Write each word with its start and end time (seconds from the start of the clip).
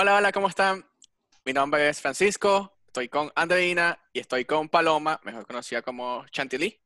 Hola, 0.00 0.14
hola, 0.14 0.30
¿cómo 0.30 0.46
están? 0.46 0.84
Mi 1.44 1.52
nombre 1.52 1.88
es 1.88 2.00
Francisco, 2.00 2.72
estoy 2.86 3.08
con 3.08 3.32
Andreina 3.34 3.98
y 4.12 4.20
estoy 4.20 4.44
con 4.44 4.68
Paloma, 4.68 5.18
mejor 5.24 5.44
conocida 5.44 5.82
como 5.82 6.24
Chantilly. 6.28 6.70
Que 6.70 6.78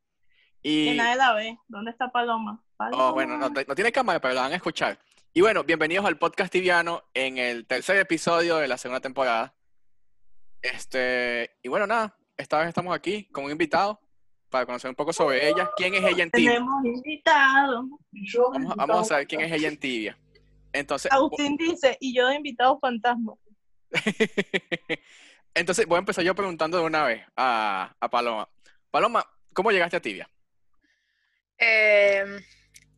Y, 0.63 0.97
nadie 0.97 1.17
la 1.17 1.35
ve. 1.35 1.59
¿Dónde 1.69 1.91
está 1.91 2.11
Paloma? 2.11 2.65
Paloma. 2.75 3.11
oh, 3.11 3.13
bueno, 3.13 3.37
no, 3.37 3.51
no 3.51 3.75
tiene 3.75 3.93
cámara, 3.93 4.19
pero 4.19 4.33
la 4.33 4.41
van 4.41 4.53
a 4.53 4.57
escuchar. 4.57 4.99
Y 5.35 5.43
bueno, 5.43 5.63
bienvenidos 5.63 6.07
al 6.07 6.17
podcast 6.17 6.51
tibiano 6.51 7.03
en 7.13 7.37
el 7.37 7.67
tercer 7.67 7.99
episodio 7.99 8.57
de 8.57 8.67
la 8.67 8.79
segunda 8.79 9.01
temporada. 9.01 9.53
Este, 10.63 11.59
y 11.63 11.69
bueno, 11.69 11.87
nada, 11.87 12.17
esta 12.39 12.61
vez 12.61 12.69
estamos 12.69 12.97
aquí 12.97 13.25
con 13.27 13.45
un 13.45 13.51
invitado 13.51 14.01
para 14.49 14.65
conocer 14.65 14.89
un 14.89 14.97
poco 14.97 15.13
sobre 15.13 15.51
ella. 15.51 15.71
¿Quién 15.77 15.93
es 15.93 16.03
ella 16.03 16.23
en 16.23 16.31
tibia? 16.31 16.53
Tenemos 16.53 16.83
invitado. 16.83 17.85
Vamos, 18.55 18.75
vamos 18.75 19.01
a 19.01 19.05
saber 19.05 19.27
quién 19.27 19.43
es 19.43 19.53
ella 19.53 19.69
en 19.69 19.77
tibia. 19.79 20.19
Entonces, 20.73 21.13
Agustín 21.13 21.57
dice, 21.57 21.97
y 22.01 22.15
yo 22.15 22.29
de 22.29 22.37
invitado 22.37 22.79
fantasma. 22.81 23.35
Entonces, 25.55 25.87
voy 25.87 25.97
a 25.97 25.99
empezar 25.99 26.25
yo 26.25 26.35
preguntando 26.35 26.79
de 26.79 26.85
una 26.85 27.05
vez 27.05 27.25
a, 27.37 27.95
a 28.01 28.09
Paloma. 28.11 28.49
Paloma, 28.91 29.27
¿cómo 29.53 29.71
llegaste 29.71 29.97
a 29.97 30.01
Tibia? 30.01 30.31
Eh, 31.59 32.25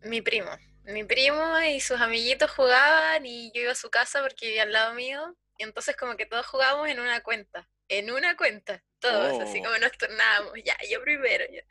mi 0.02 0.22
primo. 0.22 0.50
Mi 0.84 1.02
primo 1.04 1.60
y 1.62 1.80
sus 1.80 2.00
amiguitos 2.00 2.50
jugaban 2.50 3.24
y 3.26 3.50
yo 3.54 3.62
iba 3.62 3.72
a 3.72 3.76
su 3.76 3.90
casa 3.90 4.20
porque 4.22 4.46
vivía 4.46 4.62
al 4.64 4.72
lado 4.72 4.94
mío. 4.94 5.34
Y 5.58 5.64
entonces 5.64 5.96
como 5.96 6.16
que 6.16 6.26
todos 6.26 6.46
jugábamos 6.46 6.88
en 6.88 7.00
una 7.00 7.22
cuenta. 7.22 7.68
En 7.88 8.10
una 8.10 8.36
cuenta. 8.36 8.82
Todos, 8.98 9.40
así 9.40 9.60
Oh. 9.60 9.64
como 9.64 9.78
nos 9.78 9.92
turnábamos. 9.92 10.52
Ya, 10.64 10.76
yo 10.90 11.02
primero. 11.02 11.44
ya. 11.52 11.62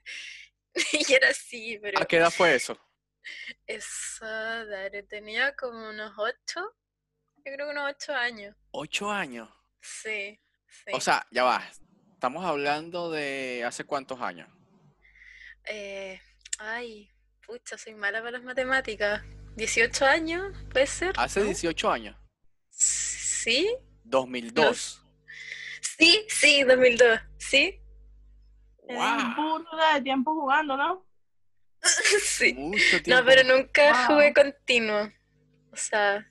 Y 1.08 1.14
era 1.14 1.30
así, 1.30 1.78
pero 1.82 2.02
¿A 2.02 2.06
qué 2.06 2.18
edad 2.18 2.32
fue 2.32 2.56
eso? 2.56 2.78
Eso 3.68 4.26
daré- 4.26 5.04
tenía 5.08 5.56
como 5.56 5.90
unos 5.90 6.14
ocho. 6.18 6.62
Yo 7.38 7.44
creo 7.54 7.68
que 7.68 7.72
unos 7.72 7.90
ocho 7.92 8.14
años. 8.16 8.56
Ocho 8.72 9.12
años. 9.12 9.50
Sí, 9.82 10.40
sí. 10.68 10.92
O 10.94 11.02
sea, 11.02 11.26
ya 11.32 11.44
va. 11.44 11.64
Estamos 12.14 12.46
hablando 12.46 13.12
de 13.12 13.64
hace 13.66 13.84
cuántos 13.84 14.22
años. 14.22 14.48
Eh, 15.66 16.20
ay, 16.60 17.10
pucha, 17.46 17.78
soy 17.78 17.96
mala 17.96 18.20
para 18.20 18.32
las 18.32 18.44
matemáticas. 18.44 19.22
¿18 19.56 20.06
años? 20.06 20.58
¿Puede 20.72 20.88
ser? 20.88 21.14
Hace 21.18 21.42
¿No? 21.42 21.46
18 21.48 21.92
años. 21.92 22.16
¿Sí? 22.70 23.76
2002. 24.04 25.06
Sí, 25.82 26.26
sí, 26.30 26.64
2002. 26.64 27.20
¿Sí? 27.38 27.80
Wow. 28.88 29.36
burda 29.36 29.94
de 29.96 30.02
tiempo 30.02 30.34
jugando, 30.34 30.76
¿no? 30.76 31.06
Sí. 32.24 32.54
Mucho 32.54 33.02
tiempo. 33.02 33.22
No, 33.22 33.26
pero 33.26 33.44
nunca 33.44 33.92
Wow. 33.92 34.16
jugué 34.16 34.34
continuo. 34.34 35.12
O 35.72 35.76
sea, 35.76 36.26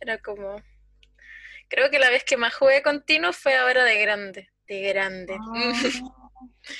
era 0.00 0.18
como... 0.18 0.62
Creo 1.68 1.90
que 1.90 1.98
la 1.98 2.10
vez 2.10 2.24
que 2.24 2.36
más 2.36 2.54
jugué 2.54 2.82
continuo 2.82 3.32
fue 3.32 3.56
ahora 3.56 3.84
de 3.84 4.00
grande. 4.00 4.50
De 4.66 4.80
grande. 4.82 5.36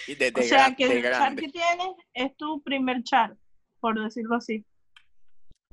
Y 0.06 0.14
de, 0.14 0.30
de 0.30 0.40
o 0.40 0.44
sea, 0.44 0.74
que 0.76 0.88
de 0.88 0.98
el 0.98 1.02
char 1.02 1.34
que 1.36 1.48
tienes 1.48 1.88
es 2.14 2.36
tu 2.36 2.62
primer 2.62 3.02
char, 3.02 3.36
por 3.80 4.00
decirlo 4.02 4.36
así. 4.36 4.64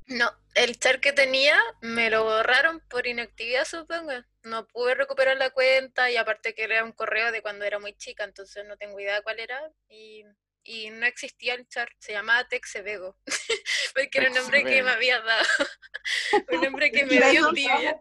No, 0.07 0.29
el 0.55 0.79
char 0.79 0.99
que 0.99 1.13
tenía 1.13 1.57
me 1.81 2.09
lo 2.09 2.23
borraron 2.23 2.81
por 2.89 3.05
inactividad, 3.07 3.65
supongo. 3.65 4.11
No 4.43 4.65
pude 4.67 4.95
recuperar 4.95 5.37
la 5.37 5.51
cuenta 5.51 6.09
y 6.09 6.17
aparte 6.17 6.53
que 6.53 6.63
era 6.63 6.83
un 6.83 6.93
correo 6.93 7.31
de 7.31 7.41
cuando 7.41 7.65
era 7.65 7.79
muy 7.79 7.93
chica, 7.93 8.23
entonces 8.23 8.65
no 8.65 8.77
tengo 8.77 8.99
idea 8.99 9.21
cuál 9.21 9.39
era. 9.39 9.59
Y, 9.89 10.23
y 10.67 10.89
no 10.89 11.05
existía 11.05 11.54
el 11.54 11.66
char, 11.70 11.89
se 11.98 12.11
llamaba 12.11 12.45
Texebego, 12.48 13.17
porque 13.95 14.20
era 14.20 14.30
un 14.30 14.36
nombre 14.36 14.64
que 14.66 14.83
me 14.83 14.89
había 14.92 15.22
dado. 15.22 15.45
un 16.52 16.61
nombre 16.61 16.92
que 16.92 17.05
me 17.05 17.32
dio 17.32 17.50
tibia. 17.54 17.98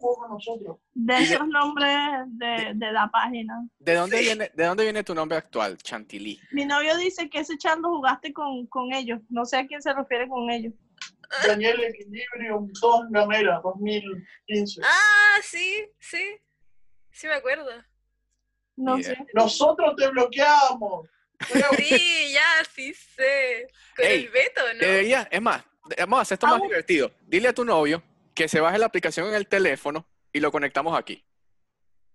De 0.94 1.16
esos 1.18 1.46
nombres 1.46 1.96
de, 2.26 2.72
de 2.74 2.92
la 2.92 3.08
página. 3.12 3.54
¿De 3.78 3.94
dónde, 3.94 4.18
Sí. 4.18 4.24
viene, 4.24 4.50
¿De 4.52 4.64
dónde 4.64 4.82
viene 4.82 5.04
tu 5.04 5.14
nombre 5.14 5.38
actual, 5.38 5.78
Chantilly? 5.78 6.40
Mi 6.50 6.64
novio 6.64 6.96
dice 6.96 7.30
que 7.30 7.38
ese 7.38 7.56
char 7.56 7.78
lo 7.78 7.88
jugaste 7.90 8.32
con, 8.32 8.66
con 8.66 8.92
ellos. 8.92 9.20
No 9.28 9.44
sé 9.44 9.58
a 9.58 9.66
quién 9.66 9.80
se 9.80 9.92
refiere 9.94 10.28
con 10.28 10.50
ellos. 10.50 10.74
Daniel 11.46 11.82
Equilibrium 11.84 12.68
2 12.80 13.00
Gamera 13.10 13.60
2015. 13.62 14.80
Ah, 14.84 15.38
sí, 15.42 15.88
sí, 16.00 16.36
sí 17.12 17.26
me 17.28 17.34
acuerdo. 17.34 17.70
No 18.76 19.00
sé. 19.00 19.16
Nosotros 19.34 19.94
te 19.96 20.08
bloqueamos. 20.08 21.08
Sí, 21.76 22.32
ya, 22.32 22.64
sí 22.74 22.94
sé. 22.94 23.68
Con 23.96 24.04
Ey, 24.06 24.24
el 24.24 24.28
veto, 24.30 24.60
¿no? 24.80 25.26
Es 25.30 25.42
más, 25.42 25.64
vamos 25.98 26.18
a 26.18 26.22
hacer 26.22 26.36
esto 26.36 26.46
más 26.46 26.54
Vamos. 26.54 26.68
divertido. 26.68 27.10
Dile 27.22 27.48
a 27.48 27.52
tu 27.54 27.64
novio 27.64 28.02
que 28.34 28.48
se 28.48 28.60
baje 28.60 28.78
la 28.78 28.86
aplicación 28.86 29.28
en 29.28 29.34
el 29.34 29.46
teléfono 29.46 30.06
y 30.32 30.40
lo 30.40 30.50
conectamos 30.52 30.98
aquí. 30.98 31.24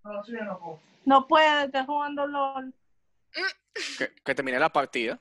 no, 0.04 0.24
sí, 0.24 0.32
no 0.32 0.58
puedo. 0.58 0.80
No 1.04 1.26
puede, 1.26 1.64
está 1.64 1.84
jugando 1.84 2.26
LOL. 2.26 2.72
Que, 3.98 4.12
que 4.24 4.34
termine 4.34 4.58
la 4.58 4.70
partida. 4.70 5.20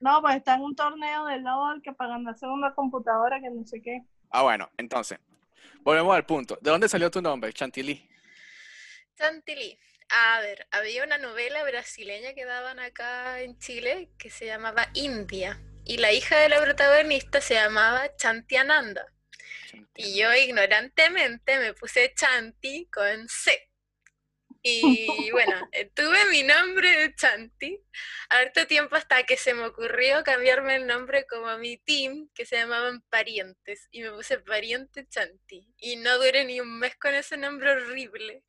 No, 0.00 0.20
pues 0.22 0.36
está 0.36 0.54
en 0.54 0.62
un 0.62 0.74
torneo 0.76 1.26
de 1.26 1.38
LOL 1.40 1.82
que 1.82 1.92
pagan 1.92 2.24
la 2.24 2.34
segunda 2.34 2.74
computadora 2.74 3.40
que 3.40 3.50
no 3.50 3.66
sé 3.66 3.82
qué. 3.82 4.02
Ah, 4.30 4.42
bueno, 4.42 4.70
entonces, 4.78 5.18
volvemos 5.80 6.14
al 6.14 6.24
punto. 6.24 6.58
¿De 6.62 6.70
dónde 6.70 6.88
salió 6.88 7.10
tu 7.10 7.20
nombre, 7.20 7.52
Chantilly? 7.52 8.08
Chantilly. 9.18 9.78
A 10.08 10.40
ver, 10.40 10.66
había 10.70 11.04
una 11.04 11.18
novela 11.18 11.64
brasileña 11.64 12.32
que 12.34 12.44
daban 12.44 12.78
acá 12.78 13.40
en 13.40 13.58
Chile 13.58 14.10
que 14.18 14.30
se 14.30 14.46
llamaba 14.46 14.88
India. 14.94 15.60
Y 15.84 15.98
la 15.98 16.12
hija 16.12 16.38
de 16.38 16.48
la 16.48 16.60
protagonista 16.60 17.40
se 17.40 17.54
llamaba 17.54 18.14
Chantiananda. 18.16 19.06
Y 19.94 20.18
yo 20.18 20.32
ignorantemente 20.34 21.58
me 21.58 21.74
puse 21.74 22.12
Chanti 22.14 22.86
con 22.86 23.28
C. 23.28 23.70
Y 24.62 25.30
bueno, 25.30 25.52
eh, 25.72 25.90
tuve 25.94 26.24
mi 26.30 26.42
nombre 26.42 26.88
de 26.90 27.14
Chanti 27.14 27.80
harto 28.28 28.66
tiempo 28.66 28.96
hasta 28.96 29.22
que 29.22 29.36
se 29.36 29.54
me 29.54 29.64
ocurrió 29.66 30.24
cambiarme 30.24 30.76
el 30.76 30.86
nombre 30.86 31.24
como 31.26 31.46
a 31.46 31.56
mi 31.56 31.76
team, 31.78 32.28
que 32.34 32.44
se 32.44 32.56
llamaban 32.56 33.02
Parientes. 33.02 33.88
Y 33.90 34.02
me 34.02 34.10
puse 34.10 34.38
Pariente 34.38 35.06
Chanti. 35.08 35.68
Y 35.78 35.96
no 35.96 36.18
duré 36.18 36.44
ni 36.44 36.60
un 36.60 36.78
mes 36.78 36.96
con 36.96 37.14
ese 37.14 37.36
nombre 37.36 37.70
horrible. 37.70 38.42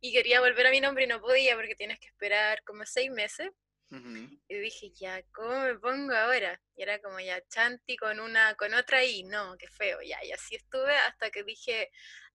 Y 0.00 0.12
quería 0.12 0.40
volver 0.40 0.66
a 0.66 0.70
mi 0.70 0.80
nombre 0.80 1.04
y 1.04 1.06
no 1.06 1.20
podía 1.20 1.56
porque 1.56 1.74
tienes 1.74 1.98
que 1.98 2.08
esperar 2.08 2.62
como 2.64 2.84
seis 2.86 3.10
meses. 3.10 3.50
Y 4.48 4.58
dije, 4.58 4.90
ya, 4.90 5.22
¿cómo 5.32 5.60
me 5.60 5.78
pongo 5.78 6.12
ahora? 6.12 6.60
Y 6.74 6.82
era 6.82 6.98
como 7.00 7.20
ya 7.20 7.40
Chanti 7.46 7.96
con 7.96 8.18
una, 8.18 8.54
con 8.56 8.74
otra 8.74 9.04
I, 9.04 9.22
no, 9.22 9.56
qué 9.56 9.68
feo, 9.68 10.02
ya, 10.02 10.18
y 10.24 10.32
así 10.32 10.56
estuve 10.56 10.92
hasta 10.96 11.30
que 11.30 11.44
dije, 11.44 11.90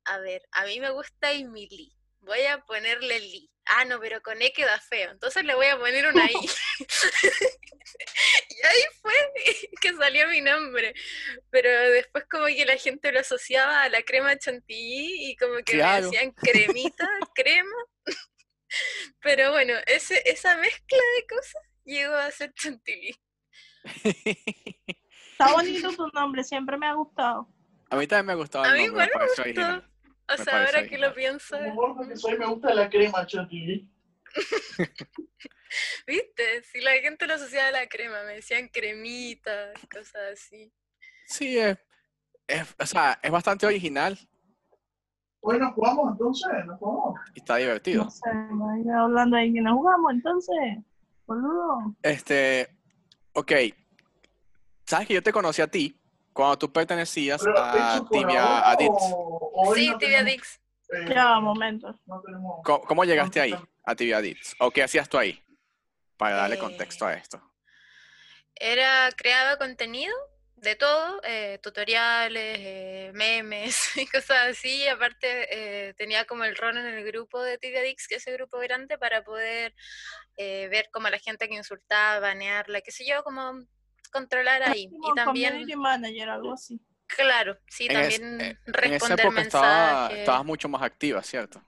a 0.06 0.20
ver, 0.20 0.42
a 0.52 0.66
mí 0.66 0.80
me 0.80 0.92
gusta 0.92 1.34
Emily, 1.34 1.94
voy 2.22 2.42
a 2.44 2.60
ponerle 2.66 3.20
Li. 3.20 3.48
Ah, 3.66 3.86
no, 3.86 4.00
pero 4.00 4.22
con 4.22 4.42
E 4.42 4.52
queda 4.52 4.80
feo, 4.80 5.12
entonces 5.12 5.44
le 5.46 5.54
voy 5.56 5.68
a 5.68 5.78
poner 5.78 6.08
una 6.08 6.26
I. 6.26 6.34
y 8.50 8.66
ahí 8.66 8.82
fue 9.02 9.14
que 9.82 9.94
salió 9.94 10.28
mi 10.28 10.42
nombre. 10.42 10.94
Pero 11.50 11.70
después 11.92 12.26
como 12.30 12.46
que 12.48 12.66
la 12.66 12.78
gente 12.78 13.12
lo 13.12 13.20
asociaba 13.20 13.84
a 13.84 13.90
la 13.90 14.02
crema 14.04 14.38
chantilly 14.38 15.32
y 15.32 15.36
como 15.36 15.56
que 15.58 15.74
Claro. 15.74 16.10
me 16.10 16.12
decían 16.12 16.32
cremita, 16.32 17.08
crema. 17.36 17.76
Pero 19.22 19.52
bueno, 19.52 19.74
ese, 19.86 20.22
esa 20.26 20.56
mezcla 20.58 20.98
de 21.18 21.28
cosas 21.28 21.62
llegó 21.84 22.16
a 22.16 22.32
ser 22.32 22.54
chantilly. 22.54 23.16
Está 25.32 25.52
bonito 25.54 25.92
tu 25.96 26.08
nombre, 26.14 26.44
siempre 26.44 26.78
me 26.78 26.88
ha 26.88 26.94
gustado. 26.94 27.48
A 27.90 27.96
mí 27.98 28.08
también 28.08 28.26
me 28.28 28.32
ha 28.34 28.36
gustado 28.36 28.64
A 28.64 28.70
el 28.70 28.78
mí 28.78 28.84
igual 28.86 29.12
me 29.14 29.26
gustó. 29.26 29.91
O 30.34 30.38
Me 30.38 30.44
sea, 30.44 30.66
ahora 30.66 30.88
que 30.88 30.98
lo 30.98 31.14
pienso, 31.14 31.58
que 32.08 32.16
soy, 32.18 32.38
me 32.38 32.46
gusta 32.48 32.74
la 32.74 32.90
crema 32.90 33.26
chantilly. 33.26 33.90
¿viste? 36.08 36.64
Si 36.64 36.82
la 36.82 36.92
gente 37.02 37.28
lo 37.28 37.34
asociaba 37.36 37.70
a 37.70 37.72
la 37.72 37.88
crema, 37.88 38.24
me 38.24 38.36
decían 38.36 38.68
cremita, 38.70 39.72
cosas 39.92 40.34
así. 40.34 40.72
Sí, 41.28 41.58
es, 41.58 41.78
es- 42.48 42.76
o 42.80 42.86
sea, 42.86 43.20
es 43.22 43.32
bastante 43.32 43.66
original 43.66 44.18
Hoy 45.44 45.58
nos 45.58 45.74
jugamos 45.74 46.12
entonces, 46.12 46.50
nos 46.68 46.78
jugamos. 46.78 47.20
y 47.34 47.40
está 47.40 47.56
divertido. 47.56 48.04
No 48.04 48.12
sé, 48.12 48.30
vaya 48.52 49.00
hablando 49.02 49.38
ahí 49.38 49.52
que 49.52 49.60
no 49.62 49.76
jugamos 49.76 50.14
entonces. 50.14 50.56
Boludo. 51.26 51.96
Este, 52.04 52.78
ok. 53.34 53.52
Sabes 54.86 55.08
que 55.08 55.16
yo 55.16 55.24
te 55.24 55.34
conocí 55.34 55.62
a 55.64 55.68
ti 55.68 56.00
cuando 56.32 56.60
tú 56.60 56.72
pertenecías 56.72 57.42
Pero, 57.44 57.58
a 57.58 57.96
¿eso 57.96 58.06
por 58.06 58.20
Tibia 58.20 58.70
Adits. 58.70 59.16
Hoy 59.54 59.80
Sí, 59.80 59.90
no 59.90 59.98
tibia 59.98 60.24
Dix. 60.24 60.60
eh, 60.94 61.06
Ya, 61.10 61.40
momento. 61.40 61.98
no 62.06 62.22
tenemos- 62.22 62.62
¿Cómo, 62.64 62.82
cómo 62.82 63.06
llegaste 63.06 63.40
ahí, 63.42 63.56
a 63.84 63.96
Tibia 63.96 64.18
Adits? 64.18 64.56
¿O 64.60 64.72
qué 64.72 64.84
hacías 64.84 65.08
tú 65.10 65.18
ahí? 65.18 65.42
Para 66.18 66.36
darle 66.36 66.56
Eh, 66.56 66.60
contexto 66.60 67.06
a 67.06 67.14
esto. 67.14 67.42
Era, 68.56 69.10
creaba 69.16 69.58
contenido 69.58 70.14
de 70.58 70.76
todo, 70.76 71.20
eh, 71.24 71.60
tutoriales, 71.64 72.58
eh, 72.60 73.12
memes 73.16 73.76
y 74.06 74.06
cosas 74.08 74.50
así. 74.50 74.84
y 74.84 74.88
Aparte, 74.88 75.48
eh, 75.90 75.94
tenía 75.96 76.26
como 76.26 76.44
el 76.44 76.56
rol 76.56 76.78
en 76.78 76.86
el 76.86 77.04
grupo 77.06 77.42
de 77.42 77.58
Tibia 77.58 77.82
Dix, 77.82 78.08
que 78.08 78.16
es 78.16 78.22
ese 78.28 78.34
grupo 78.34 78.60
grande, 78.60 78.98
para 78.98 79.24
poder 79.24 79.74
eh, 80.38 80.68
ver 80.70 80.90
como 80.92 81.08
a 81.08 81.10
la 81.12 81.20
gente 81.20 81.48
que 81.48 81.56
insultaba, 81.56 82.20
banearla, 82.20 82.82
qué 82.82 82.92
sé 82.92 83.06
yo, 83.06 83.24
como 83.24 83.66
controlar 84.12 84.62
ahí. 84.64 84.90
Como 84.90 85.12
Y 85.12 85.16
también, 85.16 85.52
community 85.54 85.76
manager, 85.76 86.30
algo 86.30 86.54
así. 86.54 86.80
Claro, 87.16 87.58
sí, 87.68 87.88
En 87.90 87.98
es- 87.98 88.20
también 88.20 88.42
eh, 88.42 88.58
En 88.66 88.70
esa 88.70 88.82
responder 88.82 89.20
época 89.26 89.42
estaba, 89.42 90.08
estabas 90.16 90.46
mucho 90.46 90.70
más 90.70 90.82
activa, 90.82 91.22
¿cierto? 91.24 91.62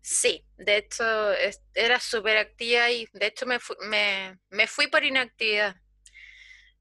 Sí, 0.00 0.44
de 0.56 0.76
hecho 0.78 1.32
es- 1.32 1.62
era 1.74 2.00
súper 2.00 2.38
activa 2.38 2.90
y 2.90 3.06
de 3.12 3.26
hecho 3.26 3.44
me 3.46 3.58
fui, 3.58 3.76
me, 3.88 4.38
me 4.50 4.66
fui 4.66 4.86
por 4.86 5.04
inactividad. 5.04 5.76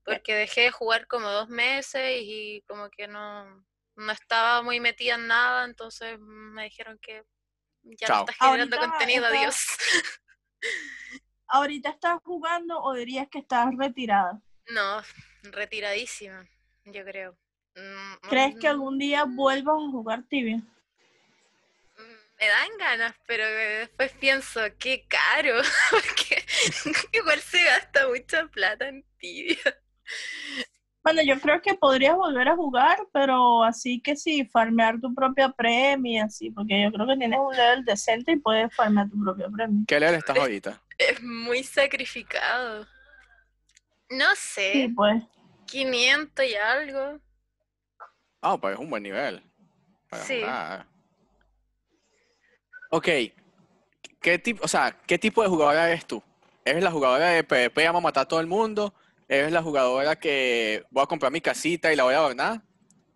Porque 0.05 0.35
dejé 0.35 0.61
de 0.61 0.71
jugar 0.71 1.05
como 1.07 1.29
dos 1.29 1.49
meses 1.49 2.19
y 2.21 2.61
como 2.67 2.89
que 2.89 3.09
no, 3.09 3.65
no 3.97 4.11
estaba 4.13 4.61
muy 4.61 4.79
metida 4.79 5.15
en 5.15 5.27
nada, 5.27 5.65
entonces 5.65 6.17
me 6.19 6.63
dijeron 6.65 6.97
que 7.01 7.23
ya 7.83 8.07
Chao. 8.07 8.15
no 8.25 8.31
estás 8.31 8.37
generando 8.37 8.75
Ahorita 8.77 8.87
contenido, 8.89 9.25
está- 9.25 9.37
adiós. 9.37 9.67
¿Ahorita 11.47 11.89
estás 11.89 12.19
jugando 12.23 12.79
o 12.81 12.93
dirías 12.93 13.27
que 13.29 13.39
estás 13.39 13.67
retirada? 13.77 14.41
No, 14.69 15.01
retiradísima, 15.43 16.45
yo 16.85 17.03
creo. 17.05 17.37
Mm, 17.77 18.27
¿Crees 18.29 18.55
que 18.59 18.67
mm, 18.67 18.71
algún 18.71 18.97
día 18.97 19.23
vuelvas 19.25 19.75
a 19.77 19.91
jugar 19.91 20.23
tibia? 20.23 20.57
Mm, 20.57 22.37
Me 22.39 22.47
dan 22.47 22.69
ganas, 22.79 23.15
pero 23.27 23.45
después 23.45 24.11
pienso, 24.13 24.61
qué 24.79 25.05
caro, 25.07 25.61
porque 25.91 26.43
igual 27.13 27.39
se 27.39 27.63
gasta 27.63 28.07
mucha 28.07 28.47
plata 28.47 28.87
en 28.87 29.03
tibia. 29.19 29.57
Bueno, 31.03 31.21
yo 31.23 31.39
creo 31.39 31.61
que 31.61 31.73
podrías 31.75 32.15
volver 32.15 32.49
a 32.49 32.55
jugar, 32.55 32.97
pero 33.13 33.63
así 33.63 34.01
que 34.01 34.15
sí, 34.17 34.43
farmear 34.45 34.99
tu 34.99 35.13
propia 35.15 35.49
premia, 35.49 36.25
así, 36.25 36.51
porque 36.51 36.83
yo 36.83 36.91
creo 36.91 37.07
que 37.07 37.15
tienes 37.15 37.39
un 37.39 37.55
level 37.55 37.85
decente 37.85 38.33
y 38.33 38.37
puedes 38.37 38.75
farmear 38.75 39.09
tu 39.09 39.21
propia 39.23 39.47
premia. 39.49 39.85
¿Qué 39.87 39.99
level 39.99 40.15
estás 40.15 40.37
ahorita? 40.37 40.81
Es 40.97 41.21
muy 41.23 41.63
sacrificado. 41.63 42.85
No 44.09 44.25
Sí, 44.35 44.63
sé, 44.73 44.91
pues. 44.95 45.23
500 45.67 46.45
y 46.45 46.55
algo. 46.55 47.19
Ah, 48.41 48.57
pues 48.59 48.73
es 48.75 48.79
un 48.79 48.89
buen 48.89 49.03
nivel. 49.03 49.41
para 50.09 50.23
Sí. 50.23 50.39
jugar. 50.39 50.85
Ok. 52.91 53.07
¿Qué 54.21 54.39
tipo, 54.39 54.63
o 54.63 54.67
sea, 54.67 54.95
¿qué 55.05 55.17
tipo 55.17 55.41
de 55.43 55.49
jugadora 55.49 55.89
eres 55.89 56.05
tú? 56.05 56.23
¿Eres 56.63 56.83
la 56.83 56.91
jugadora 56.91 57.27
de 57.29 57.43
PvP, 57.43 57.85
vamos 57.85 58.01
a 58.01 58.03
matar 58.03 58.23
a 58.23 58.27
todo 58.27 58.39
el 58.39 58.47
mundo? 58.47 58.93
¿Eres 59.27 59.51
la 59.51 59.61
jugadora 59.61 60.15
que 60.17 60.83
voy 60.89 61.03
a 61.03 61.07
comprar 61.07 61.31
mi 61.31 61.41
casita 61.41 61.91
y 61.91 61.95
la 61.95 62.03
voy 62.03 62.13
a 62.13 62.17
adornar? 62.17 62.61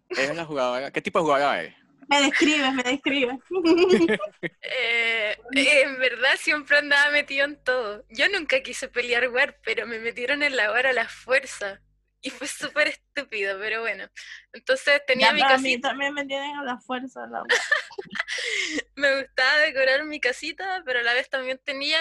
¿Eres 0.09 0.35
la 0.35 0.45
jugadora? 0.45 0.91
¿Qué 0.91 1.01
tipo 1.01 1.19
de 1.19 1.23
jugadora 1.23 1.59
eres? 1.61 1.75
Me 2.09 2.21
describes, 2.23 2.73
me 2.73 2.83
describes. 2.83 3.37
Eh, 4.61 5.37
en 5.53 5.99
verdad 5.99 6.31
siempre 6.37 6.77
andaba 6.77 7.11
metido 7.11 7.45
en 7.45 7.61
todo. 7.63 8.03
Yo 8.09 8.27
nunca 8.29 8.61
quise 8.61 8.87
pelear 8.89 9.29
War, 9.29 9.57
pero 9.63 9.85
me 9.87 9.99
metieron 9.99 10.43
en 10.43 10.55
la 10.55 10.71
War 10.71 10.87
a 10.87 10.93
la 10.93 11.07
fuerza. 11.07 11.79
Y 12.21 12.29
fue 12.29 12.47
súper 12.47 12.87
estúpido, 12.89 13.57
pero 13.59 13.81
bueno. 13.81 14.07
Entonces 14.53 15.01
tenía 15.07 15.27
Ya, 15.27 15.33
mi 15.33 15.41
pero 15.41 15.55
a 15.55 15.57
mí 15.57 15.63
casita. 15.71 15.89
también 15.89 16.13
me 16.13 16.25
tienen 16.25 16.55
a 16.55 16.63
la 16.63 16.77
fuerza. 16.79 17.25
La... 17.27 17.43
me 18.95 19.21
gustaba 19.21 19.57
decorar 19.57 20.03
mi 20.05 20.19
casita, 20.19 20.83
pero 20.85 20.99
a 20.99 21.03
la 21.03 21.13
vez 21.13 21.29
también 21.29 21.59
tenía 21.63 21.99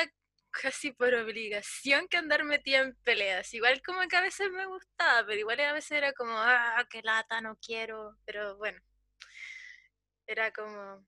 casi 0.51 0.93
por 0.93 1.15
obligación 1.15 2.07
que 2.09 2.19
andar 2.19 2.45
metida 2.45 2.81
en 2.81 2.95
peleas. 2.97 3.55
Igual 3.55 3.81
como 3.83 4.01
que 4.09 4.17
a 4.17 4.21
veces 4.21 4.51
me 4.51 4.67
gustaba, 4.67 5.25
pero 5.27 5.39
igual 5.39 5.61
a 5.61 5.73
veces 5.73 5.93
era 5.93 6.13
como, 6.13 6.35
ah, 6.37 6.87
qué 6.91 7.01
lata, 7.03 7.41
no 7.41 7.57
quiero. 7.57 8.17
Pero 8.27 8.59
bueno, 8.59 8.79
era 10.27 10.53
como 10.53 11.07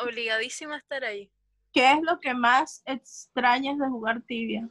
obligadísima 0.00 0.74
a 0.74 0.78
estar 0.78 1.04
ahí. 1.04 1.32
¿Qué 1.72 1.90
es 1.92 2.02
lo 2.02 2.20
que 2.20 2.34
más 2.34 2.82
extrañas 2.84 3.78
de 3.78 3.86
jugar 3.86 4.20
tibia? 4.26 4.68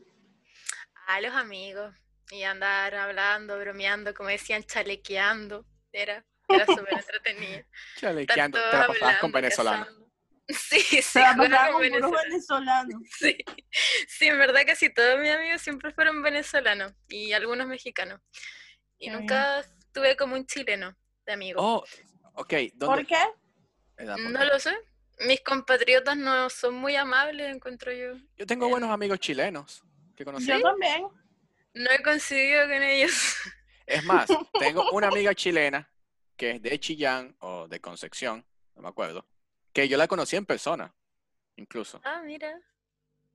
A 1.08 1.22
los 1.22 1.34
amigos 1.34 1.96
y 2.32 2.44
andar 2.44 2.96
hablando, 2.96 3.58
bromeando, 3.60 4.14
como 4.14 4.30
decían, 4.30 4.64
chalequeando. 4.64 5.66
Era, 5.92 6.26
era 6.50 6.66
súper 6.66 6.94
entretenido. 7.00 7.64
Chalequeando, 7.98 8.60
te 8.60 8.78
la 8.78 8.88
pasabas 8.88 8.98
con 8.98 9.06
hablando, 9.06 9.32
venezolanos. 9.32 9.88
Sí, 10.48 10.80
sí, 10.80 11.20
la 11.20 11.36
con 11.72 11.90
puros 11.90 12.12
venezolanos. 12.24 13.02
Sí, 13.18 13.38
sí, 14.08 14.28
en 14.28 14.38
verdad 14.38 14.62
casi 14.66 14.94
todos 14.94 15.20
mis 15.20 15.32
amigos 15.32 15.62
siempre 15.62 15.92
fueron 15.92 16.22
venezolanos 16.22 16.94
y 17.08 17.32
algunos 17.34 17.66
mexicanos. 17.68 18.22
Y 19.00 19.06
Qué 19.06 19.10
bien. 19.10 19.20
nunca 19.22 19.66
tuve 19.92 20.16
como 20.16 20.36
un 20.36 20.46
chileno 20.46 20.96
de 21.26 21.34
amigo. 21.34 21.60
Oh, 21.62 21.84
ok. 22.36 22.54
¿Dónde? 22.76 22.86
¿Por 22.86 23.08
qué? 23.08 23.18
Edad, 23.98 24.18
¿por 24.18 24.32
no 24.32 24.46
lo 24.46 24.60
sé. 24.60 24.76
Mis 25.22 25.42
compatriotas 25.42 26.16
no 26.16 26.50
son 26.50 26.76
muy 26.76 26.96
amables, 26.96 27.56
encuentro 27.56 27.92
yo. 27.92 28.14
Yo 28.38 28.46
tengo 28.46 28.68
buenos 28.70 28.92
amigos 28.92 29.20
chilenos 29.20 29.84
que 30.16 30.26
conocí. 30.26 30.46
Yo 30.46 30.62
también. 30.62 31.08
No 31.76 31.92
he 31.92 32.02
coincidido 32.02 32.64
con 32.64 32.82
ellos. 32.84 33.36
Es 33.86 34.04
más, 34.04 34.30
tengo 34.60 34.84
una 34.92 35.08
amiga 35.10 35.34
chilena 35.36 35.90
que 36.38 36.52
es 36.52 36.62
de 36.62 36.80
Chillán 36.80 37.36
o 37.40 37.68
de 37.68 37.80
Concepción, 37.80 38.46
no 38.76 38.82
me 38.82 38.90
acuerdo, 38.90 39.26
que 39.74 39.88
yo 39.88 39.98
la 39.98 40.08
conocí 40.08 40.36
en 40.36 40.46
persona, 40.46 40.94
incluso. 41.56 42.02
Ah, 42.04 42.22
mira. 42.26 42.60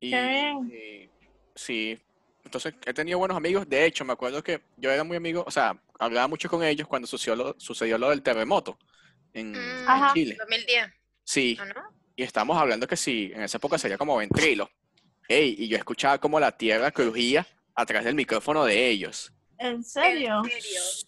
Y, 0.00 0.10
Qué 0.10 0.26
bien. 0.26 0.70
y- 0.72 1.10
sí, 1.54 1.98
entonces 2.44 2.74
he 2.86 2.92
tenido 2.94 3.18
buenos 3.18 3.36
amigos. 3.36 3.68
De 3.68 3.84
hecho, 3.84 4.04
me 4.04 4.12
acuerdo 4.12 4.42
que 4.42 4.62
yo 4.76 4.90
era 4.90 5.04
muy 5.04 5.16
amigo, 5.16 5.44
o 5.46 5.50
sea, 5.50 5.80
hablaba 5.98 6.28
mucho 6.28 6.48
con 6.48 6.62
ellos 6.62 6.88
cuando 6.88 7.06
sucedió 7.06 7.36
lo, 7.36 7.54
sucedió 7.58 7.96
lo 7.98 8.10
del 8.10 8.22
terremoto 8.22 8.78
en, 9.32 9.54
en 9.54 9.84
Mm, 9.84 9.88
Ajá. 9.88 10.14
Chile. 10.14 10.36
2010, 10.38 10.92
Sí, 11.24 11.58
¿o 11.60 11.64
no? 11.66 11.82
y 12.16 12.22
estamos 12.22 12.56
hablando 12.58 12.86
que 12.86 12.96
sí, 12.96 13.30
en 13.34 13.42
esa 13.42 13.58
época 13.58 13.78
sería 13.78 13.96
como 13.98 14.16
ventrilo. 14.16 14.70
Ey, 15.28 15.54
y 15.58 15.68
yo 15.68 15.76
escuchaba 15.76 16.18
como 16.18 16.40
la 16.40 16.50
tierra 16.56 16.90
crujía 16.90 17.46
a 17.74 17.86
través 17.86 18.04
del 18.04 18.14
micrófono 18.14 18.64
de 18.64 18.88
ellos. 18.88 19.32
¿En 19.58 19.82
serio? 19.84 20.42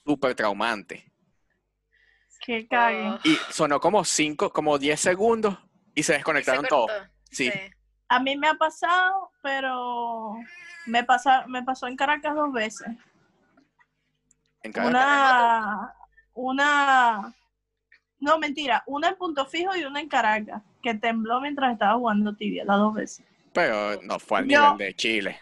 Súper 0.05 0.35
traumante. 0.35 1.11
Que 2.45 2.67
cague. 2.67 3.09
Oh, 3.11 3.19
Y 3.25 3.37
sonó 3.51 3.81
como 3.81 4.05
5, 4.05 4.51
como 4.53 4.79
10 4.79 4.99
segundos 5.01 5.57
y 5.95 6.03
se 6.03 6.15
desconectaron 6.15 6.65
todos. 6.67 6.91
Sí. 7.31 7.51
A 8.09 8.21
mí 8.21 8.37
me 8.37 8.49
ha 8.49 8.55
pasado, 8.55 9.31
pero 9.43 10.35
me, 10.87 11.05
pasa, 11.05 11.47
me 11.47 11.63
pasó 11.63 11.87
en 11.87 11.97
Caracas 11.97 12.35
dos 12.35 12.53
veces. 12.53 12.89
En 14.63 14.73
cada- 14.73 14.89
Una, 14.91 15.95
una, 16.35 17.35
no 18.21 18.39
mentira, 18.39 18.83
una 18.87 19.09
en 19.09 19.17
Punto 19.17 19.47
Fijo 19.47 19.75
y 19.77 19.85
una 19.85 20.01
en 20.01 20.09
Caracas, 20.09 20.63
que 20.83 20.95
tembló 20.95 21.41
mientras 21.41 21.73
estaba 21.73 21.95
jugando 21.95 22.35
tibia, 22.37 22.65
las 22.65 22.77
dos 22.79 22.95
veces. 22.95 23.25
Pero 23.53 24.01
no 24.03 24.19
fue 24.19 24.41
al 24.41 24.49
Yo- 24.49 24.63
nivel 24.73 24.79
de 24.89 24.95
Chile. 24.97 25.41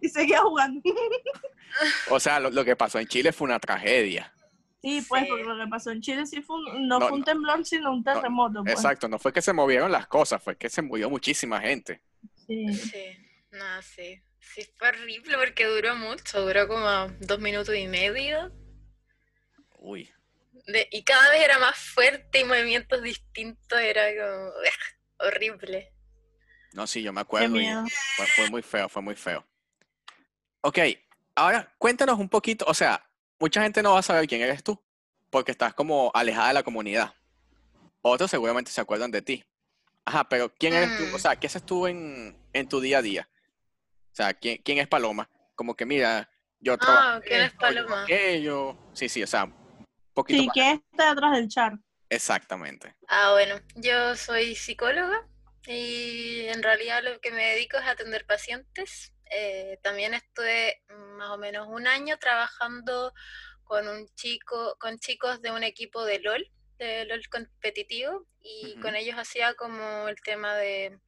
Y 0.00 0.08
seguía 0.08 0.40
jugando. 0.42 0.80
O 2.10 2.18
sea, 2.20 2.40
lo, 2.40 2.48
lo 2.50 2.64
que 2.64 2.74
pasó 2.76 2.98
en 2.98 3.06
Chile 3.06 3.32
fue 3.32 3.44
una 3.46 3.58
tragedia. 3.58 4.32
Sí, 4.80 5.04
pues, 5.08 5.22
Sí. 5.24 5.28
porque 5.28 5.44
lo 5.44 5.58
que 5.58 5.68
pasó 5.68 5.90
en 5.90 6.00
Chile 6.00 6.24
sí 6.24 6.40
fue 6.40 6.56
un- 6.56 6.88
no, 6.88 6.98
No, 7.00 7.08
fue 7.08 7.12
un 7.14 7.20
no. 7.20 7.24
temblor, 7.26 7.66
sino 7.66 7.92
un 7.92 8.02
terremoto. 8.04 8.62
pues. 8.62 8.74
Exacto, 8.74 9.08
no 9.08 9.18
fue 9.18 9.32
que 9.32 9.42
se 9.42 9.52
movieron 9.52 9.90
las 9.92 10.06
cosas, 10.06 10.42
fue 10.42 10.56
que 10.56 10.70
se 10.70 10.80
murió 10.80 11.10
muchísima 11.10 11.60
gente. 11.60 12.00
Sí. 12.46 12.72
Sí, 12.72 13.04
no, 13.50 13.82
sí. 13.82 14.22
Sí, 14.38 14.62
fue 14.78 14.88
horrible 14.88 15.36
porque 15.38 15.66
duró 15.66 15.96
mucho, 15.96 16.40
duró 16.46 16.66
como 16.68 17.08
dos 17.20 17.40
minutos 17.40 17.74
y 17.74 17.86
medio. 17.88 18.52
Uy. 19.78 20.10
De- 20.66 20.88
y 20.90 21.02
cada 21.04 21.30
vez 21.30 21.42
era 21.42 21.58
más 21.58 21.76
fuerte 21.76 22.40
y 22.40 22.44
movimientos 22.44 23.02
distintos, 23.02 23.78
era 23.80 24.04
como 24.14 24.50
horrible. 25.18 25.92
No, 26.76 26.86
sí, 26.86 27.02
yo 27.02 27.10
me 27.10 27.22
acuerdo. 27.22 27.58
y 27.58 27.66
fue, 28.16 28.26
fue 28.26 28.50
muy 28.50 28.60
feo, 28.62 28.86
fue 28.90 29.00
muy 29.00 29.14
feo. 29.16 29.42
Ok, 30.60 30.78
ahora 31.34 31.74
cuéntanos 31.78 32.18
un 32.18 32.28
poquito, 32.28 32.66
o 32.68 32.74
sea, 32.74 33.02
mucha 33.40 33.62
gente 33.62 33.82
no 33.82 33.94
va 33.94 34.00
a 34.00 34.02
saber 34.02 34.26
quién 34.28 34.42
eres 34.42 34.62
tú, 34.62 34.78
porque 35.30 35.52
estás 35.52 35.72
como 35.72 36.10
alejada 36.12 36.48
de 36.48 36.54
la 36.54 36.62
comunidad. 36.62 37.14
Otros 38.02 38.30
seguramente 38.30 38.70
se 38.70 38.80
acuerdan 38.82 39.10
de 39.10 39.22
ti. 39.22 39.42
Ajá, 40.04 40.28
pero 40.28 40.52
¿quién 40.54 40.74
eres 40.74 40.94
tú? 40.96 41.04
O 41.04 41.16
Mm. 41.16 41.18
sea, 41.18 41.36
¿qué 41.36 41.46
haces 41.46 41.64
tú 41.64 41.86
en, 41.86 42.38
en 42.52 42.68
tu 42.68 42.78
día 42.80 42.98
a 42.98 43.02
día? 43.02 43.28
O 44.12 44.14
sea, 44.14 44.34
¿quién, 44.34 44.58
quién 44.62 44.76
es 44.78 44.86
Paloma? 44.86 45.30
Como 45.54 45.74
que 45.74 45.86
mira, 45.86 46.30
yo 46.60 46.76
trabajo. 46.76 47.08
Ah, 47.08 47.20
¿quién 47.26 47.40
es 47.42 47.54
Paloma? 47.54 48.02
aquello. 48.02 48.76
Sí, 48.92 49.08
sí, 49.08 49.22
o 49.22 49.26
sea, 49.26 49.44
un 49.44 49.54
poquito 50.12 50.42
Sí, 50.42 50.46
más. 50.46 50.52
¿quién 50.54 50.84
está 50.90 51.08
detrás 51.14 51.32
del 51.32 51.48
char? 51.48 51.78
Exactamente. 52.10 52.94
Ah, 53.08 53.32
bueno, 53.32 53.56
yo 53.76 54.14
soy 54.14 54.54
psicóloga 54.54 55.26
y 55.66 56.46
en 56.48 56.62
realidad 56.62 57.02
lo 57.02 57.20
que 57.20 57.30
me 57.30 57.44
dedico 57.52 57.76
es 57.76 57.84
a 57.84 57.90
atender 57.90 58.24
pacientes. 58.26 59.12
Eh, 59.30 59.78
también 59.82 60.14
estuve 60.14 60.82
más 61.16 61.30
o 61.30 61.38
menos 61.38 61.66
un 61.68 61.86
año 61.86 62.18
trabajando 62.18 63.12
con 63.64 63.88
un 63.88 64.08
chico, 64.14 64.76
con 64.78 64.98
chicos 64.98 65.42
de 65.42 65.50
un 65.50 65.64
equipo 65.64 66.04
de 66.04 66.20
LOL, 66.20 66.48
de 66.78 67.04
LOL 67.06 67.28
competitivo, 67.28 68.26
y 68.40 68.78
con 68.80 68.94
ellos 68.94 69.16
hacía 69.18 69.54
como 69.54 70.08
el 70.08 70.20
tema 70.20 70.54
de 70.54 70.98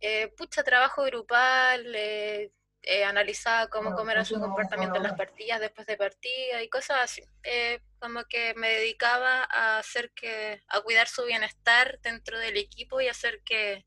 eh, 0.00 0.28
pucha 0.36 0.62
trabajo 0.62 1.04
grupal, 1.04 1.94
eh, 1.94 2.52
eh, 2.88 3.02
analizaba 3.04 3.66
cómo, 3.66 3.96
cómo 3.96 4.12
era 4.12 4.24
su 4.24 4.38
comportamiento 4.38 4.96
en 4.96 5.02
las 5.02 5.14
partidas 5.14 5.58
después 5.58 5.88
de 5.88 5.96
partida 5.96 6.62
y 6.62 6.68
cosas 6.68 6.98
así. 7.02 7.22
Eh, 7.42 7.80
como 7.98 8.24
que 8.26 8.54
me 8.54 8.68
dedicaba 8.68 9.42
a 9.50 9.78
hacer 9.78 10.12
que, 10.12 10.62
a 10.68 10.80
cuidar 10.82 11.08
su 11.08 11.24
bienestar 11.24 11.98
dentro 12.02 12.38
del 12.38 12.56
equipo 12.56 13.00
y 13.00 13.08
hacer 13.08 13.42
que, 13.44 13.84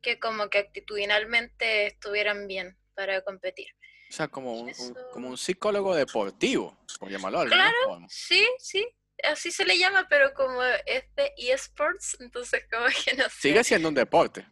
que 0.00 0.18
como 0.18 0.48
que 0.48 0.58
actitudinalmente 0.58 1.88
estuvieran 1.88 2.46
bien 2.46 2.78
para 2.94 3.20
competir. 3.20 3.68
sea, 4.08 4.28
como 4.28 4.62
un, 4.62 4.72
como 5.12 5.28
un 5.28 5.36
psicólogo 5.36 5.94
deportivo, 5.94 6.74
por 6.98 7.10
llamarlo 7.10 7.44
Claro. 7.44 7.74
forma. 7.84 8.06
Sí, 8.08 8.48
sí, 8.58 8.88
así 9.24 9.50
se 9.50 9.66
le 9.66 9.76
llama, 9.76 10.06
pero 10.08 10.32
como 10.32 10.62
es 10.64 11.04
de 11.16 11.34
eSports, 11.36 12.16
entonces 12.20 12.66
como 12.72 12.86
que 12.86 13.14
no 13.14 13.24
sé. 13.24 13.40
Sigue 13.40 13.62
siendo 13.62 13.90
un 13.90 13.94
deporte. 13.94 14.46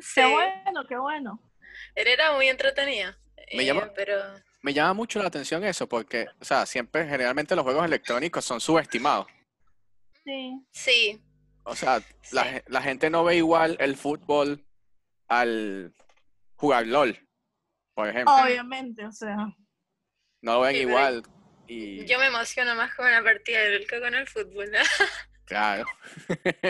Sí, 0.00 0.20
Qué 0.20 0.26
bueno, 0.26 0.86
qué 0.88 0.96
bueno. 0.96 1.42
Él 2.00 2.08
era 2.08 2.32
muy 2.32 2.48
entretenido. 2.48 3.12
Me 3.54 3.62
eh, 3.62 3.66
llama- 3.66 3.92
Pero 3.94 4.14
Me 4.62 4.72
llama 4.74 4.92
mucho 4.94 5.20
la 5.20 5.28
atención 5.28 5.64
eso, 5.64 5.88
porque, 5.88 6.26
o 6.40 6.44
sea, 6.44 6.66
siempre, 6.66 7.06
generalmente 7.08 7.54
los 7.56 7.64
juegos 7.64 7.84
electrónicos 7.84 8.44
son 8.44 8.60
subestimados. 8.60 9.26
Sí. 10.24 10.60
sí, 10.72 11.22
O 11.64 11.74
sea, 11.76 12.00
la, 12.32 12.42
Sí. 12.44 12.48
ge- 12.50 12.64
la 12.66 12.82
gente 12.82 13.08
no 13.10 13.24
ve 13.24 13.36
igual 13.36 13.76
el 13.80 13.96
fútbol 13.96 14.64
al 15.28 15.94
jugar 16.56 16.86
LOL, 16.86 17.18
por 17.94 18.08
ejemplo. 18.08 18.34
Obviamente, 18.34 19.04
o 19.06 19.12
sea. 19.12 19.36
No 20.42 20.54
lo 20.54 20.60
ven 20.60 20.74
Sí, 20.76 20.80
igual. 20.82 21.22
Y, 21.66 22.04
yo 22.06 22.18
me 22.18 22.26
emociono 22.26 22.74
más 22.74 22.94
con 22.94 23.06
una 23.06 23.22
partida 23.22 23.60
de 23.60 23.78
LOL 23.78 23.86
que 23.86 24.00
con 24.00 24.14
el 24.14 24.26
fútbol. 24.26 24.70
¿no? 24.70 24.78
claro. 25.44 25.84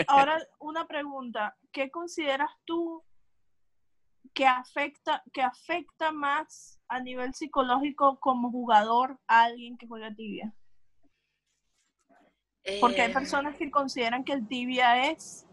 Ahora, 0.07 0.37
una 0.59 0.87
pregunta. 0.87 1.55
¿Qué 1.71 1.89
consideras 1.89 2.49
tú 2.65 3.03
que 4.33 4.45
afecta, 4.47 5.23
que 5.33 5.41
afecta 5.41 6.11
más 6.11 6.79
a 6.87 6.99
nivel 7.01 7.33
psicológico 7.33 8.19
como 8.19 8.51
jugador 8.51 9.19
a 9.27 9.43
alguien 9.43 9.77
que 9.77 9.87
juega 9.87 10.13
tibia? 10.15 10.53
Porque 12.79 13.01
hay 13.03 13.09
Eh, 13.09 13.13
personas 13.13 13.55
que 13.57 13.71
consideran 13.71 14.23
que 14.23 14.33
el 14.33 14.47
tibia 14.47 15.11
es 15.11 15.45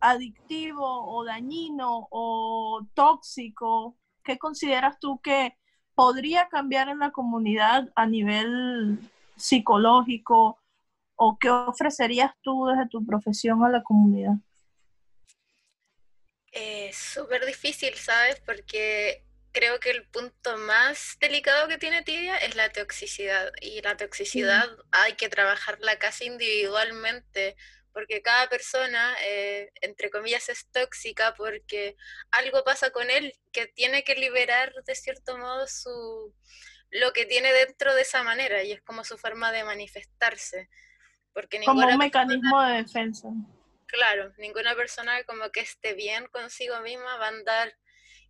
adictivo 0.00 0.84
o 0.86 1.24
dañino 1.24 2.08
o 2.10 2.86
tóxico. 2.94 3.98
¿Qué 4.24 4.38
consideras 4.38 4.98
tú 5.00 5.20
que 5.22 5.56
podría 5.94 6.48
cambiar 6.48 6.88
en 6.88 7.00
la 7.00 7.12
comunidad 7.12 7.90
a 7.96 8.06
nivel 8.06 9.00
psicológico 9.36 10.58
o 11.16 11.38
qué 11.38 11.50
ofrecerías 11.50 12.32
tú 12.42 12.66
desde 12.66 12.88
tu 12.88 13.04
profesión 13.06 13.64
a 13.64 13.70
la 13.70 13.82
comunidad? 13.82 14.36
Es 16.52 16.96
súper 16.96 17.44
difícil, 17.46 17.94
¿sabes? 17.94 18.40
Porque 18.44 19.24
creo 19.52 19.80
que 19.80 19.90
el 19.90 20.06
punto 20.08 20.56
más 20.58 21.16
delicado 21.20 21.66
que 21.68 21.78
tiene 21.78 22.02
Tibia 22.02 22.36
es 22.38 22.54
la 22.56 22.70
toxicidad. 22.70 23.50
Y 23.60 23.80
la 23.82 23.96
toxicidad 23.96 24.66
hay 24.90 25.14
que 25.14 25.28
trabajarla 25.28 25.98
casi 25.98 26.26
individualmente, 26.26 27.56
porque 27.92 28.22
cada 28.22 28.48
persona, 28.48 29.14
eh, 29.24 29.70
entre 29.80 30.10
comillas, 30.10 30.48
es 30.50 30.66
tóxica 30.70 31.34
porque 31.34 31.96
algo 32.30 32.64
pasa 32.64 32.90
con 32.90 33.10
él 33.10 33.34
que 33.52 33.66
tiene 33.66 34.04
que 34.04 34.14
liberar 34.14 34.72
de 34.86 34.94
cierto 34.94 35.36
modo 35.38 35.66
su 35.66 36.34
lo 36.90 37.12
que 37.14 37.24
tiene 37.24 37.50
dentro 37.54 37.94
de 37.94 38.02
esa 38.02 38.22
manera 38.22 38.62
y 38.62 38.72
es 38.72 38.82
como 38.82 39.02
su 39.04 39.16
forma 39.16 39.50
de 39.52 39.64
manifestarse. 39.64 40.68
Porque 41.32 41.58
Como 41.64 41.80
un 41.80 41.86
persona- 41.86 42.04
mecanismo 42.04 42.62
de 42.62 42.82
defensa. 42.82 43.28
Claro, 43.92 44.32
ninguna 44.38 44.74
persona 44.74 45.22
como 45.24 45.50
que 45.50 45.60
esté 45.60 45.92
bien 45.92 46.26
consigo 46.32 46.80
misma 46.80 47.18
va 47.18 47.26
a 47.26 47.28
andar 47.28 47.74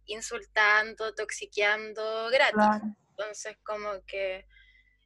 insultando, 0.06 1.14
toxiqueando 1.14 2.30
gratis. 2.30 2.54
Claro. 2.54 2.96
Entonces, 3.10 3.56
como 3.62 4.04
que 4.04 4.44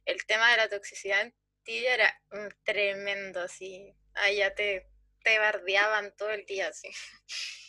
el 0.05 0.25
tema 0.25 0.49
de 0.49 0.57
la 0.57 0.67
toxicidad 0.67 1.21
en 1.21 1.35
ti 1.63 1.85
era 1.85 2.11
mm, 2.31 2.47
tremendo, 2.63 3.41
así. 3.41 3.93
Ahí 4.15 4.37
ya 4.37 4.55
te, 4.55 4.89
te 5.23 5.37
bardeaban 5.37 6.11
todo 6.17 6.31
el 6.31 6.43
día, 6.47 6.69
así. 6.69 6.89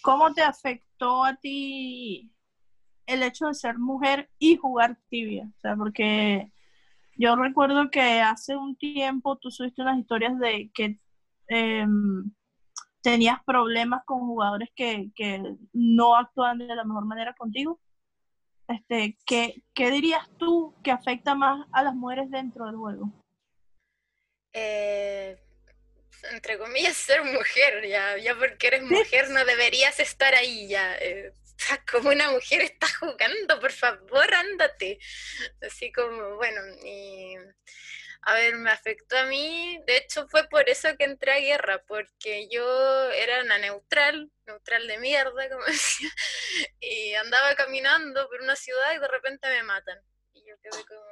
¿Cómo 0.02 0.33
te 0.33 0.40
afectó 0.40 1.25
a 1.25 1.37
ti 1.37 2.33
el 3.04 3.23
hecho 3.23 3.49
de 3.49 3.54
ser 3.54 3.76
mujer 3.76 4.30
y 4.38 4.57
jugar 4.57 4.99
tibia? 5.11 5.45
O 5.45 5.61
sea, 5.61 5.76
porque 5.76 6.50
yo 7.18 7.37
recuerdo 7.37 7.90
que 7.90 8.23
hace 8.23 8.57
un 8.57 8.78
tiempo 8.78 9.37
tú 9.37 9.50
subiste 9.50 9.83
unas 9.83 9.99
historias 9.99 10.38
de 10.38 10.71
que 10.73 10.99
em, 11.49 12.33
tenías 13.02 13.38
problemas 13.45 14.02
con 14.05 14.21
jugadores 14.21 14.69
que, 14.75 15.11
que 15.14 15.43
no 15.73 16.17
actúan 16.17 16.59
de 16.59 16.75
la 16.75 16.85
mejor 16.85 17.05
manera 17.05 17.35
contigo. 17.35 17.81
Este, 18.69 19.17
¿qué, 19.25 19.62
¿Qué 19.75 19.90
dirías 19.90 20.28
tú 20.38 20.75
que 20.83 20.90
afecta 20.90 21.35
más 21.35 21.67
a 21.73 21.83
las 21.83 21.95
mujeres 21.95 22.31
dentro 22.31 22.67
del 22.67 22.76
juego? 22.76 23.12
Eh, 24.52 25.38
entre 26.33 26.59
comillas, 26.59 26.97
ser 26.97 27.25
mujer, 27.25 27.87
ya, 27.88 28.19
ya 28.19 28.35
porque 28.37 28.67
eres 28.67 28.83
mujer 28.83 29.31
no 29.31 29.45
deberías 29.45 30.00
estar 30.00 30.35
ahí, 30.35 30.69
ya. 30.69 30.97
eh, 30.97 31.33
como 31.90 32.11
una 32.11 32.31
mujer 32.31 32.62
está 32.62 32.87
jugando, 33.00 33.61
por 33.61 33.73
favor, 33.73 34.35
ándate. 34.35 34.99
Así 35.67 35.93
como, 35.93 36.37
bueno, 36.37 36.61
y 36.85 37.37
a 38.28 38.35
ver, 38.35 38.56
me 38.56 38.70
afectó 38.70 39.16
a 39.16 39.25
mí, 39.25 39.82
de 39.87 39.97
hecho 39.97 40.28
fue 40.28 40.47
por 40.49 40.68
eso 40.68 40.94
que 40.99 41.04
entré 41.04 41.32
a 41.32 41.40
guerra, 41.40 41.82
porque 41.87 42.47
yo 42.50 43.11
era 43.12 43.42
una 43.42 43.56
neutral, 43.56 44.30
neutral 44.47 44.87
de 44.87 44.99
mierda, 44.99 45.49
como 45.49 45.64
decía, 45.66 46.11
y 46.78 47.14
andaba 47.14 47.54
caminando 47.54 48.28
por 48.28 48.42
una 48.42 48.54
ciudad 48.54 48.94
y 48.94 48.99
de 48.99 49.08
repente 49.08 49.49
me 49.49 49.62
matan. 49.62 49.99
Y 50.35 50.47
yo 50.47 50.54
quedé 50.61 50.85
como... 50.85 51.06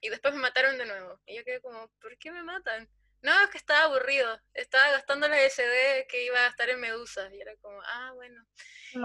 Y 0.00 0.08
después 0.08 0.32
me 0.32 0.40
mataron 0.40 0.78
de 0.78 0.86
nuevo. 0.86 1.20
Y 1.26 1.36
yo 1.36 1.44
quedé 1.44 1.60
como, 1.60 1.86
¿por 2.00 2.16
qué 2.16 2.32
me 2.32 2.42
matan? 2.42 2.88
No, 3.20 3.42
es 3.42 3.50
que 3.50 3.58
estaba 3.58 3.82
aburrido. 3.82 4.40
Estaba 4.54 4.92
gastando 4.92 5.28
la 5.28 5.42
SD 5.42 6.06
que 6.08 6.24
iba 6.24 6.38
a 6.38 6.44
gastar 6.44 6.70
en 6.70 6.80
Medusa. 6.80 7.28
Y 7.30 7.42
era 7.42 7.54
como, 7.56 7.78
ah, 7.82 8.12
bueno. 8.14 8.42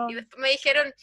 Y 0.08 0.16
después 0.16 0.40
me 0.40 0.52
dijeron, 0.52 0.94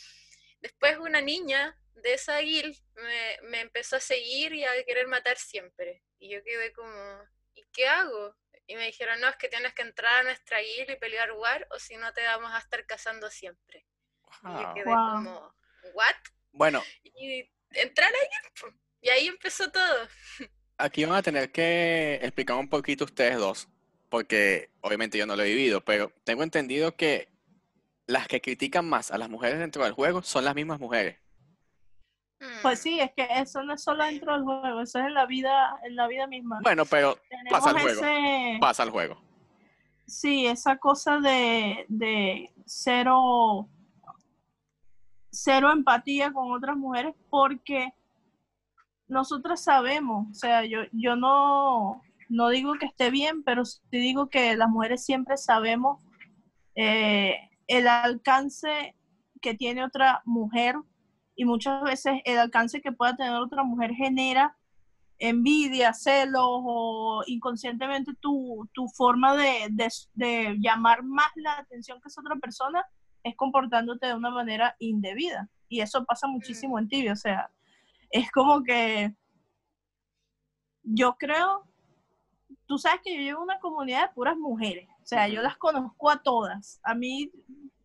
después 0.61 0.97
una 0.97 1.21
niña 1.21 1.77
de 1.97 2.15
esa 2.15 2.39
guild 2.39 2.75
me, 2.95 3.39
me 3.43 3.61
empezó 3.61 3.97
a 3.97 4.01
seguir 4.01 4.55
y 4.55 4.65
a 4.65 4.85
querer 4.87 5.07
matar 5.07 5.37
siempre. 5.37 6.03
Y 6.21 6.31
yo 6.31 6.45
quedé 6.45 6.73
como, 6.75 7.23
¿y 7.57 7.65
qué 7.73 7.89
hago? 7.89 8.37
Y 8.69 8.77
me 8.77 8.87
dijeron, 8.87 9.21
no, 9.21 9.29
es 9.29 9.37
que 9.37 9.49
tienes 9.49 9.75
que 9.75 9.83
entrar 9.83 10.21
a 10.21 10.25
nuestra 10.25 10.61
guild 10.61 10.91
y 10.91 10.97
pelear 10.97 11.33
war, 11.33 11.67
o 11.73 11.81
si 11.81 11.97
no 11.97 12.13
te 12.15 12.23
vamos 12.25 12.53
a 12.53 12.59
estar 12.61 12.87
cazando 12.87 13.31
siempre. 13.31 13.87
Y 14.47 14.59
yo 14.61 14.71
quedé 14.75 14.85
Wow. 14.87 15.07
como, 15.07 15.55
¿what? 15.95 16.17
Bueno, 16.53 16.83
Y 17.15 17.51
entrar 17.73 18.09
a 18.09 18.13
la 18.13 18.19
guild, 18.19 18.61
po. 18.61 18.81
Y 19.03 19.11
ahí 19.11 19.29
empezó 19.29 19.71
todo. 19.73 20.09
aquí 20.79 21.05
van 21.05 21.17
a 21.17 21.23
tener 21.23 21.53
que 21.53 22.17
explicar 22.23 22.57
un 22.57 22.69
poquito 22.69 23.05
ustedes 23.05 23.37
dos, 23.39 23.69
porque 24.09 24.71
obviamente 24.81 25.19
yo 25.19 25.27
no 25.27 25.37
lo 25.37 25.43
he 25.43 25.49
vivido, 25.49 25.85
pero 25.85 26.13
tengo 26.25 26.43
entendido 26.43 26.97
que 26.97 27.29
las 28.07 28.29
que 28.29 28.43
critican 28.43 28.89
más 28.89 29.11
a 29.13 29.19
las 29.19 29.31
mujeres 29.31 29.61
dentro 29.61 29.85
del 29.85 29.95
juego 29.95 30.23
son 30.23 30.45
las 30.47 30.55
mismas 30.57 30.81
mujeres. 30.81 31.19
Pues 32.63 32.81
sí, 32.81 33.01
es 33.01 33.13
que 33.15 33.29
eso 33.37 33.63
no 33.63 33.75
es 33.75 33.83
solo 33.83 34.05
dentro 34.05 34.33
del 34.33 34.45
juego, 34.45 34.81
eso 34.81 34.99
es 34.99 35.07
en 35.07 35.15
la 35.15 35.27
vida, 35.27 35.79
en 35.85 35.95
la 35.97 36.07
vida 36.09 36.27
misma. 36.27 36.61
Bueno, 36.63 36.85
pero 36.87 37.19
Tenemos 37.29 37.51
pasa 37.53 37.71
el 37.71 37.83
juego. 37.83 38.01
ese, 38.01 38.59
pasa 38.61 38.83
el 38.83 38.91
juego. 38.91 39.23
sí, 40.07 40.47
esa 40.47 40.77
cosa 40.79 41.19
de, 41.21 41.85
de 41.89 42.51
cero, 42.65 43.69
cero 45.31 45.71
empatía 45.73 46.33
con 46.33 46.51
otras 46.53 46.77
mujeres 46.77 47.15
porque 47.29 47.93
nosotras 49.07 49.63
sabemos, 49.63 50.29
o 50.31 50.35
sea, 50.35 50.65
yo, 50.65 50.81
yo 50.93 51.17
no, 51.17 52.01
no 52.29 52.49
digo 52.49 52.75
que 52.75 52.87
esté 52.87 53.11
bien, 53.11 53.43
pero 53.43 53.65
sí 53.65 53.81
digo 53.91 54.29
que 54.31 54.57
las 54.57 54.69
mujeres 54.69 55.05
siempre 55.05 55.37
sabemos 55.37 56.03
eh, 56.75 57.37
el 57.67 57.89
alcance 57.89 58.95
que 59.41 59.55
tiene 59.55 59.85
otra 59.85 60.23
mujer 60.25 60.77
y 61.41 61.47
muchas 61.47 61.83
veces 61.83 62.21
el 62.27 62.37
alcance 62.37 62.83
que 62.83 62.93
pueda 62.93 63.17
tener 63.17 63.33
otra 63.33 63.65
mujer 63.65 63.93
genera 63.95 64.59
envidia, 65.17 65.95
celos 65.95 66.45
o 66.45 67.23
inconscientemente 67.27 68.13
tu, 68.21 68.69
tu 68.75 68.87
forma 68.89 69.35
de, 69.35 69.69
de, 69.71 69.89
de 70.13 70.57
llamar 70.61 71.03
más 71.03 71.31
la 71.37 71.57
atención 71.57 71.99
que 71.99 72.09
esa 72.09 72.21
otra 72.21 72.37
persona 72.37 72.85
es 73.23 73.35
comportándote 73.37 74.09
de 74.09 74.13
una 74.13 74.29
manera 74.29 74.77
indebida. 74.81 75.49
Y 75.67 75.81
eso 75.81 76.05
pasa 76.05 76.27
muchísimo 76.27 76.79
en 76.79 76.89
tibia, 76.89 77.15
o 77.15 77.17
sea, 77.17 77.51
es 78.11 78.31
como 78.33 78.63
que 78.63 79.15
yo 80.83 81.17
creo, 81.19 81.67
tú 82.67 82.77
sabes 82.77 83.01
que 83.03 83.17
yo 83.17 83.23
llevo 83.23 83.43
una 83.43 83.59
comunidad 83.61 84.09
de 84.09 84.15
puras 84.15 84.37
mujeres, 84.37 84.91
o 85.03 85.07
sea, 85.07 85.27
yo 85.27 85.41
las 85.41 85.57
conozco 85.57 86.11
a 86.11 86.23
todas. 86.23 86.81
A 86.83 86.95
mí 86.95 87.33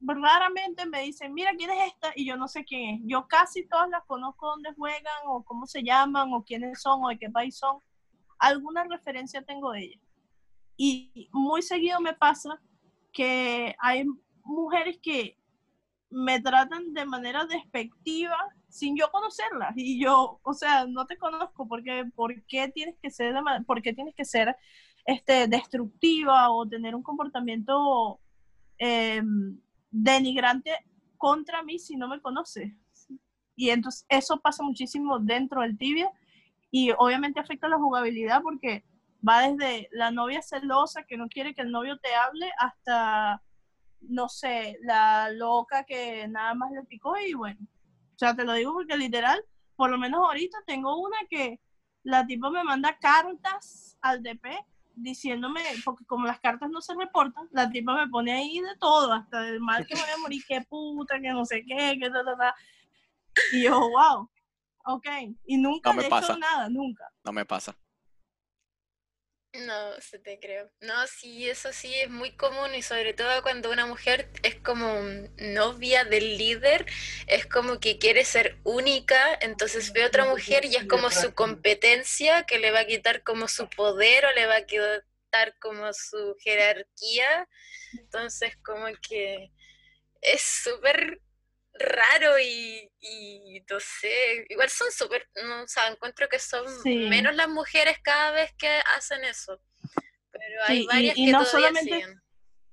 raramente 0.08 0.86
me 0.86 1.02
dicen, 1.02 1.34
mira, 1.34 1.52
¿quién 1.58 1.70
es 1.72 1.88
esta? 1.88 2.12
Y 2.16 2.26
yo 2.26 2.38
no 2.38 2.48
sé 2.48 2.64
quién 2.64 2.96
es. 2.96 3.02
Yo 3.06 3.28
casi 3.28 3.68
todas 3.68 3.90
las 3.90 4.04
conozco 4.06 4.48
dónde 4.48 4.74
juegan 4.74 5.14
o 5.26 5.44
cómo 5.44 5.66
se 5.66 5.84
llaman 5.84 6.34
o 6.34 6.44
quiénes 6.44 6.82
son 6.82 7.04
o 7.04 7.10
de 7.10 7.18
qué 7.18 7.30
país 7.30 7.58
son. 7.58 7.80
Alguna 8.38 8.84
referencia 8.84 9.42
tengo 9.42 9.72
de 9.72 9.82
ellas. 9.82 10.02
Y 10.78 11.30
muy 11.32 11.62
seguido 11.62 12.00
me 12.02 12.14
pasa 12.14 12.62
que 13.12 13.76
hay 13.80 14.06
mujeres 14.44 15.00
que 15.02 15.38
me 16.10 16.40
tratan 16.40 16.94
de 16.94 17.06
manera 17.06 17.46
despectiva 17.46 18.38
sin 18.70 18.98
yo 18.98 19.10
conocerlas. 19.12 19.74
Y 19.76 20.02
yo, 20.02 20.40
o 20.44 20.54
sea, 20.54 20.86
no 20.86 21.06
te 21.06 21.18
conozco 21.18 21.68
porque 21.68 22.06
¿por 22.16 22.44
qué 22.46 22.68
tienes 22.70 22.96
que 23.02 23.10
ser, 23.10 23.36
por 23.66 23.82
qué 23.82 23.94
tienes 23.94 24.14
que 24.16 24.26
ser 24.26 24.56
este, 25.06 25.48
destructiva 25.48 26.52
o 26.52 26.68
tener 26.68 26.96
un 26.96 27.04
comportamiento 27.04 28.20
eh, 28.78 29.22
denigrante 30.04 30.72
contra 31.18 31.64
mí 31.64 31.80
si 31.80 31.96
no 31.96 32.08
me 32.08 32.22
conoces? 32.22 32.72
y 33.56 33.70
entonces 33.70 34.06
eso 34.10 34.40
pasa 34.40 34.64
muchísimo 34.64 35.20
dentro 35.20 35.62
del 35.62 35.78
tibia 35.78 36.12
y 36.72 36.92
obviamente 36.98 37.40
afecta 37.40 37.68
la 37.68 37.78
jugabilidad 37.78 38.42
porque 38.42 38.84
va 39.28 39.48
desde 39.48 39.88
la 39.92 40.12
novia 40.12 40.42
celosa 40.42 41.04
que 41.04 41.18
no 41.18 41.28
quiere 41.30 41.54
que 41.56 41.62
el 41.62 41.72
novio 41.72 41.98
te 41.98 42.14
hable 42.14 42.52
hasta, 42.60 43.42
no 44.02 44.28
sé, 44.28 44.78
la 44.82 45.32
loca 45.32 45.84
que 45.86 46.28
nada 46.28 46.54
más 46.54 46.72
le 46.72 46.84
picó 46.84 47.18
y 47.18 47.34
bueno. 47.34 47.60
O 47.62 48.18
sea, 48.18 48.36
te 48.36 48.44
lo 48.44 48.54
digo 48.54 48.74
porque 48.74 48.98
literal, 48.98 49.42
por 49.76 49.90
lo 49.90 49.98
menos 49.98 50.20
ahorita 50.20 50.58
tengo 50.68 51.02
una 51.02 51.18
que 51.30 51.60
la 52.04 52.26
tipo 52.28 52.52
me 52.52 52.64
manda 52.64 52.98
cartas 53.00 53.98
al 54.02 54.22
DP 54.22 54.46
diciéndome, 54.96 55.62
porque 55.84 56.06
como 56.06 56.26
las 56.28 56.40
cartas 56.40 56.70
no 56.70 56.82
se 56.82 56.94
reportan, 56.96 57.48
la 57.52 57.70
tipa 57.70 57.94
me 57.96 58.08
pone 58.08 58.34
ahí 58.34 58.60
de 58.60 58.76
todo, 58.80 59.12
hasta 59.14 59.42
del 59.42 59.60
mal 59.60 59.86
que 59.86 59.96
me 59.96 60.02
voy 60.02 60.10
a 60.10 60.18
morir, 60.18 60.44
qué 60.48 60.62
puta, 60.62 61.20
que 61.20 61.30
no 61.30 61.46
sé 61.46 61.64
qué, 61.66 61.98
que 62.00 62.10
ta, 62.10 62.24
ta, 62.24 62.38
ta. 62.38 62.56
Y 63.52 63.64
yo, 63.64 63.80
wow, 63.80 64.30
ok. 64.86 65.08
Y 65.46 65.58
nunca 65.58 65.90
No 65.90 65.96
me 65.96 66.02
le 66.04 66.08
he 66.08 66.10
pasa. 66.10 66.34
hecho 66.34 66.40
nada, 66.40 66.70
nunca. 66.70 67.06
No 67.24 67.32
me 67.32 67.46
pasa. 67.46 67.76
No, 69.60 70.02
se 70.02 70.20
te 70.20 70.40
creo. 70.40 70.70
No, 70.82 71.08
sí, 71.08 71.50
eso 71.50 71.72
sí 71.72 71.94
es 71.96 72.10
muy 72.10 72.32
común 72.36 72.76
y 72.76 72.82
sobre 72.82 73.14
todo 73.14 73.42
cuando 73.42 73.72
una 73.72 73.86
mujer 73.86 74.30
es 74.44 74.56
como 74.56 75.02
novia 75.38 76.04
del 76.04 76.38
líder, 76.38 76.86
es 77.28 77.46
como 77.46 77.80
que 77.80 77.98
quiere 77.98 78.26
ser 78.26 78.58
única, 78.64 79.18
entonces 79.42 79.94
ve 79.94 80.04
a 80.04 80.08
otra 80.08 80.26
mujer 80.26 80.66
y 80.66 80.76
es 80.76 80.86
como 80.86 81.10
su 81.10 81.34
competencia 81.34 82.44
que 82.44 82.60
le 82.60 82.72
va 82.72 82.82
a 82.82 82.86
quitar 82.86 83.24
como 83.24 83.48
su 83.48 83.70
poder 83.70 84.26
o 84.26 84.34
le 84.34 84.46
va 84.46 84.58
a 84.58 84.66
quitar 84.66 85.58
como 85.60 85.92
su 85.94 86.36
jerarquía. 86.40 87.48
Entonces 87.98 88.58
como 88.64 88.88
que 89.08 89.52
es 90.22 90.42
súper 90.42 91.22
raro 91.78 92.40
y, 92.40 92.90
y 93.02 93.62
no 93.70 93.80
sé, 93.80 94.46
igual 94.50 94.70
son 94.70 94.90
súper, 94.92 95.28
no, 95.46 95.64
o 95.64 95.68
sea, 95.68 95.88
encuentro 95.88 96.28
que 96.30 96.40
son 96.40 96.66
Sí. 96.84 96.96
menos 97.10 97.36
las 97.36 97.50
mujeres 97.50 97.98
cada 98.02 98.32
vez 98.32 98.54
que 98.58 98.70
hacen 98.98 99.24
eso. 99.26 99.60
Pero 100.32 100.62
hay 100.68 100.82
Sí, 100.82 100.88
varias 100.88 101.18
y 101.18 101.26
que 101.26 101.32
no 101.32 101.40
todavía 101.44 101.68
solamente- 101.70 101.94
siguen. 101.96 102.22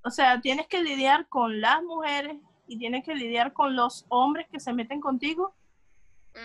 O 0.04 0.10
sea, 0.10 0.40
tienes 0.40 0.66
que 0.66 0.82
lidiar 0.82 1.28
con 1.28 1.60
las 1.60 1.82
mujeres 1.82 2.36
y 2.66 2.78
tienes 2.78 3.04
que 3.04 3.14
lidiar 3.14 3.52
con 3.52 3.76
los 3.76 4.04
hombres 4.08 4.46
que 4.50 4.58
se 4.60 4.72
meten 4.72 5.00
contigo 5.00 5.54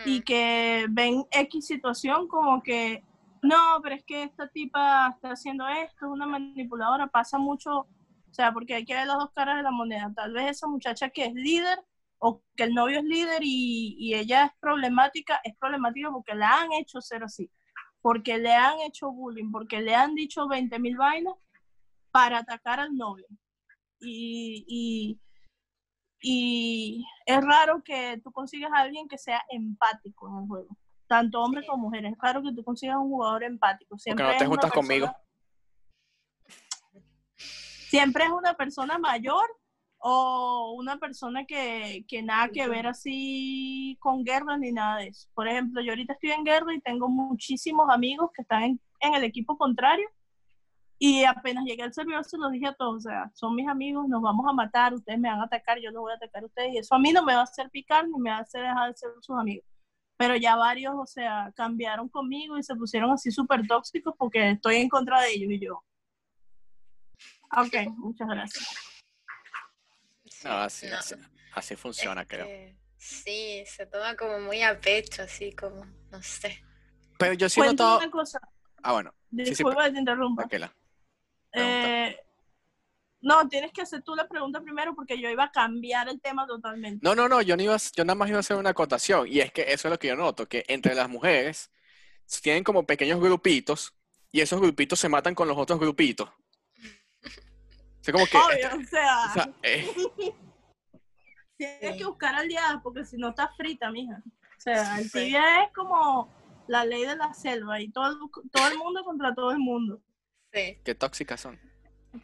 y 0.06 0.20
Mm, 0.20 0.24
que 0.24 0.86
ven 0.90 1.26
X 1.32 1.66
situación 1.66 2.28
como 2.28 2.62
que, 2.62 3.04
no, 3.42 3.80
pero 3.82 3.96
es 3.96 4.04
que 4.04 4.24
esta 4.24 4.48
tipa 4.48 5.10
está 5.16 5.32
haciendo 5.32 5.68
esto, 5.68 6.06
es 6.06 6.12
una 6.12 6.26
manipuladora, 6.28 7.08
pasa 7.08 7.38
mucho, 7.38 7.72
o 7.80 8.34
sea, 8.34 8.52
porque 8.52 8.76
hay 8.76 8.86
que 8.86 8.94
ver 8.94 9.08
las 9.08 9.18
dos 9.18 9.32
caras 9.34 9.58
de 9.58 9.64
la 9.64 9.72
moneda. 9.72 10.12
Tal 10.16 10.34
vez 10.34 10.52
esa 10.52 10.68
muchacha 10.68 11.10
que 11.10 11.26
es 11.26 11.34
líder 11.34 11.80
o 12.20 12.42
que 12.56 12.64
el 12.64 12.74
novio 12.74 13.00
es 13.00 13.06
líder 13.06 13.42
y, 13.44 13.96
y 14.00 14.16
ella 14.16 14.46
es 14.46 14.52
problemática, 14.60 15.40
es 15.44 15.56
problemática 15.58 16.10
porque 16.12 16.34
la 16.36 16.62
han 16.62 16.74
hecho 16.74 17.00
ser 17.02 17.24
así, 17.24 17.52
porque 18.02 18.38
le 18.38 18.54
han 18.54 18.80
hecho 18.82 19.12
bullying, 19.12 19.52
porque 19.52 19.82
le 19.82 19.94
han 19.96 20.16
dicho 20.16 20.48
20 20.48 20.80
mil 20.80 20.98
vainas 20.98 21.36
para 22.12 22.40
atacar 22.40 22.80
al 22.80 22.96
novio. 22.96 23.28
Y, 24.00 24.66
y, 24.68 25.22
y 26.22 27.06
es 27.26 27.44
raro 27.44 27.84
que 27.84 28.20
tú 28.24 28.32
consigas 28.32 28.72
a 28.74 28.82
alguien 28.82 29.08
que 29.08 29.18
sea 29.18 29.44
empático 29.50 30.28
en 30.30 30.44
el 30.44 30.48
juego, 30.48 30.78
tanto 31.08 31.42
hombres 31.42 31.66
Sí. 31.66 31.70
como 31.70 31.84
mujeres. 31.84 32.14
Es 32.14 32.18
raro 32.22 32.42
que 32.42 32.54
tú 32.54 32.64
consigas 32.64 32.98
un 32.98 33.10
jugador 33.10 33.44
empático. 33.44 33.90
Porque 33.90 34.04
Siempre 34.04 34.26
no 34.26 34.32
te 34.32 34.36
es 34.38 34.42
una 34.42 34.50
juntas 34.50 34.72
conmigo. 34.72 35.06
persona- 35.08 35.24
Siempre 37.90 38.24
es 38.26 38.32
una 38.32 38.54
persona 38.56 38.98
mayor 38.98 39.48
o 40.10 40.72
una 40.77 40.98
persona 40.98 41.44
que, 41.44 42.05
que 42.08 42.24
nada 42.24 42.48
que 42.48 42.66
ver 42.70 42.88
así 42.88 43.98
con 44.00 44.24
guerra 44.24 44.58
ni 44.58 44.72
nada 44.72 45.00
de 45.00 45.08
eso. 45.08 45.27
Por 45.34 45.50
ejemplo, 45.50 45.81
yo 45.81 45.92
ahorita 45.92 46.14
estoy 46.14 46.31
en 46.31 46.46
guerra 46.46 46.74
y 46.74 46.79
tengo 46.79 47.10
muchísimos 47.10 47.90
amigos 47.90 48.29
que 48.34 48.44
están 48.44 48.64
en, 48.64 48.81
en 49.01 49.16
el 49.16 49.25
equipo 49.25 49.58
contrario 49.58 50.08
y 50.98 51.25
apenas 51.25 51.66
llegué 51.66 51.84
al 51.84 51.94
servidor 51.94 52.24
se 52.24 52.38
los 52.38 52.53
dije 52.53 52.68
a 52.68 52.74
todos, 52.74 52.96
o 52.96 53.10
sea, 53.10 53.29
son 53.34 53.53
mis 53.53 53.68
amigos, 53.68 54.08
nos 54.08 54.22
vamos 54.22 54.46
a 54.48 54.53
matar, 54.53 54.94
ustedes 54.94 55.20
me 55.20 55.29
van 55.29 55.42
a 55.42 55.44
atacar, 55.44 55.77
yo 55.79 55.92
los 55.92 56.00
voy 56.00 56.14
a 56.14 56.16
atacar 56.16 56.42
a 56.42 56.46
ustedes 56.46 56.74
y 56.74 56.77
eso 56.77 56.96
a 56.96 57.00
mí 57.00 57.12
no 57.12 57.25
me 57.25 57.34
va 57.34 57.42
a 57.42 57.44
hacer 57.44 57.70
picar 57.70 58.08
ni 58.08 58.18
me 58.18 58.29
va 58.29 58.38
a 58.38 58.42
hacer 58.42 58.62
dejar 58.62 58.90
de 58.90 58.98
ser 58.98 59.10
sus 59.20 59.38
amigos. 59.38 59.66
Pero 60.16 60.38
ya 60.38 60.55
varios, 60.55 60.96
o 60.98 61.05
sea, 61.05 61.51
cambiaron 61.53 62.08
conmigo 62.08 62.58
y 62.58 62.64
se 62.64 62.75
pusieron 62.75 63.12
así 63.12 63.29
súper 63.29 63.68
tóxicos 63.68 64.16
porque 64.18 64.51
estoy 64.51 64.77
en 64.77 64.88
contra 64.88 65.20
de 65.20 65.34
ellos 65.34 65.51
y 65.51 65.60
yo. 65.60 65.84
Ok, 67.58 67.90
muchas 67.98 68.29
gracias. 68.29 68.87
Sí, 70.42 70.48
No, 70.48 70.58
así, 70.60 70.88
no, 70.88 70.96
así, 70.98 71.16
así 71.54 71.76
funciona, 71.76 72.22
es 72.22 72.28
creo. 72.28 72.46
que 72.46 72.78
sí, 72.98 73.64
se 73.66 73.86
toma 73.88 74.16
como 74.16 74.40
muy 74.40 74.62
a 74.62 74.80
pecho, 74.80 75.24
así 75.24 75.54
como, 75.54 75.86
no 76.12 76.22
sé. 76.22 76.64
Pero 77.18 77.34
yo 77.34 77.50
sí 77.50 77.60
he 77.60 77.64
Cuéntame 77.64 77.90
notado. 77.90 77.98
una 77.98 78.12
cosa, 78.12 78.40
Ah, 78.84 78.94
bueno, 78.94 79.14
sí, 79.44 79.44
disculpa 79.44 79.86
que 79.86 79.92
te 79.94 80.00
interrumpa. 80.00 80.48
Eh, 81.54 82.16
no, 83.22 83.48
tienes 83.50 83.72
que 83.72 83.82
hacer 83.82 84.04
tú 84.04 84.16
la 84.16 84.28
pregunta 84.28 84.62
primero 84.62 84.94
porque 84.96 85.20
yo 85.20 85.30
iba 85.30 85.46
a 85.46 85.52
cambiar 85.52 86.08
el 86.08 86.22
tema 86.22 86.46
totalmente. 86.46 87.00
No, 87.02 87.16
no, 87.16 87.28
no, 87.28 87.42
yo, 87.42 87.58
no 87.58 87.64
iba, 87.64 87.76
yo 87.96 88.06
nada 88.06 88.16
más 88.16 88.30
iba 88.30 88.38
a 88.38 88.40
hacer 88.42 88.58
una 88.58 88.70
acotación. 88.72 89.28
Y 89.28 89.40
es 89.40 89.52
que 89.52 89.64
eso 89.74 89.88
es 89.88 89.92
lo 89.92 90.00
que 90.00 90.08
yo 90.10 90.16
noto, 90.16 90.48
que 90.48 90.64
entre 90.68 90.94
las 90.96 91.10
mujeres 91.10 91.72
tienen 92.42 92.64
como 92.64 92.86
pequeños 92.86 93.20
grupitos 93.20 93.96
y 94.32 94.42
esos 94.42 94.62
grupitos 94.62 95.00
se 95.00 95.10
matan 95.10 95.36
con 95.36 95.48
los 95.48 95.58
otros 95.58 95.80
grupitos. 95.80 96.30
Sea, 98.07 98.13
como 98.13 98.25
que... 98.25 98.37
Obvio, 98.37 98.81
o 98.81 98.85
sea, 98.85 99.25
o 99.25 99.33
sea, 99.33 99.50
eh, 99.63 99.85
tienes 101.57 101.98
que 101.98 102.05
buscar 102.05 102.35
aliadas 102.35 102.81
porque 102.81 103.03
si 103.05 103.17
no 103.17 103.29
estás 103.29 103.50
frita, 103.57 103.91
mija. 103.91 104.22
O 104.25 104.59
sea, 104.59 105.00
el 105.00 105.09
Sí. 105.09 105.20
tibia 105.20 105.63
es 105.63 105.74
como 105.74 106.33
la 106.67 106.85
ley 106.85 107.05
de 107.05 107.17
la 107.17 107.33
selva 107.33 107.81
y 107.81 107.89
todo 107.91 108.07
el, 108.11 108.17
todo 108.51 108.67
el 108.70 108.77
mundo 108.77 109.03
contra 109.03 109.33
todo 109.33 109.51
el 109.51 109.59
mundo. 109.59 110.01
Sí, 110.53 110.79
qué 110.85 110.96
tóxicas 110.96 111.41
son. 111.41 111.59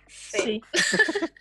sí. 0.08 0.40
Sí. 0.42 0.62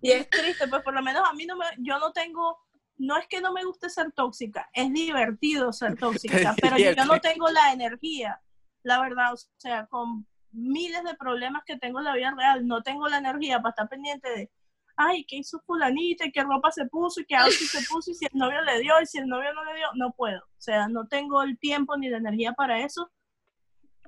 y 0.00 0.12
es 0.12 0.30
triste, 0.30 0.66
pues 0.68 0.82
por 0.82 0.94
lo 0.94 1.02
menos 1.02 1.22
a 1.28 1.34
mí 1.34 1.44
no 1.44 1.56
me, 1.56 1.66
yo 1.78 1.98
no 1.98 2.12
tengo, 2.12 2.58
no 2.96 3.18
es 3.18 3.26
que 3.28 3.42
no 3.42 3.52
me 3.52 3.64
guste 3.64 3.90
ser 3.90 4.12
tóxica, 4.12 4.70
es 4.72 4.90
divertido 4.92 5.72
ser 5.74 5.96
tóxica, 5.96 6.54
pero 6.62 6.78
yo 6.78 7.04
no 7.04 7.20
tengo 7.20 7.50
la 7.50 7.72
energía, 7.72 8.40
la 8.82 9.00
verdad, 9.00 9.34
o 9.34 9.36
sea, 9.58 9.86
con 9.88 10.26
miles 10.56 11.04
de 11.04 11.14
problemas 11.14 11.62
que 11.64 11.76
tengo 11.76 11.98
en 11.98 12.06
la 12.06 12.14
vida 12.14 12.34
real, 12.36 12.66
no 12.66 12.82
tengo 12.82 13.08
la 13.08 13.18
energía 13.18 13.60
para 13.60 13.70
estar 13.70 13.88
pendiente 13.88 14.28
de, 14.30 14.50
ay, 14.96 15.24
¿qué 15.24 15.36
hizo 15.36 15.60
fulanita? 15.60 16.26
¿Y 16.26 16.32
qué 16.32 16.42
ropa 16.42 16.72
se 16.72 16.86
puso? 16.86 17.20
¿Y 17.20 17.26
qué 17.26 17.36
outfit 17.36 17.68
se 17.68 17.86
puso? 17.86 18.10
¿Y 18.10 18.14
si 18.14 18.24
el 18.24 18.32
novio 18.34 18.62
le 18.62 18.80
dio? 18.80 18.94
¿Y 19.00 19.06
si 19.06 19.18
el 19.18 19.28
novio 19.28 19.52
no 19.52 19.64
le 19.64 19.74
dio? 19.74 19.86
No 19.94 20.12
puedo, 20.12 20.40
o 20.40 20.60
sea, 20.60 20.88
no 20.88 21.06
tengo 21.06 21.42
el 21.42 21.58
tiempo 21.58 21.96
ni 21.96 22.08
la 22.08 22.18
energía 22.18 22.52
para 22.52 22.80
eso. 22.80 23.10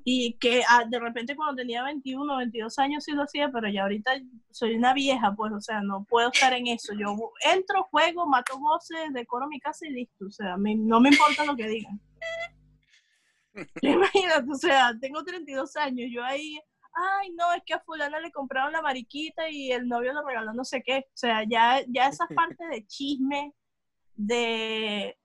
Y 0.05 0.39
que 0.39 0.63
ah, 0.67 0.85
de 0.89 0.99
repente 0.99 1.37
cuando 1.37 1.57
tenía 1.57 1.83
21, 1.85 2.39
22 2.39 2.79
años 2.79 3.05
sí 3.05 3.13
lo 3.13 3.25
hacía, 3.25 3.51
pero 3.51 3.69
ya 3.69 3.83
ahorita 3.83 4.13
soy 4.51 4.75
una 4.75 4.95
vieja, 4.95 5.35
pues, 5.37 5.53
o 5.53 5.61
sea, 5.61 5.83
no 5.83 6.05
puedo 6.05 6.31
estar 6.31 6.55
en 6.55 6.69
eso. 6.69 6.95
Yo 6.95 7.15
entro, 7.53 7.83
juego, 7.91 8.27
mato 8.27 8.59
voces, 8.59 9.13
decoro 9.13 9.49
mi 9.49 9.61
casa 9.61 9.87
y 9.87 9.91
listo. 9.91 10.25
O 10.27 10.31
sea, 10.31 10.57
no 10.57 11.01
me 11.01 11.11
importa 11.11 11.45
lo 11.45 11.55
que 11.55 11.69
digan. 11.69 12.01
Imagínate, 13.83 14.51
o 14.51 14.55
sea, 14.55 14.93
tengo 15.01 15.23
32 15.25 15.77
años, 15.77 16.09
yo 16.13 16.23
ahí, 16.25 16.59
ay, 16.93 17.31
no, 17.35 17.53
es 17.53 17.63
que 17.65 17.75
a 17.75 17.81
fulana 17.81 18.21
le 18.21 18.31
compraron 18.33 18.73
la 18.73 18.83
mariquita 18.83 19.49
y 19.51 19.73
el 19.73 19.89
novio 19.89 20.13
le 20.13 20.21
regaló 20.27 20.53
no 20.53 20.65
sé 20.65 20.83
qué. 20.83 20.99
O 21.09 21.17
sea, 21.17 21.45
ya, 21.49 21.83
ya 21.89 22.09
esas 22.09 22.29
partes 22.35 22.69
de 22.71 22.87
chisme, 22.87 23.55
de, 24.15 25.17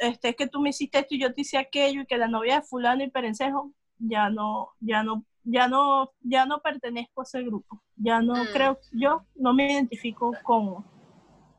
este, 0.00 0.30
es 0.30 0.36
que 0.36 0.46
tú 0.48 0.60
me 0.60 0.70
hiciste 0.70 0.98
esto 0.98 1.14
y 1.14 1.20
yo 1.20 1.32
te 1.34 1.42
hice 1.42 1.58
aquello 1.58 2.02
y 2.02 2.06
que 2.06 2.16
la 2.18 2.28
novia 2.28 2.56
de 2.56 2.62
fulano 2.66 3.04
y 3.04 3.10
perencejo, 3.10 3.72
ya 3.98 4.30
no, 4.30 4.70
ya 4.80 5.02
no, 5.02 5.24
ya 5.44 5.68
no, 5.68 6.12
ya 6.20 6.46
no 6.46 6.60
pertenezco 6.60 7.20
a 7.20 7.24
ese 7.24 7.42
grupo. 7.42 7.82
Ya 7.96 8.20
no 8.20 8.44
Mm. 8.44 8.48
creo, 8.52 8.78
yo 8.92 9.26
no 9.34 9.52
me 9.54 9.70
identifico 9.72 10.32
con, 10.42 10.84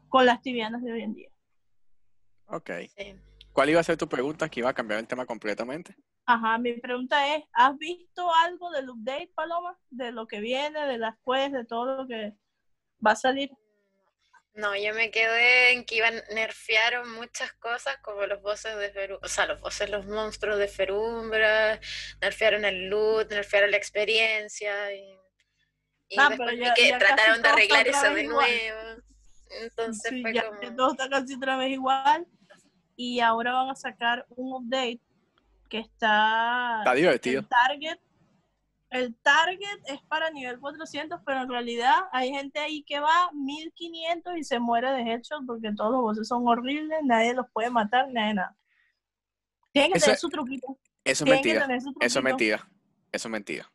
con 0.10 0.26
las 0.26 0.42
tibianas 0.42 0.82
de 0.84 0.92
hoy 0.92 1.02
en 1.04 1.14
día. 1.14 1.30
Ok. 2.48 2.72
sí. 2.98 3.16
¿Cuál 3.56 3.70
iba 3.70 3.80
a 3.80 3.84
ser 3.84 3.96
tu 3.96 4.10
pregunta? 4.10 4.50
Que 4.50 4.60
iba 4.60 4.70
a 4.70 4.74
cambiar 4.74 5.00
el 5.00 5.08
tema 5.08 5.26
completamente. 5.26 5.96
Ajá, 6.26 6.58
mi 6.58 6.74
pregunta 6.74 7.36
es, 7.36 7.46
¿has 7.54 7.78
visto 7.78 8.30
algo 8.44 8.70
del 8.72 8.90
update, 8.90 9.32
Paloma? 9.34 9.80
De 9.90 10.12
lo 10.12 10.28
que 10.28 10.42
viene, 10.42 10.86
de 10.88 10.98
las 10.98 11.16
quests, 11.26 11.54
de 11.54 11.64
todo 11.66 11.96
lo 12.02 12.06
que 12.08 12.34
va 13.06 13.12
a 13.12 13.16
salir. 13.16 13.50
No, 14.56 14.76
yo 14.76 14.94
me 14.94 15.10
quedé 15.10 15.72
en 15.72 15.86
que 15.86 15.96
iban 15.96 16.16
nerfearon 16.34 17.14
muchas 17.14 17.54
cosas 17.54 17.96
como 18.02 18.26
los 18.26 18.42
bosses 18.42 18.76
de 18.78 18.90
Feru, 18.90 19.20
o 19.22 19.28
sea, 19.30 19.46
los 19.46 19.62
bosses, 19.62 19.90
los 19.90 20.06
monstruos 20.06 20.58
de 20.60 20.68
Ferumbra, 20.68 21.80
nerfearon 22.22 22.66
el 22.66 22.90
loot, 22.90 23.30
nerfearon 23.32 23.72
la 23.72 23.78
experiencia 23.78 24.94
y, 24.94 25.18
y 26.10 26.20
Ah, 26.20 26.28
después 26.30 26.50
pero 26.52 26.62
ya- 26.66 26.74
que 26.74 26.90
ya 26.90 27.00
trataron 27.00 27.42
de 27.42 27.50
arreglar 27.50 27.88
eso 27.88 28.14
de 28.14 28.24
igual. 28.24 28.50
nuevo. 28.50 29.02
Entonces 29.62 30.10
Sí, 30.10 30.22
fue 30.22 30.34
ya 30.34 30.46
como 30.50 30.76
todo 30.76 30.92
está 30.92 31.10
casi 31.10 31.36
otra 31.36 31.56
vez 31.58 31.72
igual. 31.72 32.28
Y 32.96 33.20
ahora 33.20 33.54
van 33.54 33.70
a 33.70 33.76
sacar 33.76 34.26
un 34.30 34.54
update 34.54 35.02
que 35.70 35.80
está 35.80 36.78
Está 36.80 36.94
divertido. 36.94 37.42
en 37.42 37.48
Target. 37.48 37.98
el 38.92 39.16
target 39.16 39.80
es 39.88 40.02
para 40.04 40.30
nivel 40.30 40.60
400, 40.60 41.20
pero 41.26 41.42
en 41.42 41.50
realidad 41.50 41.96
hay 42.12 42.30
gente 42.32 42.60
ahí 42.60 42.84
que 42.84 43.00
va 43.00 43.30
1500 43.34 44.38
y 44.38 44.44
se 44.44 44.60
muere 44.60 44.92
de 44.92 45.02
headshot 45.02 45.46
porque 45.46 45.72
todos 45.76 45.92
los 45.92 46.02
bosses 46.02 46.28
son 46.28 46.48
horribles, 46.48 47.00
nadie 47.04 47.34
los 47.34 47.48
puede 47.52 47.70
matar, 47.70 48.08
nadie 48.14 48.36
nada. 48.36 48.56
Tienen 49.74 49.92
que 49.92 49.98
Eso 49.98 50.06
tener 50.06 50.20
su 50.20 50.30
truquito. 50.30 50.78
Eso 51.04 51.26
es 51.26 51.30
mentira. 51.30 51.68
Eso 52.00 52.20
es 52.20 52.24
mentira. 52.24 52.70
Eso 53.12 53.28
es 53.28 53.32
mentira. 53.32 53.70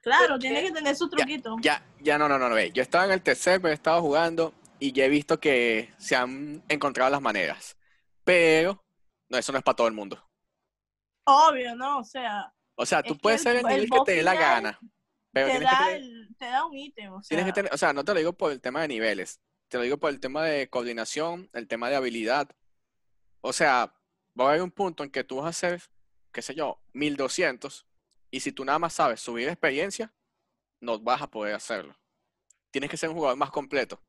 Claro, 0.00 0.28
¿Por 0.34 0.38
tiene 0.38 0.62
que 0.62 0.72
tener 0.72 0.96
su 0.96 1.08
truquito. 1.10 1.56
Ya, 1.60 1.82
ya 2.00 2.16
no, 2.16 2.28
no, 2.28 2.38
no, 2.38 2.48
no. 2.48 2.54
ve, 2.54 2.70
Yo 2.72 2.80
estaba 2.82 3.04
en 3.04 3.10
el 3.10 3.20
tercer, 3.20 3.60
pero 3.60 3.72
he 3.72 3.74
estado 3.74 4.00
jugando 4.00 4.54
y 4.78 4.92
ya 4.92 5.04
he 5.04 5.08
visto 5.08 5.38
que 5.38 5.92
se 5.98 6.16
han 6.16 6.62
encontrado 6.68 7.10
las 7.10 7.20
maneras. 7.20 7.76
Pero 8.28 8.84
no, 9.30 9.38
eso 9.38 9.52
no 9.52 9.58
es 9.58 9.64
para 9.64 9.74
todo 9.76 9.88
el 9.88 9.94
mundo. 9.94 10.22
Obvio, 11.24 11.74
¿no? 11.74 12.00
O 12.00 12.04
sea, 12.04 12.52
O 12.76 12.84
sea, 12.84 13.02
tú 13.02 13.16
puedes 13.16 13.40
ser 13.40 13.52
el 13.56 13.60
el 13.60 13.66
nivel 13.68 13.90
que 13.90 14.00
te 14.04 14.12
dé 14.16 14.22
la 14.22 14.34
gana. 14.34 14.78
Pero 15.32 15.46
te, 15.46 15.58
que 15.58 15.64
da 15.64 15.70
tener, 15.78 15.96
el- 16.02 16.36
te 16.38 16.44
da 16.44 16.64
un 16.66 16.76
ítem. 16.76 17.12
O 17.12 17.22
sea, 17.22 17.28
tienes 17.28 17.46
que 17.46 17.52
tener, 17.54 17.72
o 17.72 17.78
sea, 17.78 17.94
no 17.94 18.04
te 18.04 18.12
lo 18.12 18.18
digo 18.18 18.34
por 18.34 18.52
el 18.52 18.60
tema 18.60 18.82
de 18.82 18.88
niveles, 18.88 19.40
te 19.68 19.78
lo 19.78 19.82
digo 19.82 19.96
por 19.96 20.10
el 20.10 20.20
tema 20.20 20.44
de 20.44 20.68
coordinación, 20.68 21.48
el 21.54 21.68
tema 21.68 21.88
de 21.88 21.96
habilidad. 21.96 22.54
O 23.40 23.54
sea, 23.54 23.94
va 24.38 24.44
a 24.44 24.48
haber 24.50 24.60
un 24.62 24.70
punto 24.72 25.04
en 25.04 25.10
que 25.10 25.24
tú 25.24 25.36
vas 25.36 25.46
a 25.46 25.48
hacer, 25.48 25.82
qué 26.30 26.42
sé 26.42 26.54
yo, 26.54 26.82
1200 26.92 27.86
y 28.30 28.40
si 28.40 28.52
tú 28.52 28.62
nada 28.66 28.78
más 28.78 28.92
sabes 28.92 29.20
subir 29.20 29.48
experiencia, 29.48 30.12
no 30.80 30.98
vas 30.98 31.22
a 31.22 31.30
poder 31.30 31.54
hacerlo. 31.54 31.96
Tienes 32.70 32.90
que 32.90 32.98
ser 32.98 33.08
un 33.08 33.14
jugador 33.16 33.38
más 33.38 33.50
completo. 33.50 34.02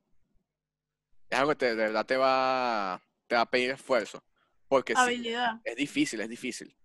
Es 1.30 1.40
algo 1.40 1.52
que 1.52 1.56
te- 1.58 1.70
de 1.76 1.84
verdad 1.86 2.06
te 2.06 2.18
va, 2.18 3.02
te 3.30 3.36
va 3.36 3.42
a 3.42 3.50
pedir 3.50 3.70
esfuerzo. 3.72 4.22
Porque 4.68 4.94
sí, 5.08 5.34
es 5.64 5.76
difícil, 5.76 6.20
es 6.22 6.30
difícil. 6.30 6.76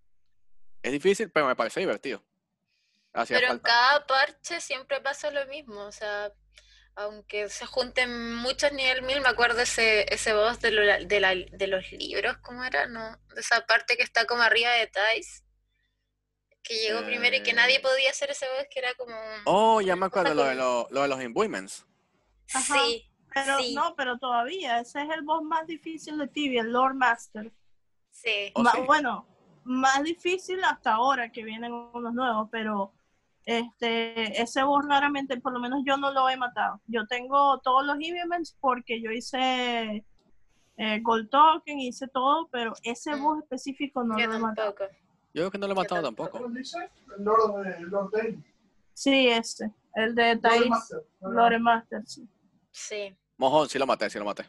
Es 0.82 0.92
difícil, 0.92 1.30
pero 1.30 1.46
me 1.46 1.56
parece 1.56 1.80
divertido. 1.80 2.22
Hacía 3.12 3.38
Pero 3.38 3.52
en 3.52 3.58
cada 3.60 4.06
parche 4.06 4.60
siempre 4.60 5.00
pasa 5.00 5.30
lo 5.30 5.46
mismo, 5.46 5.80
o 5.86 5.92
sea, 5.92 6.32
aunque 6.96 7.48
se 7.48 7.64
junten 7.66 8.34
muchos 8.36 8.72
nivel 8.72 9.02
1000, 9.02 9.20
me 9.20 9.28
acuerdo 9.28 9.60
ese, 9.60 10.04
ese 10.12 10.32
boss 10.34 10.60
de, 10.60 10.70
lo- 10.72 11.04
de, 11.06 11.20
la- 11.20 11.34
de 11.34 11.66
los 11.66 11.90
libros, 11.92 12.36
¿cómo 12.42 12.62
era? 12.64 12.86
¿No? 12.86 13.18
De 13.34 13.40
esa 13.40 13.64
parte 13.66 13.96
que 13.96 14.02
está 14.02 14.26
como 14.26 14.42
arriba 14.42 14.70
de 14.72 14.86
Tais, 14.88 15.44
que 16.62 16.74
llegó 16.78 17.04
primero 17.04 17.36
y 17.36 17.42
que 17.42 17.52
nadie 17.52 17.76
Eh. 17.76 17.80
podía 17.80 18.10
hacer 18.10 18.30
ese 18.30 18.46
boss, 18.48 18.66
que 18.70 18.78
era 18.80 18.94
como... 18.94 19.14
un- 19.14 19.42
Oh, 19.44 19.80
ya 19.80 19.96
me 19.96 20.06
acuerdo 20.06 20.34
lo 20.34 20.44
de, 20.44 20.54
lo, 20.54 20.88
lo 20.90 21.02
de 21.02 21.08
los 21.08 21.22
imbuements. 21.22 21.84
Ajá. 22.52 22.74
Sí, 22.74 23.10
Pero 23.34 23.58
sí, 23.58 23.74
no, 23.74 23.94
pero 23.96 24.18
todavía, 24.18 24.78
ese 24.80 25.02
es 25.02 25.10
el 25.10 25.22
boss 25.22 25.42
más 25.42 25.66
difícil 25.66 26.16
de 26.18 26.28
Tibia, 26.28 26.62
el 26.62 26.72
Lord 26.72 26.94
Master. 26.94 27.52
sí. 28.10 28.52
¿Oh, 28.54 28.62
Ma- 28.62 28.72
sí? 28.72 28.80
Bueno, 28.86 29.26
más 29.64 30.02
difícil 30.02 30.62
hasta 30.64 30.94
ahora 30.94 31.30
que 31.32 31.42
vienen 31.44 31.72
unos 31.72 32.14
nuevos, 32.14 32.48
pero 32.52 32.92
este 33.44 34.40
ese 34.40 34.62
boss 34.62 34.86
raramente, 34.88 35.38
por 35.40 35.52
lo 35.52 35.60
menos 35.60 35.82
yo 35.84 35.96
no 35.96 36.12
lo 36.12 36.28
he 36.28 36.36
matado. 36.36 36.80
Yo 36.86 37.06
tengo 37.06 37.58
todos 37.60 37.84
los 37.84 37.96
events 38.00 38.56
porque 38.60 39.00
yo 39.02 39.10
hice 39.10 40.04
eh, 40.76 41.00
Gold 41.02 41.28
Token, 41.30 41.78
hice 41.80 42.08
todo, 42.08 42.48
pero 42.48 42.72
ese 42.82 43.14
Mm. 43.16 43.22
boss 43.22 43.42
específico 43.42 44.02
no 44.04 44.18
Yo 44.18 44.26
lo 44.26 44.34
he 44.34 44.38
matado. 44.38 44.74
tampoco. 44.74 44.96
Yo 45.34 45.40
creo 45.42 45.50
que 45.50 45.58
no 45.58 45.66
lo 45.66 45.72
he 45.72 45.76
Yo 45.76 45.82
matado 45.82 46.02
tampoco. 46.02 46.30
tampoco. 46.30 46.44
¿Cómo 46.44 46.58
dice? 46.58 46.88
El 47.16 47.24
Lord 47.24 47.64
de 47.64 47.80
Lord 47.80 48.10
Dane. 48.12 48.44
Sí, 48.92 49.28
este, 49.28 49.72
el 49.94 50.14
de 50.14 50.34
Lord 50.36 50.40
Thais 50.42 50.68
Master. 50.68 51.04
Lore 51.20 51.58
Master, 51.58 52.02
sí. 52.06 52.28
Sí, 52.70 53.16
Mojón, 53.36 53.68
sí 53.68 53.78
lo 53.78 53.86
maté, 53.86 54.08
sí 54.10 54.18
lo 54.18 54.24
maté. 54.24 54.44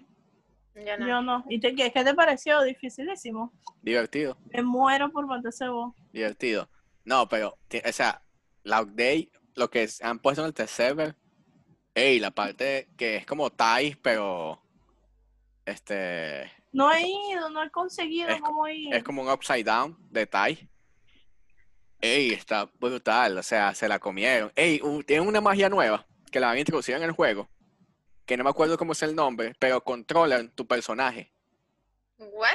yo 0.76 0.98
no. 0.98 1.08
Yo 1.08 1.22
no. 1.22 1.44
¿Y 1.50 1.60
te, 1.60 1.74
qué, 1.76 1.92
qué 1.92 2.04
te 2.04 2.14
pareció? 2.14 2.62
Dificilísimo. 2.62 3.52
Divertido, 3.82 4.38
Me 4.54 4.62
muero 4.64 5.12
por 5.12 5.26
ese 5.48 5.68
boss. 5.70 5.94
divertido. 6.12 6.70
No, 7.04 7.28
pero, 7.30 7.50
o 7.88 7.92
sea, 7.92 8.22
la 8.64 8.82
update, 8.82 9.30
lo 9.56 9.70
que 9.70 9.84
s- 9.84 10.04
han 10.04 10.20
puesto 10.20 10.42
en 10.42 10.48
el 10.48 10.54
test 10.54 10.74
server, 10.74 11.16
ey, 11.94 12.20
la 12.20 12.32
parte 12.32 12.90
que 12.98 13.18
es 13.18 13.26
como 13.26 13.50
Thais, 13.52 13.96
pero, 13.98 14.60
este, 15.66 16.52
No 16.72 16.92
he 16.92 17.02
ido, 17.08 17.50
no 17.50 17.64
he 17.64 17.70
conseguido 17.70 18.30
Es 18.30 18.42
cómo 18.42 18.68
ir. 18.68 18.94
es 18.94 19.04
como 19.04 19.22
un 19.22 19.30
upside 19.30 19.64
down 19.64 19.96
de 20.12 20.26
Thais. 20.28 20.60
Ey, 22.02 22.32
está 22.34 22.66
brutal, 22.80 23.38
o 23.38 23.44
sea, 23.44 23.74
se 23.74 23.88
la 23.88 24.00
comieron. 24.00 24.52
Ey, 24.56 24.80
tienen 25.06 25.28
una 25.28 25.42
magia 25.42 25.70
nueva 25.70 26.06
que 26.32 26.40
la 26.40 26.52
han 26.52 26.58
introducido 26.60 26.98
en 26.98 27.04
el 27.04 27.12
juego, 27.12 27.50
que 28.26 28.38
no 28.38 28.44
me 28.44 28.50
acuerdo 28.50 28.78
cómo 28.78 28.94
es 28.94 29.04
el 29.04 29.16
nombre, 29.16 29.54
pero 29.60 29.84
controlan 29.84 30.50
tu 30.50 30.66
personaje. 30.66 31.32
¿What? 32.18 32.50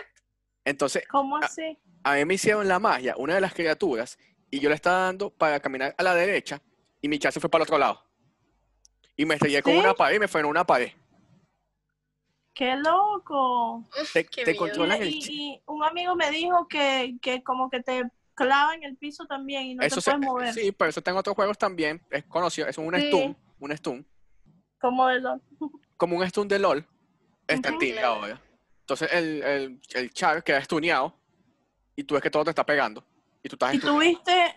Entonces, 0.65 1.07
¿Cómo 1.09 1.37
así? 1.39 1.79
a 2.03 2.15
mí 2.15 2.25
me 2.25 2.35
hicieron 2.35 2.67
la 2.69 2.79
magia, 2.79 3.15
una 3.17 3.35
de 3.35 3.41
las 3.41 3.55
criaturas, 3.55 4.19
y 4.51 4.59
yo 4.61 4.69
le 4.69 4.75
estaba 4.75 4.99
dando 5.05 5.31
para 5.31 5.61
caminar 5.61 5.95
a 5.97 6.03
la 6.03 6.15
derecha, 6.15 6.61
y 7.01 7.09
mi 7.09 7.19
chat 7.19 7.33
se 7.33 7.41
fue 7.41 7.49
para 7.51 7.63
el 7.63 7.67
otro 7.69 7.79
lado. 7.79 8.03
Y 9.17 9.25
me 9.27 9.35
estrellé 9.35 9.63
con 9.63 9.77
una 9.77 9.95
pared 9.95 10.17
y 10.17 10.19
me 10.21 10.29
fue 10.29 10.41
en 10.41 10.47
una 10.47 10.65
pared. 10.67 10.93
¡Qué 12.55 12.75
loco! 12.77 13.87
Te, 14.13 14.27
Qué 14.27 14.45
te 14.45 14.57
controlan 14.57 14.99
Y, 14.99 15.03
el 15.03 15.09
y- 15.15 15.63
un 15.67 15.85
amigo 15.85 16.15
me 16.17 16.31
dijo 16.31 16.67
que, 16.69 17.17
que 17.23 17.43
como 17.43 17.71
que 17.71 17.81
te 17.83 18.03
clava 18.35 18.75
en 18.75 18.83
el 18.83 18.97
piso 18.97 19.25
también 19.27 19.63
y 19.65 19.75
no 19.77 19.83
Eso 19.83 19.97
te 19.97 20.01
se- 20.03 20.11
puedes 20.11 20.27
mover. 20.27 20.53
sí, 20.55 20.73
pero 20.73 20.91
eso 20.91 21.01
está 21.01 21.11
en 21.13 21.17
otros 21.17 21.37
juegos 21.37 21.57
también. 21.59 22.03
Es 22.11 22.25
conocido, 22.25 22.67
es 22.67 22.77
un 22.77 22.95
Sí. 22.95 23.07
stun, 23.07 23.37
un 23.61 23.77
stun. 23.77 24.07
Como 24.81 25.07
de 25.09 25.21
los... 25.21 25.41
Como 25.97 26.17
un 26.17 26.27
stun 26.29 26.49
de 26.49 26.59
LOL. 26.59 26.87
Está. 27.47 27.77
Tibia 27.79 28.01
Claro. 28.01 28.15
ahora. 28.15 28.41
Entonces 28.81 29.09
el, 29.13 29.43
el, 29.43 29.81
el 29.95 30.11
char 30.11 30.43
queda 30.43 30.63
stuneado 30.65 31.15
y 31.95 32.05
tú 32.05 32.15
ves 32.15 32.23
que 32.23 32.31
todo 32.31 32.45
te 32.45 32.51
está 32.51 32.65
pegando. 32.65 33.05
Y 33.43 33.49
tú 33.49 33.55
estás 33.57 33.75
Y 33.75 33.79
tuviste 33.79 34.55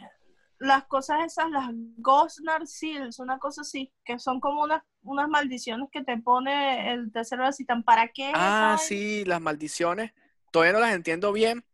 las 0.59 0.86
cosas 0.86 1.25
esas, 1.25 1.49
las 1.51 1.69
Gosnar 1.97 2.65
Seals, 2.65 3.19
una 3.19 3.38
cosa 3.38 3.62
así, 3.62 3.91
que 4.05 4.17
son 4.19 4.39
como 4.39 4.63
unas, 4.63 4.81
unas 5.03 5.27
maldiciones 5.27 5.89
que 5.91 6.03
te 6.03 6.17
pone 6.17 6.93
el 6.93 7.12
tercero 7.12 7.45
de 7.45 7.53
Citan. 7.53 7.83
¿Para 7.83 8.07
qué? 8.07 8.31
Ah, 8.33 8.77
sí, 8.79 9.25
las 9.25 9.41
maldiciones. 9.41 10.13
Todavía 10.51 10.73
no 10.73 10.79
las 10.79 10.93
entiendo 10.93 11.33
bien, 11.33 11.65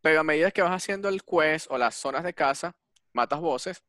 pero 0.00 0.20
a 0.20 0.24
medida 0.24 0.50
que 0.50 0.62
vas 0.62 0.72
haciendo 0.72 1.08
el 1.08 1.22
quest 1.22 1.66
o 1.70 1.76
las 1.76 1.94
zonas 1.94 2.24
de 2.24 2.32
casa, 2.32 2.74
matas 3.12 3.40
voces, 3.40 3.82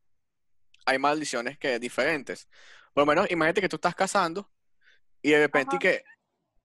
hay 0.85 0.99
maldiciones 0.99 1.57
que 1.57 1.79
diferentes. 1.79 2.49
Por 2.93 3.01
lo 3.03 3.05
menos, 3.05 3.29
imagínate 3.31 3.61
que 3.61 3.69
tú 3.69 3.75
estás 3.77 3.95
cazando 3.95 4.49
y 5.21 5.31
de 5.31 5.39
repente 5.39 5.75
Ajá. 5.75 5.79
que 5.79 6.03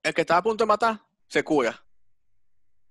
el 0.03 0.15
que 0.15 0.21
estaba 0.23 0.39
a 0.39 0.43
punto 0.43 0.65
de 0.65 0.69
matar 0.69 1.01
se 1.29 1.43
cura. 1.45 1.85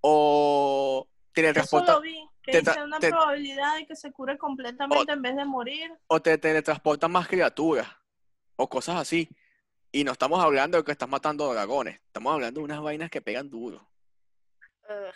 O 0.02 1.08
tiene 1.34 1.50
Eso 1.50 1.54
transporta 1.56 1.93
lo 1.93 2.02
vi, 2.02 2.30
que 2.43 2.62
te 2.62 2.82
una 2.82 3.00
te- 3.00 3.10
probabilidad 3.10 3.76
de 3.78 3.88
que 3.88 3.95
se 3.95 4.12
cure 4.12 4.38
completamente 4.38 5.12
en 5.12 5.21
vez 5.21 5.36
de 5.36 5.45
morir. 5.45 5.91
o 6.08 6.21
te 6.21 6.38
teletransportan 6.38 7.12
más 7.12 7.28
criaturas 7.28 7.88
o 8.56 8.69
cosas 8.69 8.98
así. 8.98 9.30
Y 9.91 10.04
no 10.04 10.12
estamos 10.12 10.43
hablando 10.43 10.78
de 10.78 10.84
que 10.84 10.91
estás 10.91 11.10
matando 11.10 11.52
dragones, 11.54 12.00
estamos 12.06 12.34
hablando 12.34 12.60
de 12.60 12.65
unas 12.65 12.82
vainas 12.82 13.10
que 13.10 13.21
pegan 13.21 13.50
duro. 13.50 13.89
Ugh. 14.89 15.13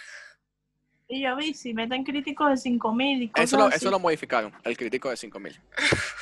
Y 1.12 1.24
yo 1.24 1.36
vi, 1.36 1.56
si 1.56 1.74
meten 1.74 2.04
críticos 2.04 2.52
de 2.52 2.58
5000 2.58 3.24
y 3.24 3.30
cosas 3.30 3.50
Eso 3.50 3.58
lo, 3.58 3.66
así. 3.66 3.78
eso 3.78 3.90
lo 3.90 4.00
modificaron, 4.00 4.54
el 4.64 4.78
crítico 4.78 5.10
de 5.10 5.18
5000. 5.18 5.60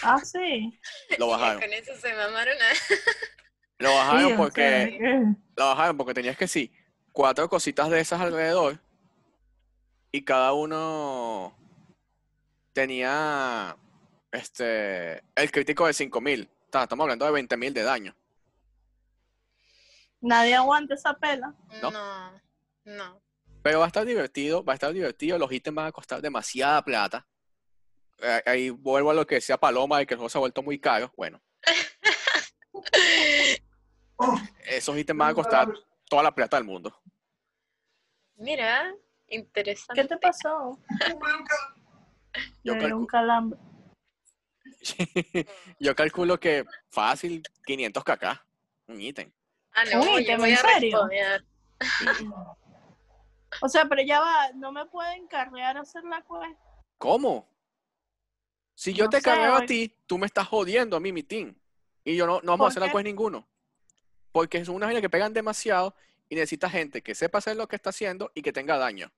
Ah, 0.01 0.19
sí. 0.23 0.79
Lo 1.19 1.27
bajaron. 1.27 1.61
con 1.61 1.73
eso 1.73 1.93
se 1.97 2.13
mamaron 2.13 2.55
a... 2.55 2.65
Lo 3.79 3.93
bajaron 3.93 4.37
porque 4.37 4.97
que- 4.99 5.35
lo 5.55 5.65
bajaron 5.67 5.97
porque 5.97 6.13
tenías 6.15 6.35
que 6.37 6.47
sí, 6.47 6.71
cuatro 7.11 7.47
cositas 7.47 7.89
de 7.91 7.99
esas 7.99 8.19
alrededor 8.21 8.79
y 10.11 10.23
cada 10.23 10.53
uno 10.53 11.55
tenía 12.73 13.77
este 14.31 15.21
el 15.35 15.51
crítico 15.51 15.85
de 15.85 15.93
5000. 15.93 16.49
Ta- 16.71 16.83
Estamos 16.83 17.03
hablando 17.03 17.25
de 17.25 17.31
20000 17.31 17.73
de 17.75 17.83
daño. 17.83 18.15
Nadie 20.21 20.55
aguanta 20.55 20.95
esa 20.95 21.13
pela. 21.13 21.53
No. 21.81 21.91
No, 21.91 22.41
no. 22.85 23.21
Pero 23.67 23.79
va 23.79 23.85
a 23.85 23.87
estar 23.87 24.05
divertido, 24.05 24.63
va 24.63 24.71
a 24.71 24.75
estar 24.75 24.93
divertido, 24.93 25.37
los 25.37 25.51
ítems 25.51 25.75
van 25.75 25.87
a 25.87 25.91
costar 25.91 26.21
demasiada 26.21 26.81
plata. 26.85 27.27
Eh, 28.19 28.41
Ahí 28.45 28.69
vuelvo 28.69 29.11
a 29.11 29.13
lo 29.13 29.27
que 29.27 29.35
decía 29.35 29.57
Paloma 29.57 29.99
de 29.99 30.07
que 30.07 30.13
el 30.13 30.19
juego 30.19 30.29
se 30.29 30.37
ha 30.37 30.39
vuelto 30.39 30.63
muy 30.63 30.79
caro. 30.79 31.11
Bueno, 31.17 31.41
esos 34.69 34.97
ítems 34.97 35.19
van 35.19 35.31
a 35.31 35.33
costar 35.33 35.67
toda 36.09 36.23
la 36.23 36.33
plata 36.33 36.55
del 36.55 36.65
mundo. 36.65 36.97
Mira, 38.37 38.95
interesante. 39.27 40.01
¿Qué 40.01 40.07
te 40.07 40.17
pasó? 40.17 40.79
Yo 42.63 42.73
Me 42.73 42.85
dio 42.85 42.97
un 42.97 43.05
calambre. 43.05 43.59
Yo 45.77 45.93
calculo 45.93 46.39
que 46.39 46.63
fácil 46.89 47.43
500 47.65 48.01
kk, 48.05 48.23
un 48.87 49.01
ítem. 49.01 49.29
Ah, 49.73 49.83
no, 49.91 50.13
Uy, 50.13 50.25
yo 50.25 50.31
¿en 50.31 50.37
voy 50.39 50.53
a 50.53 50.57
serio? 50.57 51.05
responder. 51.09 51.45
O 53.61 53.69
sea, 53.69 53.85
pero 53.85 54.01
ya 54.01 54.19
va, 54.19 54.51
no 54.55 54.71
me 54.71 54.85
pueden 54.85 55.27
carrear 55.27 55.77
a 55.77 55.81
hacer 55.81 56.03
la 56.03 56.21
quest. 56.21 56.59
¿Cómo? 56.97 57.47
Si 58.73 58.93
yo 58.93 59.05
No 59.05 59.09
te 59.09 59.17
sé, 59.17 59.23
carreo 59.23 59.55
a 59.55 59.65
ti, 59.65 59.95
tú 60.05 60.17
me 60.17 60.27
estás 60.27 60.47
jodiendo 60.47 60.97
a 60.97 60.99
mí, 60.99 61.11
mi 61.11 61.23
team. 61.23 61.55
Y 62.03 62.15
yo 62.15 62.27
no, 62.27 62.39
no 62.41 62.51
vamos 62.51 62.55
a 62.55 62.57
¿Por 62.57 62.67
hacer 62.67 62.81
la 62.83 62.91
quest 62.91 63.05
ninguno. 63.05 63.47
Porque 64.31 64.63
son 64.63 64.75
unas 64.75 64.87
vainas 64.87 65.01
que 65.01 65.09
pegan 65.09 65.33
demasiado 65.33 65.95
y 66.29 66.35
necesita 66.35 66.69
gente 66.69 67.01
que 67.01 67.15
sepa 67.15 67.39
hacer 67.39 67.57
lo 67.57 67.67
que 67.67 67.75
está 67.75 67.89
haciendo 67.89 68.31
y 68.35 68.41
que 68.41 68.53
tenga 68.53 68.77
daño. 68.77 69.11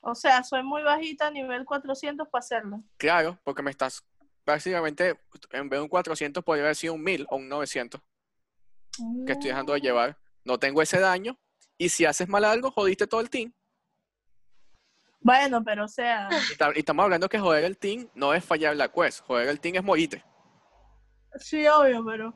O 0.00 0.14
sea, 0.14 0.42
soy 0.42 0.62
muy 0.62 0.82
bajita, 0.82 1.30
nivel 1.30 1.64
400 1.64 2.28
para 2.28 2.40
hacerlo. 2.40 2.82
Claro, 2.96 3.38
porque 3.44 3.62
me 3.62 3.70
estás 3.70 4.04
básicamente, 4.48 5.20
en 5.50 5.68
vez 5.68 5.78
de 5.78 5.82
un 5.82 5.88
400, 5.88 6.42
podría 6.42 6.64
haber 6.64 6.76
sido 6.76 6.94
un 6.94 7.02
1000 7.02 7.26
o 7.28 7.36
un 7.36 7.48
900 7.48 8.00
que 9.26 9.32
estoy 9.32 9.50
dejando 9.50 9.74
de 9.74 9.80
llevar. 9.80 10.18
No 10.44 10.58
tengo 10.58 10.80
ese 10.82 10.98
daño. 10.98 11.38
Y 11.78 11.88
si 11.88 12.04
haces 12.04 12.28
mal 12.28 12.44
algo, 12.44 12.70
jodiste 12.70 13.06
todo 13.06 13.20
el 13.20 13.30
team. 13.30 13.52
Bueno, 15.20 15.62
pero 15.64 15.84
o 15.84 15.88
sea, 15.88 16.28
Y, 16.52 16.56
ta- 16.56 16.72
y 16.74 16.78
estamos 16.80 17.04
hablando 17.04 17.28
que 17.28 17.38
joder 17.38 17.64
el 17.64 17.76
team 17.78 18.08
no 18.14 18.34
es 18.34 18.44
fallar 18.44 18.76
la 18.76 18.88
quest. 18.90 19.20
Joder 19.24 19.48
el 19.48 19.60
team 19.60 19.76
es 19.76 19.84
morirte. 19.84 20.24
sí, 21.36 21.66
obvio, 21.66 22.04
pero. 22.04 22.32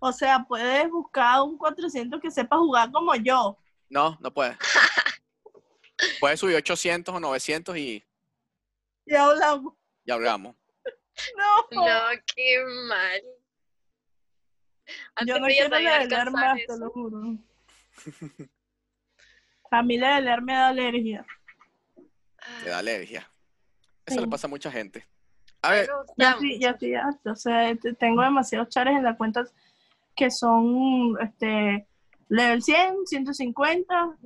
O 0.00 0.12
sea, 0.12 0.44
puedes 0.46 0.88
buscar 0.90 1.42
un 1.42 1.58
400 1.58 2.20
que 2.20 2.30
sepa 2.30 2.56
jugar 2.56 2.90
como 2.92 3.14
yo. 3.16 3.58
No, 3.88 4.16
no 4.20 4.32
puedes. 4.32 4.56
Puedes 6.20 6.38
subir 6.38 6.54
800 6.54 7.12
o 7.12 7.18
900 7.18 7.76
y 7.76 8.04
Y 9.04 9.14
hablamos. 9.16 9.74
ya 10.04 10.14
hablamos. 10.14 10.54
No, 11.36 11.84
No, 11.84 12.00
qué 12.36 12.64
mal. 12.88 13.22
yo 15.26 15.40
no 15.40 15.46
quiero 15.48 15.74
alcanzar 15.74 16.30
más, 16.30 16.56
te 16.56 16.62
eso. 16.64 16.76
lo 16.76 16.90
juro. 16.90 17.36
A 19.70 19.82
mí 19.82 19.98
leer 19.98 20.42
me 20.42 20.52
da 20.54 20.68
alergia. 20.68 21.26
Te 22.64 22.70
da 22.70 22.78
alergia. 22.78 23.30
Eso 24.06 24.16
Sí. 24.16 24.20
le 24.24 24.28
pasa 24.28 24.46
a 24.46 24.50
mucha 24.50 24.70
gente. 24.70 25.06
A 25.60 25.70
ver, 25.72 25.88
Ya 26.16 26.36
sí, 26.38 26.58
ya 26.58 26.78
sí, 26.78 26.90
ya. 26.90 27.08
O 27.30 27.34
sea, 27.34 27.74
te- 27.76 27.92
tengo 27.94 28.22
demasiados 28.22 28.68
chares 28.70 28.96
en 28.96 29.02
la 29.04 29.16
cuenta 29.16 29.44
que 30.16 30.30
son 30.30 31.16
este 31.20 31.86
level 32.28 32.62
100, 32.62 33.06
150, 33.06 34.16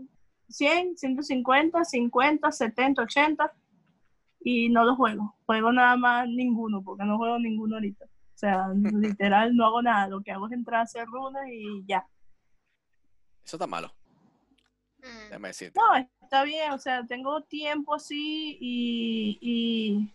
100, 0.49 0.97
150, 0.97 1.85
50, 1.85 2.53
70, 2.53 3.03
80 3.03 3.53
y 4.41 4.69
no 4.69 4.85
los 4.85 4.97
juego. 4.97 5.37
Juego 5.47 5.73
nada 5.73 5.97
más 5.97 6.29
ninguno 6.29 6.83
porque 6.83 7.05
no 7.05 7.17
juego 7.17 7.39
ninguno 7.39 7.77
ahorita. 7.77 8.05
O 8.05 8.39
sea, 8.39 8.69
literal 9.19 9.57
no 9.57 9.67
hago 9.67 9.83
nada. 9.83 10.07
Lo 10.09 10.21
que 10.23 10.31
hago 10.33 10.47
es 10.47 10.53
entrar 10.53 10.81
a 10.81 10.83
hacer 10.85 11.07
runas 11.07 11.43
y 11.51 11.83
ya. 11.87 12.07
Eso 13.45 13.57
está 13.57 13.67
malo, 13.67 13.93
Mm. 14.99 15.25
déjame 15.31 15.49
decirte. 15.49 15.81
No, 15.81 15.97
está 16.23 16.45
bien. 16.45 16.71
O 16.73 16.79
sea, 16.79 17.05
tengo 17.07 17.43
tiempo 17.43 17.95
así 17.97 18.57
y, 18.61 19.37
y 19.41 20.15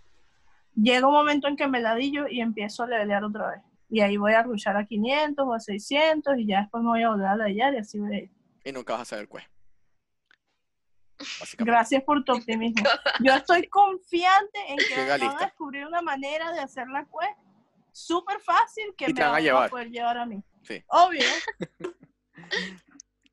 llega 0.81 1.05
un 1.07 1.13
momento 1.13 1.49
en 1.49 1.57
que 1.57 1.67
me 1.67 1.81
ladillo 1.81 2.25
y 2.29 2.39
empiezo 2.39 2.83
a 2.83 2.87
levelear 2.87 3.23
otra 3.25 3.49
vez. 3.51 3.61
Y 3.89 3.99
ahí 3.99 4.15
voy 4.15 4.31
a 4.33 4.43
rushar 4.43 4.77
a 4.77 4.85
500 4.85 5.45
o 5.45 5.53
a 5.53 5.59
600 5.59 6.37
y 6.37 6.47
ya 6.47 6.61
después 6.61 6.81
me 6.83 6.89
voy 6.89 7.03
a 7.03 7.09
volver 7.09 7.27
a 7.27 7.35
ladillar 7.35 7.73
y 7.73 7.77
así 7.79 7.99
voy 7.99 8.15
a 8.15 8.19
ir. 8.23 8.31
Y 8.63 8.71
nunca 8.71 8.93
vas 8.93 8.99
a 8.99 9.03
hacer 9.03 9.19
el 9.19 9.27
quest. 9.29 9.47
Básicamente. 11.39 11.71
Gracias 11.71 12.03
por 12.03 12.23
tu 12.23 12.33
optimismo. 12.33 12.83
Yo 13.23 13.33
estoy 13.33 13.67
confiante 13.67 14.59
en 14.69 14.77
que 14.77 15.05
van 15.09 15.21
a 15.37 15.45
descubrir 15.45 15.85
una 15.85 16.01
manera 16.01 16.51
de 16.53 16.59
hacer 16.59 16.87
la 16.87 17.03
quest 17.03 17.37
súper 17.91 18.39
fácil 18.39 18.93
que 18.95 19.09
Y 19.09 19.13
me 19.13 19.21
van 19.21 19.35
a 19.35 19.39
llevar. 19.41 19.69
poder 19.69 19.89
llevar 19.89 20.17
a 20.17 20.25
mí. 20.25 20.41
Sí. 20.63 20.81
Obvio. 20.87 21.25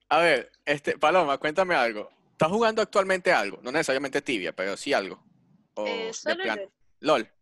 A 0.08 0.18
ver, 0.18 0.52
este, 0.64 0.98
Paloma, 0.98 1.38
cuéntame 1.38 1.74
algo. 1.74 2.10
¿Estás 2.32 2.48
jugando 2.48 2.82
actualmente 2.82 3.32
algo? 3.32 3.58
No 3.62 3.70
necesariamente 3.72 4.20
tibia, 4.22 4.52
pero 4.54 4.76
sí 4.76 4.92
algo. 4.92 5.22
O 5.74 5.86
Eh, 5.86 6.06
de 6.06 6.12
solo 6.12 6.42
plan- 6.42 6.58
LOL. 6.58 7.22
LOL. 7.22 7.32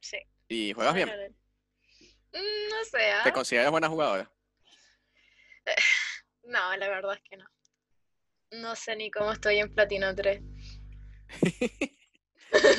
Sí. 0.00 0.18
¿Y 0.48 0.72
juegas 0.72 0.94
bien? 0.94 1.08
Mm, 2.32 2.68
No 2.70 2.84
sé, 2.90 3.10
¿ah? 3.12 3.22
¿Te 3.24 3.32
consideras 3.32 3.70
buena 3.70 3.88
jugadora? 3.88 4.30
No, 6.44 6.76
la 6.76 6.88
verdad 6.88 7.14
es 7.14 7.22
que 7.28 7.36
no. 7.36 7.46
No 8.52 8.76
sé 8.76 8.94
ni 8.94 9.10
cómo 9.10 9.32
estoy 9.32 9.58
en 9.58 9.74
Platino 9.74 10.14
3. 10.14 10.40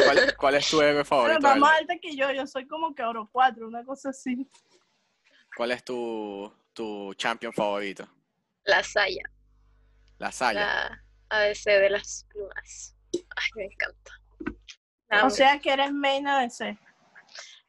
¿Cuál, 0.06 0.36
cuál 0.38 0.56
es 0.56 0.70
tu 0.70 0.80
héroe 0.82 0.94
Pero 1.04 1.06
favorito? 1.06 1.48
de 1.54 1.56
más 1.60 1.80
alta 1.80 1.98
que 2.00 2.16
yo. 2.16 2.32
Yo 2.32 2.48
soy 2.48 2.66
como 2.68 2.96
que 2.96 3.04
oro 3.04 3.30
4, 3.32 3.68
una 3.68 3.84
cosa 3.84 4.10
así. 4.10 4.50
¿Cuál 5.56 5.72
es 5.72 5.84
tu, 5.84 6.52
tu 6.74 7.14
champion 7.16 7.52
favorito? 7.52 8.08
La 8.68 8.84
Saya, 8.84 9.24
La 10.20 10.32
Saya. 10.32 10.54
la 10.60 11.04
ADC 11.30 11.64
de 11.72 11.90
las 11.90 12.26
plumas. 12.30 12.96
Ay, 13.14 13.50
me 13.56 13.66
encanta. 13.66 14.12
La 15.10 15.26
O 15.26 15.30
sea 15.30 15.60
que 15.60 15.72
eres 15.72 15.92
main 15.94 16.28
ADC. 16.28 16.78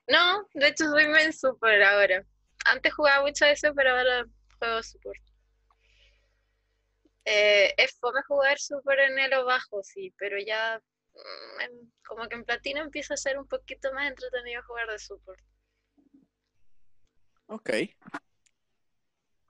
No, 0.09 0.45
de 0.55 0.69
hecho 0.69 0.85
soy 0.87 1.07
main 1.09 1.33
super 1.33 1.83
ahora. 1.85 2.25
Antes 2.65 2.93
jugaba 2.95 3.23
mucho 3.23 3.45
eso, 3.45 3.73
pero 3.75 3.91
ahora 3.91 4.25
juego 4.59 4.83
support. 4.83 5.21
Eh, 7.25 7.75
es 7.77 7.97
fome 8.01 8.21
jugar 8.27 8.59
super 8.59 8.99
en 8.99 9.19
elo 9.19 9.45
bajo, 9.45 9.83
sí, 9.85 10.13
pero 10.19 10.37
ya 10.39 10.81
mm, 11.15 11.61
en- 11.61 11.93
como 12.07 12.27
que 12.29 12.35
en 12.37 12.45
platino 12.45 12.81
empieza 12.81 13.15
a 13.15 13.19
ser 13.19 13.39
un 13.39 13.47
poquito 13.47 13.93
más 13.93 14.09
entretenido 14.09 14.63
jugar 14.65 14.89
de 14.89 14.99
support. 14.99 15.41
Ok. 17.47 17.71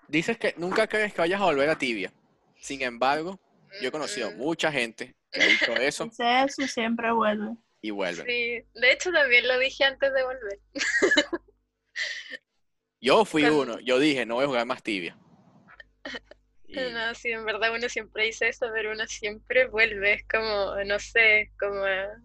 Dices 0.09 0.39
que 0.39 0.55
nunca 0.57 0.87
crees 0.87 1.13
que 1.13 1.21
vayas 1.21 1.41
a 1.41 1.45
volver 1.45 1.69
a 1.69 1.79
tibia. 1.79 2.13
Sin 2.61 2.83
embargo, 2.83 3.39
yo 3.81 3.89
he 3.89 3.93
conocido 3.93 4.31
Mm, 4.31 4.37
mucha 4.37 4.73
gente 4.73 5.15
que 5.31 5.43
ha 5.43 5.47
dicho 5.47 5.73
eso 5.81 6.05
Dice 6.07 6.43
eso 6.45 6.63
y 6.63 6.69
siempre 6.69 7.13
vuelve. 7.13 7.57
y 7.83 7.91
vuelven. 7.91 8.27
Sí, 8.27 8.65
de 8.81 8.93
hecho 8.93 9.13
también 9.13 9.47
lo 9.47 9.59
dije 9.59 9.85
antes 9.85 10.13
de 10.13 10.23
volver. 10.25 10.59
Yo 13.01 13.25
fui 13.25 13.45
uno, 13.45 13.79
yo 13.79 14.01
dije, 14.01 14.27
no 14.27 14.35
voy 14.37 14.45
a 14.45 14.49
jugar 14.49 14.67
más 14.67 14.83
tibia. 14.83 15.17
Y 16.71 16.75
No, 16.75 17.15
sí, 17.15 17.31
en 17.31 17.47
verdad 17.47 17.73
uno 17.75 17.89
siempre 17.89 18.25
dice 18.25 18.49
eso, 18.49 18.67
pero 18.75 18.93
uno 18.93 19.07
siempre 19.07 19.69
vuelve, 19.69 20.13
es 20.13 20.25
como, 20.31 20.75
no 20.85 20.99
sé, 20.99 21.51
como, 21.59 21.83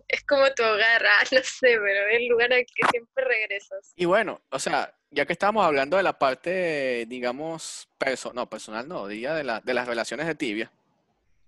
es 0.09 0.21
como 0.25 0.53
tu 0.53 0.63
hogar, 0.63 1.01
ah, 1.05 1.23
no 1.31 1.39
sé, 1.43 1.77
pero 1.79 2.09
es 2.09 2.17
el 2.17 2.27
lugar 2.27 2.51
al 2.51 2.65
que 2.65 2.85
siempre 2.91 3.23
regresas. 3.23 3.93
Y 3.95 4.03
bueno, 4.03 4.41
o 4.49 4.59
sea, 4.59 4.93
ya 5.13 5.25
que 5.25 5.33
estábamos 5.33 5.65
hablando 5.65 5.97
de 5.97 6.03
la 6.03 6.17
parte, 6.17 7.05
digamos, 7.07 7.87
perso 7.97 8.33
no, 8.33 8.49
personal 8.49 8.87
no, 8.87 9.07
diría 9.07 9.33
de, 9.33 9.43
la, 9.43 9.59
de 9.61 9.73
las 9.73 9.87
relaciones 9.87 10.27
de 10.27 10.35
tibia, 10.35 10.71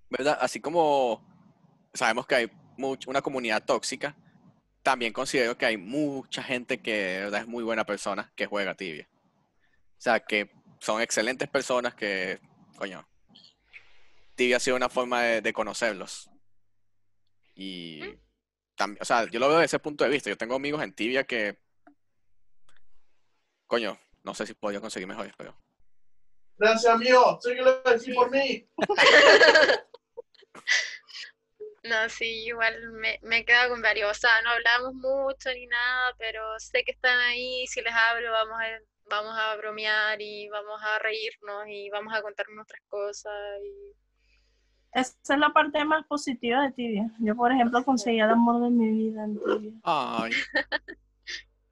¿verdad? 0.10 0.38
Así 0.39 0.60
como 0.60 1.23
sabemos 1.93 2.28
que 2.28 2.36
hay 2.36 2.51
much- 2.78 3.08
una 3.08 3.21
comunidad 3.21 3.63
tóxica, 3.65 4.15
también 4.84 5.13
considero 5.13 5.58
que 5.58 5.65
hay 5.65 5.78
mucha 5.78 6.43
gente 6.43 6.80
que 6.80 6.93
de 6.93 7.19
verdad 7.21 7.41
es 7.41 7.47
muy 7.47 7.63
buena 7.63 7.86
persona 7.86 8.32
que 8.36 8.45
juega 8.45 8.75
tibia. 8.75 9.08
O 9.97 10.01
sea, 10.01 10.19
que 10.19 10.51
son 10.80 11.01
excelentes 11.01 11.49
personas 11.49 11.95
que, 11.95 12.39
coño, 12.78 13.08
tibia 14.36 14.58
ha 14.58 14.60
sido 14.60 14.75
una 14.75 14.89
forma 14.89 15.23
de, 15.23 15.41
de 15.41 15.54
conocerlos. 15.54 16.30
Y 17.56 18.01
también, 18.75 19.01
o 19.01 19.06
sea, 19.06 19.25
yo 19.30 19.39
lo 19.39 19.47
veo 19.47 19.58
desde 19.58 19.78
ese 19.78 19.80
punto 19.80 20.04
de 20.04 20.10
vista. 20.12 20.30
Yo 20.30 20.38
tengo 20.38 20.56
amigos 20.56 20.84
en 20.84 20.93
tibia 20.93 21.23
que 21.23 21.58
Coño, 23.67 23.99
no 24.23 24.34
sé 24.34 24.45
si 24.45 24.54
podría 24.54 24.82
conseguir 24.82 25.08
mejores, 25.08 25.34
pero. 25.38 25.56
Gracias, 26.58 26.93
amigo. 26.93 27.39
Sé 27.41 27.56
que 27.56 27.62
lo 27.62 27.82
decís 27.82 28.15
por 28.15 28.32
mí. 28.32 28.67
No, 31.86 32.10
sí, 32.10 32.45
igual 32.45 32.73
me, 32.93 33.19
me 33.21 33.39
he 33.39 33.45
quedado 33.45 33.69
con 33.69 33.82
varios, 33.82 34.10
o 34.10 34.13
sea, 34.19 34.41
no 34.41 34.49
hablamos 34.49 34.95
mucho 34.95 35.51
ni 35.54 35.67
nada, 35.67 36.15
pero 36.17 36.41
sé 36.58 36.84
que 36.84 36.93
están 36.93 37.19
ahí, 37.19 37.67
si 37.67 37.80
les 37.82 37.93
hablo 37.93 38.32
vamos 38.32 38.58
a, 38.60 38.65
vamos 39.08 39.38
a 39.38 39.56
bromear 39.58 40.19
y 40.19 40.49
vamos 40.49 40.82
a 40.82 40.97
reírnos 40.97 41.67
y 41.67 41.91
vamos 41.91 42.12
a 42.12 42.23
contar 42.23 42.47
nuestras 42.49 42.82
cosas 42.88 43.34
y 43.63 43.93
Esa 44.93 45.36
es 45.36 45.39
la 45.39 45.49
parte 45.54 45.86
más 45.86 46.04
positiva 46.08 46.63
de 46.63 46.71
Tibia. 46.71 47.12
Yo, 47.19 47.36
por 47.36 47.51
ejemplo, 47.51 47.84
conseguí 47.84 48.19
el 48.19 48.32
amor 48.32 48.63
de 48.63 48.69
mi 48.71 48.91
vida 48.91 49.23
en 49.23 49.39
Tibia. 49.39 49.71
Ay. 49.84 50.32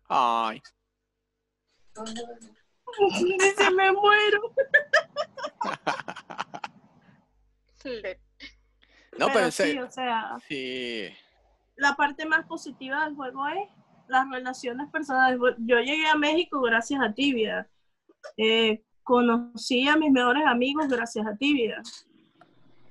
Ay. 0.07 0.61
Dice, 3.39 3.71
me 3.71 3.91
muero. 3.91 4.41
No, 9.17 9.27
pero 9.27 9.45
en 9.45 9.51
sí, 9.51 9.63
serio. 9.63 9.85
o 9.85 9.91
sea, 9.91 10.37
Sí. 10.47 11.09
la 11.75 11.95
parte 11.95 12.25
más 12.25 12.45
positiva 12.47 13.05
del 13.05 13.15
juego 13.15 13.47
es 13.47 13.69
las 14.07 14.29
relaciones 14.29 14.89
personales. 14.91 15.39
Yo 15.59 15.79
llegué 15.79 16.07
a 16.07 16.15
México 16.15 16.61
gracias 16.61 17.01
a 17.01 17.13
Tibia. 17.13 17.67
Eh, 18.37 18.83
conocí 19.03 19.87
a 19.87 19.97
mis 19.97 20.11
mejores 20.11 20.45
amigos 20.45 20.87
gracias 20.87 21.25
a 21.27 21.35
Tibia. 21.35 21.81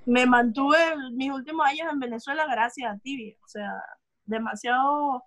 Me 0.05 0.27
mantuve 0.27 0.77
mis 1.13 1.31
últimos 1.31 1.67
años 1.67 1.89
en 1.93 1.99
Venezuela 2.01 2.45
gracias 2.47 2.93
a 2.95 2.99
Tibia. 2.99 3.37
O 3.45 3.49
sea, 3.49 3.73
demasiado... 4.25 5.25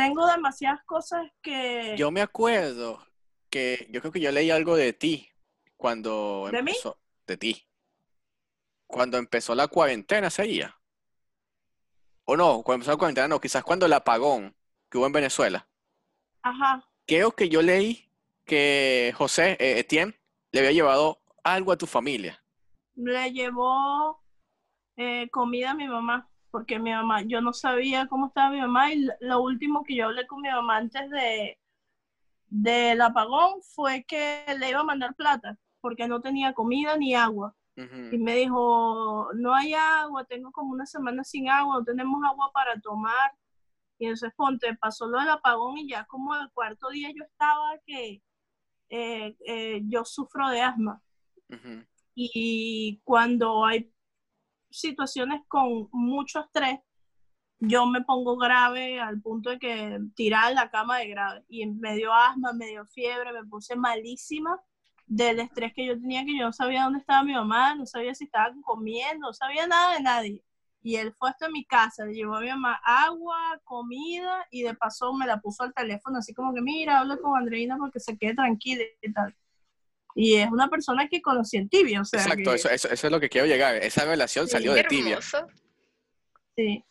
Tengo 0.00 0.26
demasiadas 0.26 0.82
cosas 0.86 1.30
que... 1.42 1.94
Yo 1.98 2.10
me 2.10 2.22
acuerdo 2.22 3.04
que 3.50 3.86
yo 3.90 4.00
creo 4.00 4.10
que 4.10 4.20
yo 4.20 4.32
leí 4.32 4.50
algo 4.50 4.74
de 4.74 4.94
ti 4.94 5.28
cuando 5.76 6.48
¿De 6.50 6.62
mí? 6.62 6.72
De 7.26 7.36
ti. 7.36 7.68
Cuando 8.86 9.18
empezó 9.18 9.54
la 9.54 9.68
cuarentena, 9.68 10.30
sería. 10.30 10.74
O 12.24 12.34
no, 12.34 12.62
cuando 12.62 12.76
empezó 12.76 12.92
la 12.92 12.96
cuarentena, 12.96 13.28
no, 13.28 13.40
quizás 13.40 13.62
cuando 13.62 13.84
el 13.84 13.92
apagón 13.92 14.56
que 14.88 14.96
hubo 14.96 15.06
en 15.06 15.12
Venezuela. 15.12 15.68
Ajá. 16.42 16.82
Creo 17.06 17.32
que 17.32 17.50
yo 17.50 17.60
leí 17.60 18.10
que 18.46 19.12
José 19.18 19.58
eh, 19.60 19.80
Etienne 19.80 20.18
le 20.50 20.60
había 20.60 20.72
llevado 20.72 21.20
algo 21.44 21.72
a 21.72 21.76
tu 21.76 21.86
familia. 21.86 22.42
Le 22.94 23.32
llevó 23.32 24.22
eh, 24.96 25.28
comida 25.30 25.72
a 25.72 25.74
mi 25.74 25.88
mamá. 25.88 26.30
Porque 26.50 26.78
mi 26.78 26.90
mamá, 26.90 27.22
yo 27.22 27.40
no 27.40 27.52
sabía 27.52 28.06
cómo 28.06 28.26
estaba 28.26 28.50
mi 28.50 28.60
mamá 28.60 28.92
y 28.92 29.08
lo 29.20 29.42
último 29.42 29.84
que 29.84 29.96
yo 29.96 30.06
hablé 30.06 30.26
con 30.26 30.40
mi 30.42 30.48
mamá 30.48 30.78
antes 30.78 31.10
de 31.10 31.58
del 32.50 33.00
apagón 33.00 33.62
fue 33.62 34.04
que 34.04 34.44
le 34.58 34.70
iba 34.70 34.80
a 34.80 34.84
mandar 34.84 35.14
plata 35.14 35.56
porque 35.80 36.08
no 36.08 36.20
tenía 36.20 36.52
comida 36.52 36.96
ni 36.96 37.14
agua. 37.14 37.54
Y 37.76 38.18
me 38.18 38.34
dijo, 38.34 39.30
no 39.32 39.54
hay 39.54 39.72
agua, 39.72 40.26
tengo 40.26 40.52
como 40.52 40.72
una 40.72 40.84
semana 40.84 41.24
sin 41.24 41.48
agua, 41.48 41.76
no 41.78 41.84
tenemos 41.84 42.22
agua 42.28 42.50
para 42.52 42.78
tomar. 42.78 43.32
Y 43.98 44.04
entonces 44.04 44.34
ponte, 44.36 44.74
pasó 44.74 45.06
lo 45.06 45.18
del 45.18 45.30
apagón 45.30 45.78
y 45.78 45.88
ya 45.88 46.04
como 46.04 46.34
el 46.34 46.50
cuarto 46.50 46.90
día 46.90 47.08
yo 47.08 47.24
estaba 47.24 47.78
que 47.86 48.22
eh, 48.90 49.34
eh, 49.46 49.80
yo 49.84 50.04
sufro 50.04 50.50
de 50.50 50.60
asma. 50.60 51.00
Y 52.14 53.00
cuando 53.02 53.64
hay 53.64 53.90
situaciones 54.70 55.42
con 55.48 55.88
mucho 55.92 56.40
estrés, 56.40 56.80
yo 57.60 57.86
me 57.86 58.02
pongo 58.02 58.36
grave 58.36 59.00
al 59.00 59.20
punto 59.20 59.50
de 59.50 59.58
que 59.58 60.00
tirar 60.14 60.52
la 60.54 60.70
cama 60.70 60.98
de 60.98 61.08
grave. 61.08 61.44
Y 61.48 61.66
me 61.66 61.94
dio 61.94 62.12
asma, 62.12 62.52
me 62.52 62.66
dio 62.66 62.86
fiebre, 62.86 63.32
me 63.32 63.44
puse 63.44 63.76
malísima 63.76 64.58
del 65.06 65.40
estrés 65.40 65.72
que 65.74 65.86
yo 65.86 66.00
tenía, 66.00 66.24
que 66.24 66.38
yo 66.38 66.46
no 66.46 66.52
sabía 66.52 66.84
dónde 66.84 67.00
estaba 67.00 67.24
mi 67.24 67.34
mamá, 67.34 67.74
no 67.74 67.84
sabía 67.84 68.14
si 68.14 68.24
estaba 68.24 68.54
comiendo, 68.62 69.26
no 69.26 69.32
sabía 69.32 69.66
nada 69.66 69.94
de 69.94 70.02
nadie. 70.02 70.44
Y 70.82 70.96
él 70.96 71.12
fue 71.18 71.28
hasta 71.28 71.50
mi 71.50 71.64
casa, 71.66 72.06
le 72.06 72.14
llevó 72.14 72.36
a 72.36 72.40
mi 72.40 72.48
mamá 72.48 72.80
agua, 72.84 73.60
comida 73.64 74.46
y 74.50 74.62
de 74.62 74.74
paso 74.74 75.12
me 75.12 75.26
la 75.26 75.40
puso 75.40 75.64
al 75.64 75.74
teléfono, 75.74 76.18
así 76.18 76.32
como 76.32 76.54
que 76.54 76.62
mira, 76.62 77.00
habla 77.00 77.18
con 77.18 77.36
Andreina 77.36 77.76
porque 77.76 78.00
se 78.00 78.16
quede 78.16 78.34
tranquila 78.34 78.82
y 79.02 79.12
tal. 79.12 79.36
Y 80.14 80.34
es 80.36 80.50
una 80.50 80.68
persona 80.68 81.08
que 81.08 81.22
conocí 81.22 81.56
en 81.56 81.68
tibia, 81.68 82.00
o 82.00 82.04
sea, 82.04 82.20
Exacto, 82.22 82.50
que- 82.50 82.56
eso, 82.56 82.68
eso, 82.70 82.88
eso 82.90 83.06
es 83.06 83.10
lo 83.12 83.20
que 83.20 83.28
quiero 83.28 83.46
llegar. 83.46 83.76
Esa 83.76 84.04
relación 84.04 84.46
Sí, 84.46 84.52
salió 84.52 84.72
de 84.72 84.84
tibia. 84.84 85.10
hermoso. 85.18 85.46
sí. 86.56 86.84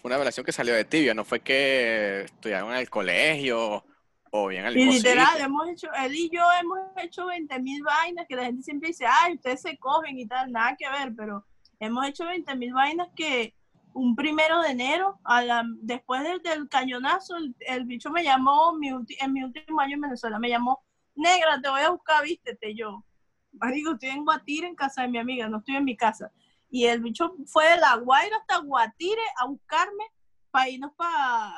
Fue 0.00 0.08
una 0.08 0.18
relación 0.18 0.44
que 0.44 0.50
salió 0.52 0.74
de 0.74 0.84
tibia, 0.84 1.14
no 1.14 1.24
fue 1.24 1.40
que 1.40 2.22
estudiaron 2.22 2.72
en 2.72 2.78
el 2.78 2.90
colegio 2.90 3.84
o 4.32 4.48
bien 4.48 4.64
al 4.64 4.76
Y 4.76 4.84
literal, 4.84 5.26
sitio. 5.28 5.44
hemos 5.44 5.68
hecho, 5.68 5.88
él 5.92 6.14
y 6.14 6.28
yo 6.30 6.42
hemos 6.60 6.78
hecho 7.00 7.26
20 7.26 7.60
mil 7.60 7.82
vainas 7.84 8.26
que 8.28 8.34
la 8.34 8.46
gente 8.46 8.62
siempre 8.62 8.88
dice, 8.88 9.04
ay, 9.06 9.34
ustedes 9.34 9.60
se 9.62 9.76
cogen 9.78 10.18
y 10.18 10.26
tal, 10.26 10.50
nada 10.50 10.74
que 10.76 10.88
ver, 10.90 11.12
pero 11.16 11.46
hemos 11.78 12.04
hecho 12.08 12.24
20 12.26 12.56
mil 12.56 12.72
vainas 12.72 13.08
que 13.14 13.54
un 13.94 14.16
primero 14.16 14.60
de 14.62 14.70
enero, 14.70 15.20
a 15.22 15.42
la, 15.42 15.62
después 15.82 16.24
del, 16.24 16.40
del 16.42 16.68
cañonazo, 16.68 17.36
el, 17.36 17.54
el 17.60 17.84
bicho 17.84 18.10
me 18.10 18.24
llamó 18.24 18.72
mi 18.76 18.88
ulti- 18.90 19.18
en 19.20 19.32
mi 19.34 19.44
último 19.44 19.80
año 19.80 19.94
en 19.96 20.00
Venezuela, 20.00 20.38
me 20.40 20.48
llamó, 20.48 20.82
negra, 21.14 21.60
te 21.60 21.68
voy 21.68 21.80
a 21.80 21.90
buscar, 21.90 22.22
vístete 22.24 22.74
yo. 22.74 23.04
Marico, 23.52 23.92
estoy 23.92 24.10
en 24.10 24.24
Guatire, 24.24 24.66
en 24.66 24.74
casa 24.74 25.02
de 25.02 25.08
mi 25.08 25.18
amiga, 25.18 25.48
no 25.48 25.58
estoy 25.58 25.76
en 25.76 25.84
mi 25.84 25.96
casa. 25.96 26.32
Y 26.70 26.86
el 26.86 27.00
bicho 27.02 27.34
fue 27.46 27.68
de 27.68 27.76
La 27.76 27.96
Guaira 27.96 28.36
hasta 28.38 28.58
Guatire 28.58 29.20
a 29.38 29.46
buscarme 29.46 30.04
para 30.50 30.68
irnos 30.70 30.92
para, 30.96 31.52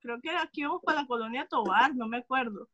creo 0.00 0.20
que 0.20 0.30
aquí 0.30 0.64
vamos 0.64 0.82
para 0.84 1.02
la 1.02 1.06
colonia 1.06 1.46
Tobar, 1.48 1.94
no 1.94 2.08
me 2.08 2.18
acuerdo. 2.18 2.68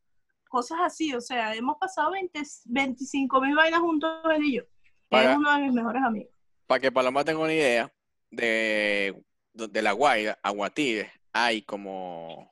Cosas 0.49 0.79
así, 0.83 1.13
o 1.13 1.21
sea, 1.21 1.53
hemos 1.53 1.77
pasado 1.77 2.11
20, 2.11 2.41
25 2.65 3.41
mil 3.41 3.55
vainas 3.55 3.79
juntos 3.81 4.11
él 4.35 4.43
y 4.45 4.55
yo. 4.57 4.63
Para- 5.09 5.31
Es 5.33 5.37
uno 5.37 5.51
de 5.53 5.59
mis 5.63 5.73
mejores 5.73 6.01
amigos. 6.03 6.31
Para 6.65 6.79
que 6.81 6.91
Paloma 6.91 7.23
tenga 7.23 7.39
una 7.39 7.53
idea, 7.53 7.91
de, 8.31 9.23
de 9.53 9.81
La 9.81 9.91
Guaira 9.93 10.37
a 10.43 10.49
Guatire 10.49 11.11
hay 11.31 11.61
como. 11.61 12.51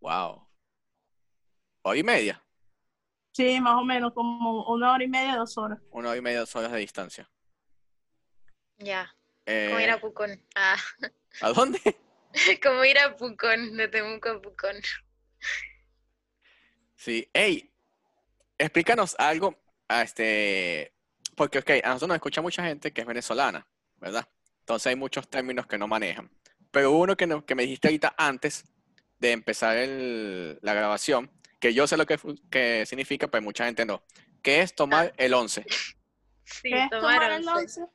Wow. 0.00 0.43
Hora 1.86 1.98
y 1.98 2.02
media. 2.02 2.42
Sí, 3.32 3.60
más 3.60 3.74
o 3.74 3.84
menos, 3.84 4.12
como 4.14 4.64
una 4.72 4.92
hora 4.92 5.04
y 5.04 5.08
media, 5.08 5.36
dos 5.36 5.58
horas. 5.58 5.78
Una 5.90 6.08
hora 6.10 6.18
y 6.18 6.22
media, 6.22 6.40
dos 6.40 6.56
horas 6.56 6.72
de 6.72 6.78
distancia. 6.78 7.30
Ya, 8.78 9.14
Eh, 9.46 9.66
como 9.68 9.80
ir 9.80 9.90
a 9.90 10.00
Pucón. 10.00 10.42
Ah, 10.54 10.76
¿A 11.42 11.50
dónde? 11.52 11.78
como 12.62 12.84
ir 12.84 12.98
a 12.98 13.14
Pucón, 13.16 13.76
de 13.76 13.88
Temuco 13.88 14.30
a 14.30 14.40
Pucón. 14.40 14.76
Sí. 16.96 17.28
Ey, 17.32 17.70
explícanos 18.58 19.14
algo. 19.18 19.54
A 19.88 20.00
este. 20.02 20.94
Porque, 21.36 21.58
ok, 21.58 21.70
a 21.84 21.88
nosotros 21.88 22.08
nos 22.08 22.14
escucha 22.16 22.40
mucha 22.40 22.64
gente 22.64 22.92
que 22.92 23.02
es 23.02 23.06
venezolana, 23.06 23.66
¿verdad? 23.96 24.26
Entonces 24.60 24.86
hay 24.86 24.96
muchos 24.96 25.28
términos 25.28 25.66
que 25.66 25.76
no 25.76 25.86
manejan. 25.86 26.30
Pero 26.70 26.92
uno 26.92 27.16
que, 27.16 27.26
no- 27.26 27.44
que 27.44 27.54
me 27.54 27.64
dijiste 27.64 27.88
ahorita 27.88 28.14
antes 28.16 28.64
de 29.18 29.32
empezar 29.32 29.76
el- 29.76 30.58
la 30.62 30.72
grabación, 30.72 31.30
que 31.60 31.72
yo 31.74 31.86
sé 31.86 31.96
lo 31.96 32.06
que, 32.06 32.18
que 32.50 32.84
significa, 32.86 33.28
pero 33.28 33.42
mucha 33.42 33.64
gente 33.66 33.84
no. 33.84 34.04
Que 34.42 34.60
es 34.60 34.74
tomar 34.74 35.12
el 35.16 35.32
11. 35.34 35.64
Sí, 36.44 36.70
¿Qué 36.70 36.84
es 36.84 36.90
tomar 36.90 37.20
tomar 37.20 37.32
el 37.32 37.48
once. 37.48 37.80
once? 37.80 37.92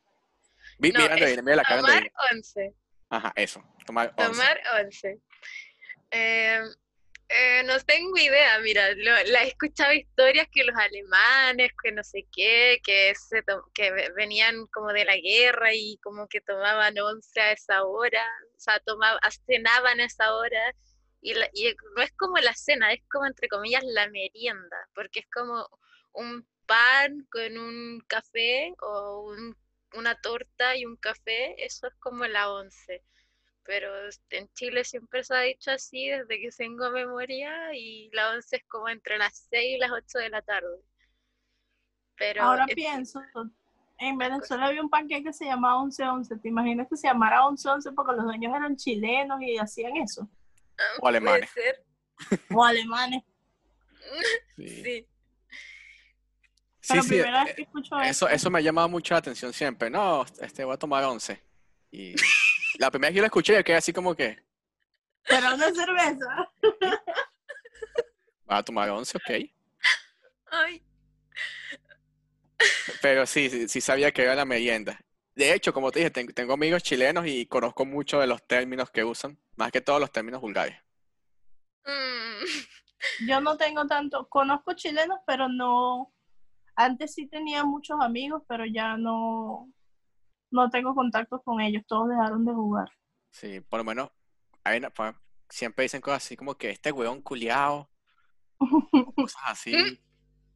Vi- 0.80 0.92
No, 0.92 1.02
mira, 1.02 1.14
Andreina, 1.14 1.42
mira 1.42 1.56
la 1.58 1.64
cara 1.64 1.76
de 1.78 1.82
Tomar 1.82 1.94
Andreina. 1.98 2.20
once. 2.32 2.74
Ajá, 3.10 3.34
eso. 3.36 3.64
Tomar 3.86 4.14
11. 4.18 4.32
Tomar 4.32 4.60
once. 4.84 5.20
Eh, 6.12 6.62
eh, 7.32 7.64
no 7.66 7.80
tengo 7.82 8.18
idea, 8.18 8.58
mira, 8.60 8.90
lo- 8.96 9.24
la 9.32 9.44
he 9.44 9.50
escuchado 9.50 9.94
historias 9.94 10.48
que 10.52 10.64
los 10.64 10.76
alemanes, 10.76 11.72
que 11.84 11.92
no 11.92 12.04
sé 12.04 12.26
qué, 12.32 12.80
que, 12.84 13.14
se 13.16 13.44
que 13.74 13.92
ve- 13.92 14.12
venían 14.16 14.66
como 14.68 14.92
de 14.92 15.06
la 15.06 15.16
guerra 15.18 15.74
y 15.76 15.98
como 16.02 16.28
que 16.28 16.42
tomaban 16.42 16.98
once 16.98 17.40
a 17.40 17.52
esa 17.52 17.84
hora, 17.84 18.26
o 18.56 18.60
sea, 18.60 18.80
tomaban, 18.80 19.20
cenaban 19.46 20.00
a 20.00 20.06
esa 20.06 20.34
hora, 20.34 20.74
y, 21.22 21.34
la- 21.34 21.50
y 21.54 21.74
no 21.96 22.02
es 22.04 22.12
como 22.14 22.38
la 22.38 22.54
cena, 22.54 22.94
es 22.94 23.02
como 23.12 23.26
entre 23.26 23.48
comillas 23.50 23.84
la 23.86 24.10
merienda, 24.10 24.78
porque 24.96 25.20
es 25.22 25.28
como 25.32 25.68
un 26.14 26.48
pan 26.66 27.28
con 27.32 27.58
un 27.58 28.02
café 28.08 28.74
o 28.82 29.22
un- 29.30 29.56
una 29.96 30.16
torta 30.22 30.76
y 30.78 30.86
un 30.86 30.96
café, 30.98 31.64
eso 31.66 31.88
es 31.88 31.96
como 32.00 32.26
la 32.28 32.52
once 32.52 33.04
pero 33.64 33.90
en 34.32 34.50
Chile 34.54 34.84
siempre 34.84 35.24
se 35.24 35.36
ha 35.36 35.42
dicho 35.42 35.72
así 35.72 36.10
desde 36.10 36.40
que 36.42 36.50
tengo 36.50 36.90
memoria 36.92 37.74
y 37.74 38.10
la 38.14 38.32
11 38.32 38.58
es 38.58 38.64
como 38.68 38.90
entre 38.90 39.18
las 39.18 39.48
6 39.50 39.76
y 39.76 39.80
las 39.80 39.92
8 39.92 40.18
de 40.20 40.30
la 40.30 40.42
tarde. 40.42 40.82
Pero 42.18 42.44
Ahora 42.44 42.66
es- 42.68 42.76
pienso, 42.76 43.22
en 44.00 44.18
Venezuela 44.18 44.66
había 44.68 44.82
un 44.82 44.90
panqueque 44.90 45.26
que 45.26 45.34
se 45.34 45.46
llamaba 45.46 45.82
11-11. 45.82 46.38
¿Te 46.38 46.48
imaginas 46.48 46.88
que 46.90 46.98
se 46.98 47.08
llamara 47.08 47.46
11-11 47.46 47.92
porque 47.92 48.16
los 48.16 48.26
dueños 48.26 48.56
eran 48.56 48.76
chilenos 48.76 49.42
y 49.42 49.58
hacían 49.58 49.98
eso? 49.98 50.28
O 51.02 51.08
alemanes. 51.08 51.50
Puede 51.52 51.66
ser, 51.68 51.86
O 52.54 52.64
alemanes. 52.64 53.24
Sí. 54.58 54.68
sí. 54.84 55.08
Sí, 56.82 56.94
Pero 56.94 57.04
sí, 57.04 57.10
primera 57.10 57.42
eh, 57.42 57.46
vez 57.46 57.56
que 57.56 57.62
escucho 57.64 57.96
Eso, 58.02 58.26
eso. 58.28 58.30
eso 58.30 58.50
me 58.50 58.60
ha 58.60 58.62
llamado 58.62 58.90
mucho 58.90 59.14
la 59.14 59.20
atención 59.20 59.54
siempre. 59.54 59.90
No, 59.90 60.26
este 60.42 60.64
voy 60.64 60.74
a 60.74 60.78
tomar 60.78 61.04
11. 61.04 61.42
Y 61.92 62.16
la 62.80 62.90
primera 62.90 63.10
vez 63.10 63.14
que 63.14 63.18
yo 63.18 63.22
lo 63.22 63.26
escuché, 63.28 63.54
yo 63.54 63.64
quedé 63.64 63.76
así 63.76 63.94
como 63.94 64.16
que, 64.16 64.40
Pero 65.28 65.54
una 65.54 65.72
cerveza. 65.74 66.52
va 68.50 68.58
a 68.58 68.64
tomar 68.64 68.90
11, 68.90 69.18
ok. 69.18 69.52
Ay, 70.52 70.82
Pero 73.02 73.26
sí, 73.26 73.50
sí, 73.50 73.68
sí 73.68 73.82
sabía 73.82 74.12
que 74.12 74.24
era 74.24 74.36
la 74.36 74.46
merienda. 74.46 75.00
De 75.36 75.54
hecho, 75.54 75.74
como 75.74 75.92
te 75.92 76.00
dije, 76.00 76.12
ten- 76.12 76.34
tengo 76.34 76.54
amigos 76.54 76.84
chilenos 76.84 77.26
y 77.28 77.46
conozco 77.46 77.86
mucho 77.86 78.20
de 78.20 78.28
los 78.28 78.46
términos 78.46 78.90
que 78.90 79.04
usan, 79.04 79.38
más 79.60 79.72
que 79.72 79.82
todos 79.82 80.00
los 80.00 80.12
términos 80.12 80.40
vulgares. 80.42 80.76
mm, 81.86 82.44
Yo 83.28 83.42
no 83.42 83.58
tengo 83.58 83.86
tanto, 83.88 84.28
conozco 84.30 84.74
chilenos, 84.74 85.20
pero 85.28 85.48
no, 85.50 86.12
antes 86.76 87.14
sí 87.14 87.28
tenía 87.28 87.64
muchos 87.66 87.98
amigos, 88.02 88.42
pero 88.48 88.66
ya 88.66 88.96
no, 88.98 89.70
no 90.52 90.70
tengo 90.70 90.96
contactos 90.96 91.42
con 91.44 91.60
ellos, 91.62 91.84
todos 91.88 92.10
dejaron 92.10 92.46
de 92.46 92.54
jugar. 92.54 92.90
Sí, 93.32 93.60
por 93.62 93.80
lo 93.80 93.84
menos, 93.84 94.10
hay 94.64 94.78
una- 94.80 94.90
pa- 94.90 95.20
siempre 95.50 95.84
dicen 95.84 96.02
cosas 96.02 96.24
así 96.26 96.36
como 96.38 96.56
que 96.56 96.70
este 96.70 96.92
huevón 96.92 97.22
culiao, 97.22 97.90
cosas 99.16 99.42
así. 99.46 99.72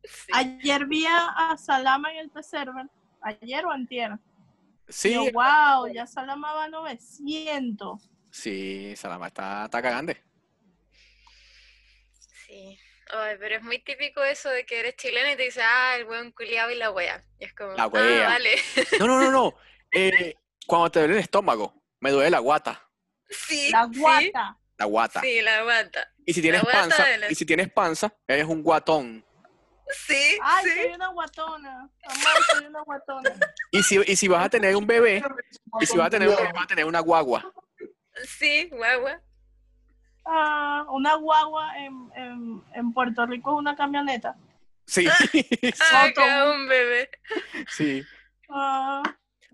sí. 0.06 0.32
Ayer 0.34 0.86
vi 0.86 1.06
a, 1.06 1.28
a 1.52 1.58
Salama 1.58 2.12
en 2.14 2.20
el 2.20 2.32
T-Server, 2.32 2.90
ayer 3.22 3.66
o 3.66 3.72
antier. 3.72 4.18
Sí, 4.88 5.14
Yo, 5.14 5.24
wow, 5.32 5.88
ya 5.94 6.06
Salama 6.08 6.54
va 6.54 6.66
a 6.66 6.70
900. 6.70 8.10
Sí, 8.34 8.96
Salama 8.98 9.28
está, 9.28 9.66
está. 9.66 9.82
Sí. 12.48 12.80
Ay, 13.12 13.36
pero 13.40 13.56
es 13.58 13.64
muy 13.64 13.80
típico 13.80 14.24
eso 14.24 14.50
de 14.50 14.66
que 14.66 14.80
eres 14.80 14.96
chileno 14.96 15.32
y 15.32 15.36
te 15.36 15.44
dice, 15.44 15.62
ah, 15.64 15.96
el 15.98 16.06
buen 16.06 16.32
culiao 16.32 16.72
y 16.72 16.76
la 16.76 16.90
wea. 16.92 17.24
Y 17.40 17.46
es 17.46 17.54
como, 17.54 17.74
La 17.74 17.84
ah, 17.84 17.88
wea. 17.88 18.28
vale. 18.30 18.56
No, 19.00 19.08
no, 19.08 19.20
no, 19.22 19.32
no. 19.32 19.56
Eh, 19.92 20.36
cuando 20.66 20.90
te 20.92 21.00
duele 21.00 21.14
el 21.16 21.20
estómago, 21.20 21.84
me 22.00 22.12
duele 22.12 22.30
la 22.32 22.40
guata. 22.40 22.90
sí, 23.30 23.70
La 23.72 23.88
sí, 23.92 24.00
guata. 24.00 24.58
La 24.78 24.86
guata. 24.86 25.22
Sí, 25.22 25.42
la 25.42 25.62
guata. 25.64 26.10
Y 26.26 26.34
si 26.34 26.42
tienes 26.42 26.64
panza, 26.64 27.18
la- 27.18 27.32
y 27.32 27.36
si 27.36 27.46
tienes 27.46 27.72
panza, 27.72 28.12
eres 28.28 28.46
un 28.46 28.64
guatón. 28.64 29.24
Sí, 30.08 30.38
Ay, 30.42 30.64
sí. 30.66 30.72
soy 30.82 30.92
una 30.94 31.08
guatona. 31.10 31.90
Amor, 32.06 32.44
soy 32.52 32.66
una 32.66 32.82
guatona. 32.82 33.30
Y 33.70 33.84
si, 33.84 34.00
y 34.08 34.16
si 34.16 34.28
vas 34.28 34.46
a 34.46 34.50
tener 34.50 34.76
un 34.76 34.88
bebé, 34.88 35.22
y 35.82 35.86
si 35.86 35.98
vas 35.98 36.08
a 36.08 36.10
tener 36.10 36.30
un 36.30 36.36
bebé, 36.36 36.52
vas 36.54 36.64
a 36.64 36.68
tener 36.68 36.86
una 36.86 37.02
guagua. 37.02 37.46
Sí, 38.26 38.70
guagua. 38.72 39.22
Ah, 40.26 40.86
una 40.92 41.16
guagua 41.16 41.78
en, 41.78 42.12
en, 42.16 42.64
en 42.76 42.94
Puerto 42.94 43.26
Rico 43.26 43.52
es 43.54 43.58
una 43.60 43.76
camioneta. 43.76 44.36
Sí, 44.86 45.06
Ah, 45.08 46.04
acá 46.06 46.52
un 46.52 46.68
bebé. 46.68 47.10
sí. 47.70 48.04
Ah, 48.50 49.02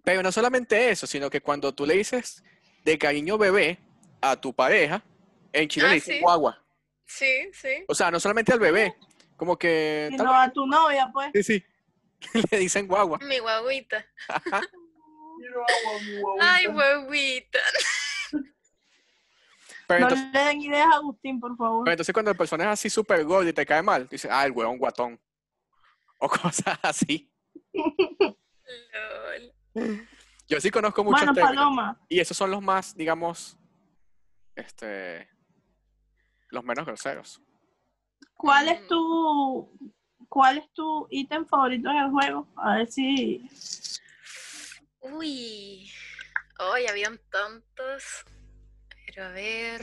Pero 0.04 0.22
no 0.24 0.32
solamente 0.32 0.90
eso, 0.90 1.08
sino 1.08 1.30
que 1.30 1.42
cuando 1.42 1.74
tú 1.74 1.86
le 1.86 1.94
dices 1.96 2.44
de 2.84 2.98
cariño 2.98 3.38
bebé 3.38 3.80
a 4.22 4.36
tu 4.36 4.54
pareja, 4.54 5.04
en 5.54 5.68
Chile 5.70 5.86
Ah, 5.86 5.90
le 5.90 5.96
dicen 5.96 6.16
sí. 6.16 6.22
guagua. 6.22 6.62
Sí, 7.06 7.50
sí. 7.54 7.86
O 7.88 7.96
sea, 7.96 8.12
no 8.12 8.20
solamente 8.20 8.52
al 8.54 8.60
bebé, 8.60 8.96
como 9.38 9.58
que... 9.58 10.10
Y 10.12 10.18
tal 10.18 10.26
no 10.28 10.34
a 10.40 10.52
tu 10.52 10.68
novia, 10.68 11.10
pues. 11.14 11.32
Sí, 11.34 11.44
sí. 11.44 11.66
le 12.52 12.58
dicen 12.60 12.88
guagua. 12.88 13.18
Mi 13.20 13.40
guaguita. 13.40 14.06
Quiero 14.28 15.62
agua, 15.62 16.02
mi 16.04 16.20
guaguita. 16.20 16.54
Ay, 16.56 16.66
guaguita. 16.68 17.60
Pero 19.90 20.02
No 20.02 20.08
entonces, 20.10 20.32
le 20.34 20.40
den 20.50 20.62
ideas 20.62 20.86
a 20.94 20.98
Agustín, 20.98 21.40
por 21.40 21.58
favor. 21.58 21.84
pero 21.84 21.94
entonces 21.94 22.14
cuando 22.14 22.30
el 22.30 22.38
personaje 22.38 22.70
es 22.70 22.74
así 22.74 22.90
súper 22.92 23.26
gordo 23.26 23.50
y 23.50 23.54
te 23.54 23.66
cae 23.66 23.82
mal, 23.82 24.08
dices, 24.08 24.30
ah, 24.32 24.46
el 24.46 24.52
huevón 24.52 24.78
guatón. 24.78 25.20
O 26.20 26.30
cosas 26.30 26.78
así. 26.84 27.34
Lol. 29.74 30.08
Yo 30.48 30.62
sí 30.62 30.70
conozco 30.70 31.04
muchos 31.04 31.22
Bueno, 31.22 31.34
términos. 31.34 31.56
Paloma, 31.64 32.00
Y 32.08 32.20
esos 32.20 32.38
son 32.38 32.52
los 32.52 32.62
más, 32.62 32.96
digamos, 32.96 33.58
este, 34.56 35.28
los 36.50 36.64
menos 36.64 36.86
groseros. 36.86 37.42
¿cuál 38.36 38.70
es 38.70 38.82
Mm. 38.84 38.88
tu 38.88 39.72
cuál 40.30 40.60
es 40.60 40.72
tu 40.74 41.08
ítem 41.10 41.46
favorito 41.48 41.90
en 41.90 41.98
el 41.98 42.10
juego? 42.12 42.48
A 42.58 42.76
ver 42.76 42.88
si 42.92 43.50
Uy. 45.02 45.90
Hoy 46.60 46.86
habían 46.88 47.20
tantos. 47.32 48.04
Pero 49.10 49.26
a 49.26 49.30
ver. 49.30 49.82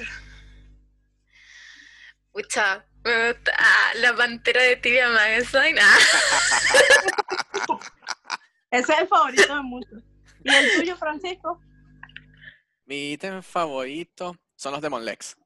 Pucha. 2.32 2.86
me 3.04 3.32
gusta- 3.32 3.52
Ah, 3.58 3.92
la 3.96 4.14
pantera 4.14 4.62
de 4.62 4.76
Tibia 4.76 5.08
Magazine. 5.08 5.80
Ah, 5.80 5.98
ese 8.70 8.92
es 8.92 8.98
el 9.00 9.08
favorito 9.08 9.54
de 9.56 9.62
muchos. 9.62 10.02
¿Y 10.44 10.54
el 10.54 10.76
tuyo, 10.78 10.96
Francisco? 10.96 11.60
Mi 12.84 13.12
ítem 13.12 13.42
favorito 13.42 14.36
son 14.54 14.72
los 14.72 14.80
Demon 14.80 15.04
Legs. 15.04 15.36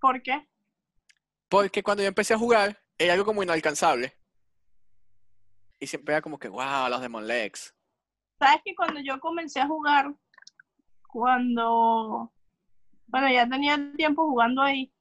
¿Por 0.00 0.22
qué? 0.22 0.48
Porque 1.48 1.82
cuando 1.82 2.02
yo 2.02 2.08
empecé 2.08 2.32
a 2.34 2.38
jugar, 2.38 2.82
era 2.96 3.12
algo 3.12 3.24
como 3.26 3.42
inalcanzable. 3.42 4.16
Y 5.78 5.86
siempre 5.86 6.14
era 6.14 6.22
como 6.22 6.38
que, 6.38 6.48
wow, 6.48 6.88
los 6.88 7.00
Demon 7.02 7.26
Legs. 7.26 7.74
Sabes 8.38 8.62
que 8.64 8.74
cuando 8.74 9.00
yo 9.00 9.18
comencé 9.20 9.60
a 9.60 9.66
jugar, 9.66 10.14
cuando, 11.12 12.32
bueno, 13.06 13.30
ya 13.30 13.48
tenía 13.48 13.92
tiempo 13.96 14.28
jugando 14.28 14.62
ahí, 14.62 14.92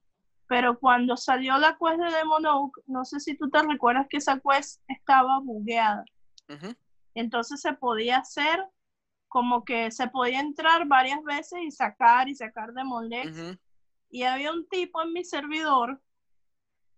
pero 0.48 0.80
cuando 0.80 1.16
salió 1.16 1.58
la 1.58 1.78
quest 1.78 2.00
de 2.00 2.18
Demon 2.18 2.46
Oak, 2.46 2.82
no 2.88 3.06
sé 3.06 3.20
si 3.20 3.38
tú 3.38 3.50
te 3.50 3.62
recuerdas 3.62 4.08
que 4.10 4.18
esa 4.18 4.40
quest 4.40 4.82
estaba 4.88 5.40
bugueada. 5.40 6.04
Entonces 7.14 7.62
se 7.62 7.74
podía 7.74 8.18
hacer 8.18 8.66
como 9.28 9.64
que 9.64 9.92
se 9.92 10.08
podía 10.08 10.40
entrar 10.40 10.88
varias 10.88 11.24
veces 11.24 11.60
y 11.62 11.72
sacar 11.72 12.28
y 12.28 12.36
sacar 12.36 12.74
Demon. 12.74 13.10
Y 14.10 14.24
había 14.24 14.52
un 14.52 14.68
tipo 14.68 15.04
en 15.04 15.14
mi 15.14 15.24
servidor, 15.24 16.02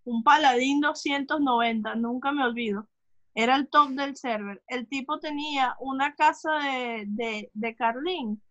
un 0.05 0.23
paladín 0.23 0.79
290, 0.79 1.95
nunca 1.95 2.31
me 2.31 2.45
olvido. 2.45 2.87
Era 3.33 3.55
el 3.55 3.69
top 3.69 3.89
del 3.89 4.15
server. 4.15 4.61
El 4.67 4.87
tipo 4.87 5.19
tenía 5.19 5.75
una 5.79 6.15
casa 6.15 6.51
de, 6.53 7.03
de, 7.07 7.51
de 7.53 7.75
Carlín. 7.75 8.41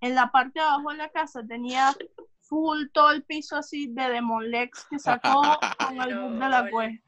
En 0.00 0.14
la 0.14 0.30
parte 0.30 0.60
de 0.60 0.64
abajo 0.66 0.90
de 0.90 0.96
la 0.96 1.08
casa 1.10 1.42
tenía 1.46 1.94
full 2.40 2.86
todo 2.92 3.10
el 3.10 3.24
piso 3.24 3.56
así 3.56 3.88
de 3.88 4.08
Demonlex 4.10 4.86
que 4.88 4.98
sacó 4.98 5.42
con 5.88 6.00
el 6.00 6.38
de 6.38 6.48
la 6.48 6.68
quest. 6.70 7.04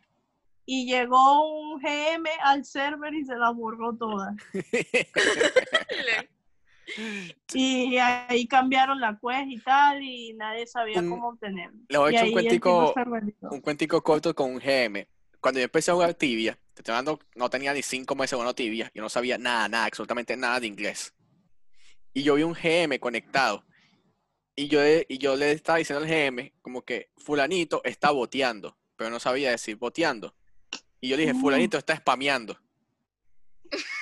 Y 0.66 0.86
llegó 0.86 1.50
un 1.72 1.80
GM 1.80 2.28
al 2.44 2.64
server 2.64 3.12
y 3.14 3.24
se 3.24 3.34
la 3.36 3.50
borró 3.50 3.94
toda. 3.96 4.34
Y 7.54 7.96
ahí 7.98 8.48
cambiaron 8.48 9.00
la 9.00 9.12
quest 9.20 9.48
y 9.48 9.58
tal, 9.60 10.02
y 10.02 10.32
nadie 10.34 10.66
sabía 10.66 10.98
Un- 11.00 11.10
cómo 11.10 11.28
obtenerlo. 11.28 11.78
le 11.88 11.98
voy 11.98 12.08
a 12.14 12.16
echar 12.16 12.26
un 12.26 12.32
cuentico- 12.32 12.94
un 13.52 13.60
cuentico 13.60 14.02
corto 14.02 14.34
con 14.34 14.50
un 14.54 14.58
GM. 14.58 15.06
Cuando 15.40 15.60
yo 15.60 15.64
empecé 15.64 15.90
a 15.90 15.94
jugar 15.94 16.14
tibia, 16.14 16.54
te 16.74 16.80
estoy 16.82 16.92
hablando, 16.92 17.18
no 17.36 17.48
tenía 17.48 17.72
ni 17.72 17.82
cinco 17.82 18.14
meses 18.16 18.32
jugando 18.34 18.54
tibia, 18.54 18.90
yo 18.92 19.02
no 19.02 19.08
sabía 19.08 19.38
nada, 19.38 19.68
nada, 19.68 19.84
absolutamente 19.86 20.36
nada 20.36 20.58
de 20.60 20.66
inglés. 20.66 21.14
Y 22.12 22.22
yo 22.22 22.34
vi 22.34 22.42
un 22.42 22.54
GM 22.54 22.98
conectado. 22.98 23.64
Y 24.56 24.68
yo, 24.68 24.80
le- 24.82 25.06
y 25.08 25.18
yo 25.18 25.36
le 25.36 25.52
estaba 25.52 25.78
diciendo 25.78 26.04
al 26.04 26.10
GM 26.10 26.52
como 26.60 26.82
que 26.84 27.10
fulanito 27.16 27.80
está 27.84 28.10
boteando, 28.10 28.76
pero 28.96 29.08
no 29.10 29.20
sabía 29.20 29.50
decir 29.50 29.76
boteando. 29.76 30.34
Y 31.00 31.08
yo 31.08 31.16
le 31.16 31.22
dije, 31.22 31.34
Mm. 31.34 31.40
fulanito 31.40 31.78
está 31.78 31.96
spameando. 31.96 32.58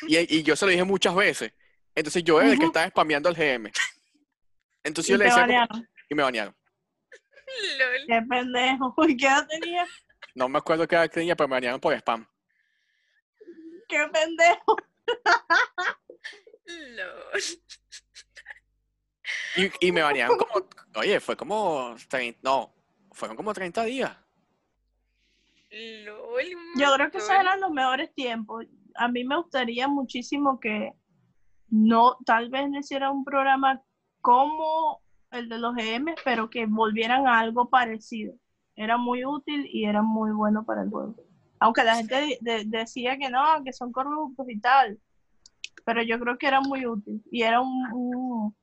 Y, 0.08 0.16
y 0.38 0.42
yo 0.42 0.56
se 0.56 0.64
lo 0.64 0.70
dije 0.70 0.84
muchas 0.84 1.14
veces. 1.14 1.52
Entonces 1.94 2.24
yo 2.24 2.40
era 2.40 2.50
el 2.52 2.58
que 2.58 2.64
estaba 2.66 2.88
spameando 2.88 3.28
al 3.28 3.34
GM. 3.36 3.70
Entonces 4.82 5.10
Y 5.10 5.12
yo 5.12 5.18
le 5.18 5.24
decía 5.26 5.66
como- 5.68 5.84
y 6.08 6.14
me 6.14 6.22
banearon. 6.22 6.56
Lol. 7.78 8.06
Qué 8.06 8.22
pendejo. 8.28 8.94
¿Y 9.06 9.16
qué 9.16 9.26
edad 9.26 9.46
tenía? 9.48 9.86
No 10.34 10.48
me 10.48 10.58
acuerdo 10.58 10.86
qué 10.88 10.94
edad 10.96 11.10
tenía, 11.10 11.36
pero 11.36 11.48
me 11.48 11.56
banearon 11.56 11.80
por 11.80 11.92
spam. 11.94 12.26
Qué 13.88 13.98
pendejo. 14.12 14.76
Y, 19.56 19.88
y 19.88 19.92
me 19.92 20.02
banearon 20.02 20.38
como, 20.38 20.66
oye, 20.96 21.20
fue 21.20 21.36
como, 21.36 21.94
30 22.08 22.38
no, 22.42 22.72
fueron 23.12 23.36
como 23.36 23.52
30 23.52 23.84
días. 23.84 24.16
Lol. 25.70 26.44
Yo 26.76 26.94
creo 26.94 27.10
que 27.10 27.18
esos 27.18 27.30
eran 27.30 27.60
los 27.60 27.70
mejores 27.70 28.12
tiempos. 28.14 28.64
A 28.94 29.08
mí 29.08 29.24
me 29.24 29.36
gustaría 29.36 29.86
muchísimo 29.86 30.58
que 30.60 30.92
no, 31.68 32.16
tal 32.24 32.48
vez 32.48 32.68
no 32.70 32.78
hiciera 32.80 33.10
un 33.10 33.24
programa 33.24 33.82
como 34.20 35.02
el 35.30 35.48
de 35.48 35.58
los 35.58 35.74
GM, 35.74 36.14
pero 36.24 36.48
que 36.48 36.66
volvieran 36.66 37.26
a 37.26 37.38
algo 37.40 37.68
parecido. 37.68 38.34
Era 38.76 38.96
muy 38.96 39.24
útil 39.24 39.66
y 39.70 39.84
era 39.84 40.00
muy 40.02 40.30
bueno 40.30 40.64
para 40.64 40.82
el 40.82 40.88
juego. 40.88 41.16
Aunque 41.60 41.84
la 41.84 41.96
gente 41.96 42.14
de- 42.14 42.38
de- 42.40 42.64
decía 42.64 43.18
que 43.18 43.28
no, 43.28 43.42
que 43.64 43.72
son 43.72 43.92
corruptos 43.92 44.46
y 44.48 44.58
tal. 44.60 44.98
Pero 45.88 46.02
yo 46.02 46.18
creo 46.20 46.36
que 46.36 46.46
era 46.46 46.60
muy 46.60 46.84
útil. 46.84 47.22
Y 47.30 47.40
era 47.44 47.62
un, 47.62 47.90
un- 47.94 48.54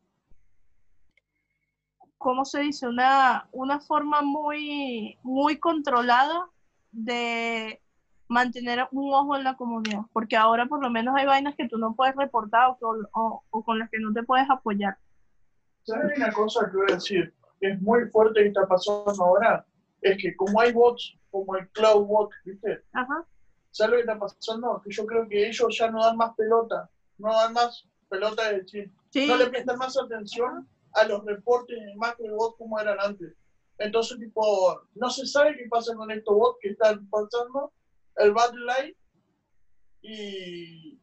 ¿cómo 2.20 2.46
se 2.46 2.60
dice? 2.60 2.88
Una, 2.88 3.48
una 3.52 3.80
forma 3.80 4.22
muy, 4.22 5.18
muy 5.24 5.58
controlada 5.58 6.46
de 6.92 7.82
mantener 8.28 8.88
un 8.92 9.12
ojo 9.12 9.36
en 9.36 9.44
la 9.44 9.56
comunidad, 9.58 10.02
porque 10.14 10.38
ahora 10.38 10.68
por 10.68 10.84
lo 10.84 10.92
menos 10.92 11.16
hay 11.18 11.26
vainas 11.26 11.56
que 11.56 11.68
tú 11.68 11.80
no 11.80 11.96
puedes 11.96 12.16
reportar 12.16 12.70
o, 12.70 12.78
con- 12.78 13.08
o- 13.16 13.44
o 13.50 13.64
con 13.64 13.80
las 13.80 13.90
que 13.90 13.98
no 14.00 14.14
te 14.14 14.22
puedes 14.22 14.48
apoyar. 14.48 14.96
¿Sabes 15.82 16.16
una 16.18 16.32
cosa 16.32 16.70
que 16.70 16.78
voy 16.78 16.86
a 16.92 16.94
decir? 16.94 17.34
Que 17.60 17.72
es 17.72 17.82
muy 17.82 18.06
fuerte 18.12 18.42
que 18.42 18.50
está 18.50 18.68
pasando 18.68 19.24
ahora. 19.24 19.66
Es 20.00 20.22
que 20.22 20.36
como 20.36 20.62
hay 20.62 20.72
bots, 20.74 21.18
como 21.32 21.56
el 21.56 21.68
Cloud 21.70 22.06
Bot, 22.06 22.30
¿viste? 22.46 22.84
Ajá. 22.94 23.26
¿Sabes 23.72 23.90
lo 23.90 23.96
que 23.98 24.02
está 24.02 24.20
pasando? 24.20 24.80
Que 24.84 24.92
yo 24.92 25.08
creo 25.08 25.28
que 25.28 25.48
ellos 25.48 25.76
ya 25.76 25.90
no 25.90 26.04
dan 26.04 26.18
más 26.18 26.36
pelota. 26.36 26.88
No 27.18 27.34
dan 27.34 27.54
más 27.54 27.88
pelota 28.10 28.50
de 28.50 28.62
decir. 28.62 28.92
Sí, 29.12 29.28
No 29.28 29.38
le 29.38 29.48
prestan 29.48 29.78
más 29.78 29.98
atención 29.98 30.68
a 30.94 31.04
los 31.06 31.24
reportes 31.26 31.78
de 31.78 31.96
macro 31.96 32.26
y 32.26 32.30
bot 32.30 32.58
como 32.58 32.80
eran 32.80 32.98
antes. 33.00 33.34
Entonces, 33.78 34.18
tipo, 34.20 34.82
no 34.94 35.10
se 35.10 35.26
sabe 35.26 35.56
qué 35.58 35.68
pasa 35.70 35.94
con 35.96 36.10
estos 36.12 36.36
bots 36.36 36.58
que 36.62 36.70
están 36.70 37.08
pasando, 37.10 37.74
el 38.18 38.32
Battle 38.32 38.66
Light 38.66 38.98
y, 40.02 41.00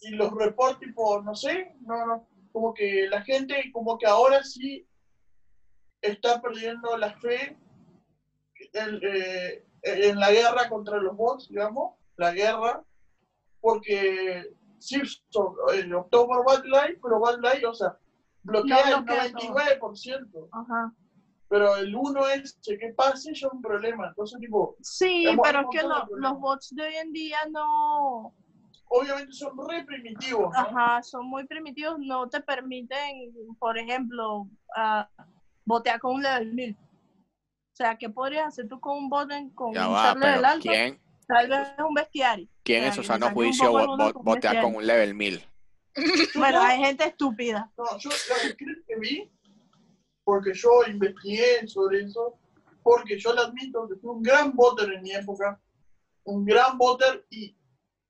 y 0.00 0.10
los 0.12 0.32
reportes, 0.32 0.88
tipo, 0.88 1.20
no 1.22 1.34
sé, 1.34 1.74
no, 1.80 2.06
no, 2.06 2.28
como 2.52 2.72
que 2.72 3.08
la 3.08 3.22
gente, 3.22 3.70
como 3.72 3.98
que 3.98 4.06
ahora 4.06 4.42
sí 4.42 4.86
está 6.00 6.40
perdiendo 6.40 6.96
la 6.96 7.12
fe 7.18 7.58
en, 8.72 9.00
eh, 9.02 9.64
en 9.82 10.18
la 10.18 10.30
guerra 10.30 10.68
contra 10.68 10.98
los 10.98 11.16
bots, 11.16 11.48
digamos, 11.48 11.94
la 12.16 12.32
guerra, 12.32 12.82
porque 13.60 14.50
sí, 14.78 15.00
so- 15.30 15.54
eh, 15.72 15.92
optó 15.94 16.26
por 16.26 16.44
Battle 16.44 16.70
Light, 16.70 16.98
pero 17.02 17.20
Battle 17.20 17.42
Light, 17.42 17.64
o 17.64 17.74
sea, 17.74 17.96
bloquea 18.42 18.90
No 18.90 18.96
el 18.98 19.04
bloquea 19.04 19.32
todo. 19.32 19.54
99%. 19.54 20.48
ajá. 20.52 20.92
Pero 21.50 21.76
el 21.76 21.94
1 21.96 22.28
es 22.28 22.58
que 22.62 22.92
pase 22.94 23.32
ya 23.34 23.46
es 23.46 23.52
un 23.52 23.62
problema. 23.62 24.08
Entonces, 24.08 24.38
tipo, 24.38 24.76
Sí, 24.82 25.26
pero 25.42 25.60
es 25.60 25.66
que 25.70 25.82
lo- 25.86 26.06
los 26.16 26.38
bots 26.38 26.74
de 26.74 26.82
hoy 26.82 26.94
en 26.96 27.10
día 27.12 27.38
no, 27.50 28.34
obviamente 28.90 29.32
son 29.32 29.56
re 29.66 29.82
primitivos. 29.84 30.52
¿no? 30.52 30.58
ajá, 30.60 31.02
son 31.02 31.26
muy 31.26 31.46
primitivos, 31.46 31.98
no 32.00 32.28
te 32.28 32.40
permiten, 32.42 33.32
por 33.58 33.78
ejemplo, 33.78 34.46
ah, 34.76 35.08
botear 35.64 35.98
con 36.00 36.16
un 36.16 36.22
level 36.22 36.52
1000. 36.54 36.76
O 36.76 37.76
sea, 37.78 37.96
¿qué 37.96 38.10
podrías 38.10 38.48
hacer 38.48 38.68
tú 38.68 38.78
con 38.78 38.98
un 38.98 39.08
bot 39.08 39.30
en, 39.30 39.48
con 39.50 39.72
Ya 39.72 39.86
un 39.88 39.94
va, 39.94 40.14
level 40.14 40.34
pero 40.34 40.46
alto? 40.48 40.62
¿quién, 40.68 41.00
Tal 41.28 41.46
vez 41.46 41.68
un 41.86 41.94
bestiario. 41.94 42.48
quién 42.64 42.82
O 42.82 42.86
en 42.86 42.92
sea, 42.92 43.02
su 43.02 43.06
sano 43.06 43.30
juicio 43.30 43.70
botea 43.70 44.12
con 44.14 44.24
bestiario. 44.24 44.68
un 44.68 44.86
level 44.86 45.14
1000? 45.14 45.44
Bueno, 46.34 46.60
hay 46.62 46.78
gente 46.78 47.04
estúpida. 47.04 47.70
No, 47.76 47.84
yo 47.98 48.10
la 48.10 48.56
que 48.56 48.96
vi, 48.98 49.30
porque 50.24 50.54
yo 50.54 50.70
investigué 50.86 51.66
sobre 51.68 52.04
eso, 52.04 52.38
porque 52.82 53.18
yo 53.18 53.34
le 53.34 53.42
admito 53.42 53.86
que 53.88 53.96
fui 53.96 54.10
un 54.10 54.22
gran 54.22 54.54
voter 54.54 54.90
en 54.92 55.02
mi 55.02 55.12
época, 55.12 55.60
un 56.24 56.44
gran 56.44 56.78
voter 56.78 57.26
y 57.28 57.54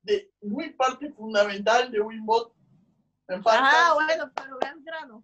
de 0.03 0.31
muy 0.43 0.71
parte 0.71 1.11
fundamental 1.13 1.91
de 1.91 2.01
Winbot. 2.01 2.55
Ah, 3.47 3.93
bueno, 3.95 4.31
pero 4.35 4.59
vean 4.61 4.85
grano. 4.85 5.21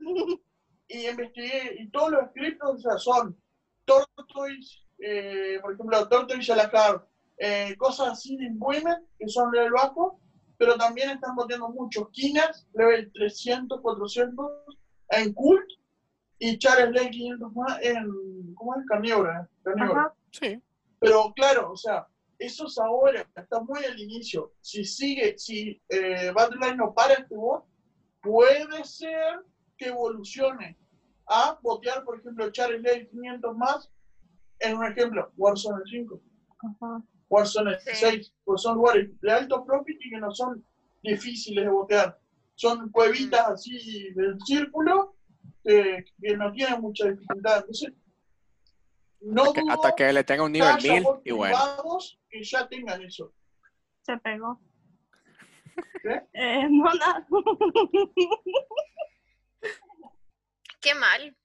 y 0.88 1.06
investigué, 1.06 1.76
y 1.78 1.90
todos 1.90 2.10
los 2.10 2.28
scripts 2.30 2.64
o 2.64 2.78
sea, 2.78 2.98
son 2.98 3.40
Tortoise, 3.84 4.84
eh, 4.98 5.58
por 5.62 5.74
ejemplo, 5.74 6.08
Tortoise 6.08 6.52
a 6.52 6.56
la 6.56 6.70
car, 6.70 7.06
eh, 7.38 7.74
cosas 7.76 8.08
así 8.08 8.36
de 8.36 8.46
Employment, 8.46 9.04
que 9.18 9.28
son 9.28 9.50
level 9.52 9.72
bajo, 9.72 10.20
pero 10.56 10.76
también 10.76 11.10
están 11.10 11.34
boteando 11.34 11.68
muchos 11.70 12.08
Kinas, 12.10 12.66
level 12.74 13.10
300, 13.12 13.80
400, 13.80 14.46
en 15.10 15.32
Cult, 15.32 15.66
y 16.38 16.58
Charles 16.58 16.92
Lake 16.92 17.10
500 17.10 17.52
más 17.54 17.82
en, 17.82 18.54
¿cómo 18.54 18.74
es? 18.76 18.86
Carnívora, 18.86 19.48
carnívora. 19.62 20.00
Ajá. 20.02 20.14
Sí. 20.32 20.62
Pero 20.98 21.32
claro, 21.34 21.72
o 21.72 21.76
sea, 21.76 22.06
eso 22.38 22.66
es 22.66 22.78
ahora, 22.78 23.26
está 23.36 23.60
muy 23.60 23.84
al 23.84 23.98
inicio. 23.98 24.52
Si 24.60 24.84
sigue, 24.84 25.38
si 25.38 25.80
eh, 25.88 26.32
Battleline 26.34 26.76
no 26.76 26.92
para 26.92 27.14
este 27.14 27.36
bot, 27.36 27.64
puede 28.20 28.84
ser 28.84 29.40
que 29.76 29.86
evolucione 29.86 30.76
a 31.26 31.58
botear, 31.62 32.04
por 32.04 32.18
ejemplo, 32.18 32.50
Charles 32.50 32.82
Lake 32.82 33.08
500 33.10 33.56
más, 33.56 33.90
en 34.60 34.76
un 34.76 34.84
ejemplo, 34.84 35.32
Warzone 35.36 35.82
5, 35.90 36.20
Ajá. 36.58 37.02
Warzone 37.34 37.78
Sí. 37.80 37.90
6, 37.94 38.34
pues 38.44 38.62
son 38.62 38.76
lugares 38.76 39.08
de 39.20 39.32
alto 39.32 39.64
profit 39.64 39.98
y 40.00 40.10
que 40.10 40.18
no 40.18 40.30
son 40.32 40.64
difíciles 41.02 41.64
de 41.64 41.70
botear. 41.70 42.18
Son 42.54 42.88
cuevitas 42.90 43.48
así 43.48 44.10
del 44.14 44.36
círculo 44.44 45.16
que, 45.64 46.04
que 46.22 46.36
no 46.36 46.52
tienen 46.52 46.80
mucha 46.80 47.08
dificultad. 47.10 47.58
Entonces, 47.58 47.92
no 49.20 49.52
Que- 49.52 49.60
dudo 49.62 49.72
hasta 49.72 49.94
que 49.96 50.12
le 50.12 50.22
tenga 50.24 50.44
un 50.44 50.52
que 50.52 50.58
nivel 50.60 50.74
haya 50.76 50.92
1000 50.92 51.02
bots 51.02 51.22
y 51.24 51.30
bueno. 51.32 51.56
que 52.30 52.42
ya 52.44 52.68
tengan 52.68 53.02
eso. 53.02 53.32
Se 54.02 54.16
pegó. 54.18 54.60
¿Qué? 56.02 56.22
Eh, 56.34 56.68
no, 56.70 56.84
nada. 56.94 57.26
Qué 60.80 60.94
mal. 60.94 61.36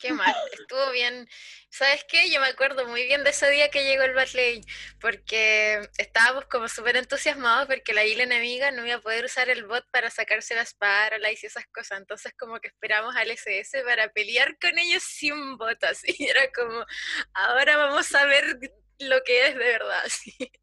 Qué 0.00 0.14
mal. 0.14 0.34
Estuvo 0.52 0.90
bien. 0.92 1.28
¿Sabes 1.68 2.04
qué? 2.08 2.30
Yo 2.30 2.40
me 2.40 2.46
acuerdo 2.46 2.86
muy 2.86 3.04
bien 3.04 3.22
de 3.22 3.30
ese 3.30 3.50
día 3.50 3.68
que 3.68 3.84
llegó 3.84 4.02
el 4.04 4.14
Batley, 4.14 4.62
porque 4.98 5.82
estábamos 5.98 6.46
como 6.46 6.68
súper 6.68 6.96
entusiasmados 6.96 7.68
porque 7.68 7.92
la 7.92 8.04
isla 8.04 8.22
enemiga 8.22 8.70
no 8.70 8.86
iba 8.86 8.96
a 8.96 9.00
poder 9.00 9.26
usar 9.26 9.50
el 9.50 9.66
bot 9.66 9.84
para 9.90 10.10
sacarse 10.10 10.54
las 10.54 10.72
Paralyze 10.72 11.44
y 11.44 11.48
esas 11.48 11.66
cosas. 11.66 11.98
Entonces 11.98 12.32
como 12.38 12.58
que 12.60 12.68
esperamos 12.68 13.14
al 13.14 13.30
SS 13.30 13.82
para 13.82 14.08
pelear 14.10 14.58
con 14.58 14.78
ellos 14.78 15.02
sin 15.02 15.58
bot, 15.58 15.84
así. 15.84 16.16
Era 16.34 16.50
como, 16.52 16.84
ahora 17.34 17.76
vamos 17.76 18.14
a 18.14 18.24
ver 18.24 18.58
lo 19.00 19.22
que 19.22 19.48
es 19.48 19.54
de 19.54 19.64
verdad. 19.64 20.04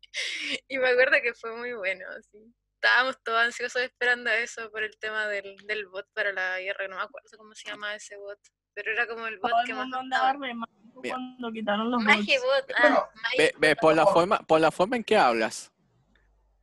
Y 0.67 0.79
me 0.79 0.89
acuerdo 0.89 1.17
que 1.21 1.35
fue 1.35 1.55
muy 1.55 1.73
bueno, 1.73 2.03
así. 2.17 2.39
Estábamos 2.75 3.21
todos 3.23 3.39
ansiosos 3.39 3.83
esperando 3.83 4.31
eso 4.31 4.71
por 4.71 4.81
el 4.81 4.97
tema 4.97 5.27
del, 5.27 5.55
del 5.67 5.85
bot 5.87 6.07
para 6.13 6.33
la 6.33 6.59
guerra, 6.59 6.87
no 6.87 6.95
me 6.95 7.03
acuerdo 7.03 7.29
cómo 7.37 7.53
se 7.53 7.69
llama 7.69 7.93
ese 7.93 8.17
bot, 8.17 8.39
pero 8.77 8.91
era 8.91 9.07
como 9.07 9.25
el 9.25 9.39
bot 9.39 9.49
Todo 9.49 9.63
que 9.65 9.71
el 9.71 9.77
más 9.77 9.87
mundo 9.87 10.01
gustaba. 10.01 10.29
andaba 10.29 10.45
re 10.47 10.53
mal 10.53 10.69
Mira. 11.01 11.15
cuando 11.15 11.51
quitaron 11.51 11.89
los 11.89 12.03
Magie 12.03 12.37
bots. 12.37 12.67
bot, 12.67 12.75
ah, 12.77 13.09
Ve, 13.35 13.53
ve, 13.57 13.75
por 13.75 13.95
la 13.95 14.05
forma, 14.05 14.37
por 14.37 14.61
la 14.61 14.69
forma 14.69 14.95
en 14.97 15.03
que 15.03 15.17
hablas, 15.17 15.71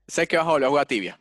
sé 0.07 0.29
que 0.29 0.37
vas 0.37 0.47
a 0.47 0.51
volver 0.51 0.67
a 0.67 0.69
jugar 0.71 0.87
tibia. 0.87 1.19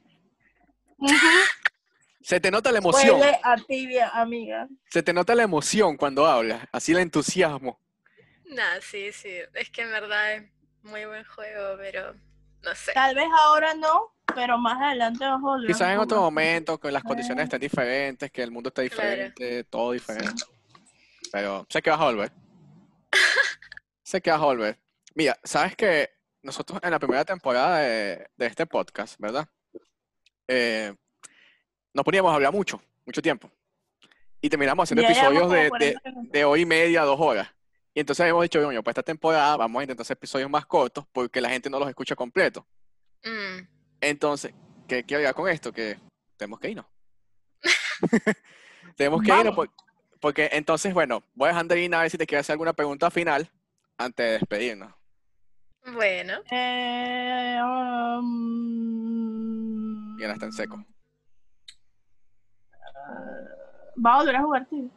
Se 2.21 2.39
te 2.39 2.51
nota 2.51 2.71
la 2.71 2.77
emoción, 2.77 3.19
Huele 3.19 3.39
a 3.43 3.57
tibia, 3.57 4.09
amiga. 4.09 4.67
se 4.89 5.01
te 5.01 5.13
nota 5.13 5.33
la 5.33 5.43
emoción 5.43 5.97
cuando 5.97 6.27
hablas, 6.27 6.67
así 6.71 6.91
el 6.91 6.99
entusiasmo. 6.99 7.79
Nah, 8.45 8.79
sí, 8.81 9.11
sí, 9.11 9.31
es 9.55 9.69
que 9.71 9.81
en 9.81 9.89
verdad 9.89 10.33
es 10.35 10.51
muy 10.83 11.05
buen 11.05 11.23
juego, 11.25 11.75
pero 11.77 12.13
no 12.61 12.75
sé. 12.75 12.93
Tal 12.93 13.15
vez 13.15 13.27
ahora 13.39 13.73
no, 13.73 14.13
pero 14.35 14.57
más 14.59 14.79
adelante 14.79 15.25
vas 15.25 15.33
a 15.33 15.37
volver. 15.39 15.67
Quizás 15.67 15.89
en 15.91 15.97
otro 15.99 16.21
momento, 16.21 16.79
que 16.79 16.91
las 16.91 17.03
condiciones 17.03 17.41
Eh. 17.41 17.45
estén 17.45 17.59
diferentes, 17.61 18.31
que 18.31 18.43
el 18.43 18.51
mundo 18.51 18.69
esté 18.69 18.87
Claro. 18.89 19.09
diferente, 19.11 19.63
todo 19.65 19.91
diferente. 19.91 20.43
Pero 21.33 21.65
sé 21.67 21.81
que 21.81 21.89
vas 21.89 21.99
a 21.99 22.05
volver. 22.05 22.31
sé 24.03 24.21
que 24.21 24.29
vas 24.29 24.39
a 24.39 24.45
volver. 24.45 24.79
Mira, 25.15 25.35
sabes 25.43 25.75
que 25.75 26.11
nosotros 26.43 26.79
en 26.83 26.91
la 26.91 26.99
primera 26.99 27.25
temporada 27.25 27.79
de, 27.79 28.27
de 28.35 28.45
este 28.45 28.67
podcast, 28.67 29.15
¿verdad? 29.17 29.49
Eh, 30.47 30.93
nos 31.91 32.05
poníamos 32.05 32.31
a 32.31 32.35
hablar 32.35 32.53
mucho, 32.53 32.79
mucho 33.03 33.19
tiempo. 33.19 33.49
Y 34.41 34.47
terminamos 34.47 34.83
haciendo 34.83 35.01
Ya 35.01 35.09
episodios 35.09 35.49
de, 35.49 35.69
40 35.69 36.01
de, 36.11 36.13
de 36.29 36.45
hora 36.45 36.61
y 36.61 36.65
media, 36.67 37.01
dos 37.01 37.19
horas. 37.19 37.49
Y 37.95 38.01
entonces 38.01 38.21
habíamos 38.21 38.43
dicho, 38.43 38.63
bueno, 38.63 38.83
para 38.83 38.91
esta 38.91 39.03
temporada 39.03 39.57
vamos 39.57 39.79
a 39.79 39.83
intentar 39.85 40.03
hacer 40.03 40.17
episodios 40.17 40.51
más 40.51 40.67
cortos 40.67 41.03
porque 41.11 41.41
la 41.41 41.49
gente 41.49 41.67
no 41.67 41.79
los 41.79 41.89
escucha 41.89 42.15
completos. 42.15 42.63
Mm, 43.23 43.67
Entonces, 44.01 44.53
¿qué 44.87 45.03
quiero 45.03 45.21
llegar 45.21 45.33
con 45.33 45.49
esto? 45.49 45.73
Que 45.73 45.97
tenemos 46.37 46.59
que 46.59 46.69
irnos. 46.69 46.85
tenemos 48.95 49.21
que 49.23 49.29
irnos 49.29 49.43
Vamos. 49.45 49.55
porque 49.55 49.82
entonces, 50.51 50.93
bueno, 50.93 51.23
voy 51.33 51.49
a 51.49 51.53
dejar 51.53 51.65
a 51.93 52.01
ver 52.01 52.09
si 52.09 52.17
te 52.17 52.25
quiere 52.25 52.39
hacer 52.41 52.53
alguna 52.53 52.73
pregunta 52.73 53.11
final 53.11 53.49
antes 53.97 54.25
de 54.25 54.31
despedirnos. 54.33 54.93
Bueno, 55.85 56.41
Eh, 56.49 57.59
um, 57.61 58.23
Y 60.17 60.23
ahora 60.23 60.33
está 60.35 60.45
en 60.45 60.53
seco. 60.53 60.85
Va 64.05 64.13
a 64.13 64.17
volver 64.19 64.35
a 64.37 64.41
jugar 64.41 64.65
tibia. 64.69 64.89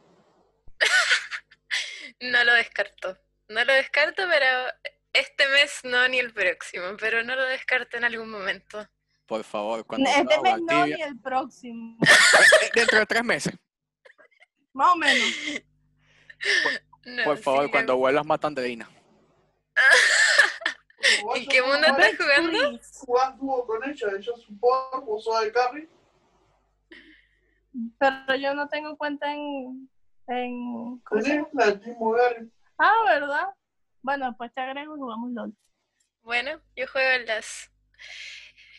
no 2.21 2.43
lo 2.43 2.53
descarto. 2.53 3.17
No 3.49 3.63
lo 3.63 3.73
descarto, 3.73 4.23
pero 4.29 4.47
este 5.13 5.47
mes 5.49 5.81
no 5.83 6.07
ni 6.07 6.19
el 6.19 6.33
próximo, 6.33 6.85
pero 6.99 7.23
no 7.23 7.35
lo 7.35 7.43
descarto 7.43 7.97
en 7.97 8.05
algún 8.05 8.29
momento. 8.29 8.87
Por 9.25 9.43
favor, 9.43 9.85
cuando 9.85 10.09
Este 10.09 10.41
mes 10.41 10.61
no, 10.61 10.85
ni 10.85 11.01
el 11.01 11.19
próximo. 11.19 11.97
Eh, 12.61 12.71
Dentro 12.73 12.99
de 12.99 13.05
tres 13.05 13.23
meses. 13.23 13.53
Más 14.77 14.93
o 14.93 14.95
menos. 14.95 15.27
No, 17.03 17.23
Por 17.23 17.37
favor, 17.39 17.65
sí, 17.65 17.71
cuando 17.71 17.97
vuelvas 17.97 18.25
mata 18.27 18.45
a 18.45 18.49
Andreina. 18.49 18.87
¿En 21.35 21.47
qué 21.49 21.61
mundo 21.63 21.87
estás 21.87 22.15
jugando? 22.15 22.79
Dúo 23.39 23.65
con 23.65 23.83
ella, 23.89 24.07
ella 24.09 24.33
es 24.35 24.43
support, 24.43 25.03
vos 25.03 25.23
sos 25.23 25.41
de 25.41 25.51
carry. 25.51 25.89
Pero 27.97 28.35
yo 28.35 28.53
no 28.53 28.69
tengo 28.69 28.95
cuenta 28.97 29.33
en. 29.33 29.89
en. 30.27 31.01
Ah, 32.77 33.03
¿verdad? 33.05 33.47
Bueno, 34.03 34.35
pues 34.37 34.53
te 34.53 34.61
agrego 34.61 34.95
y 34.95 34.99
jugamos 34.99 35.31
LOL. 35.31 35.57
Bueno, 36.21 36.61
yo 36.75 36.85
juego 36.87 37.09
en 37.19 37.25
las... 37.25 37.71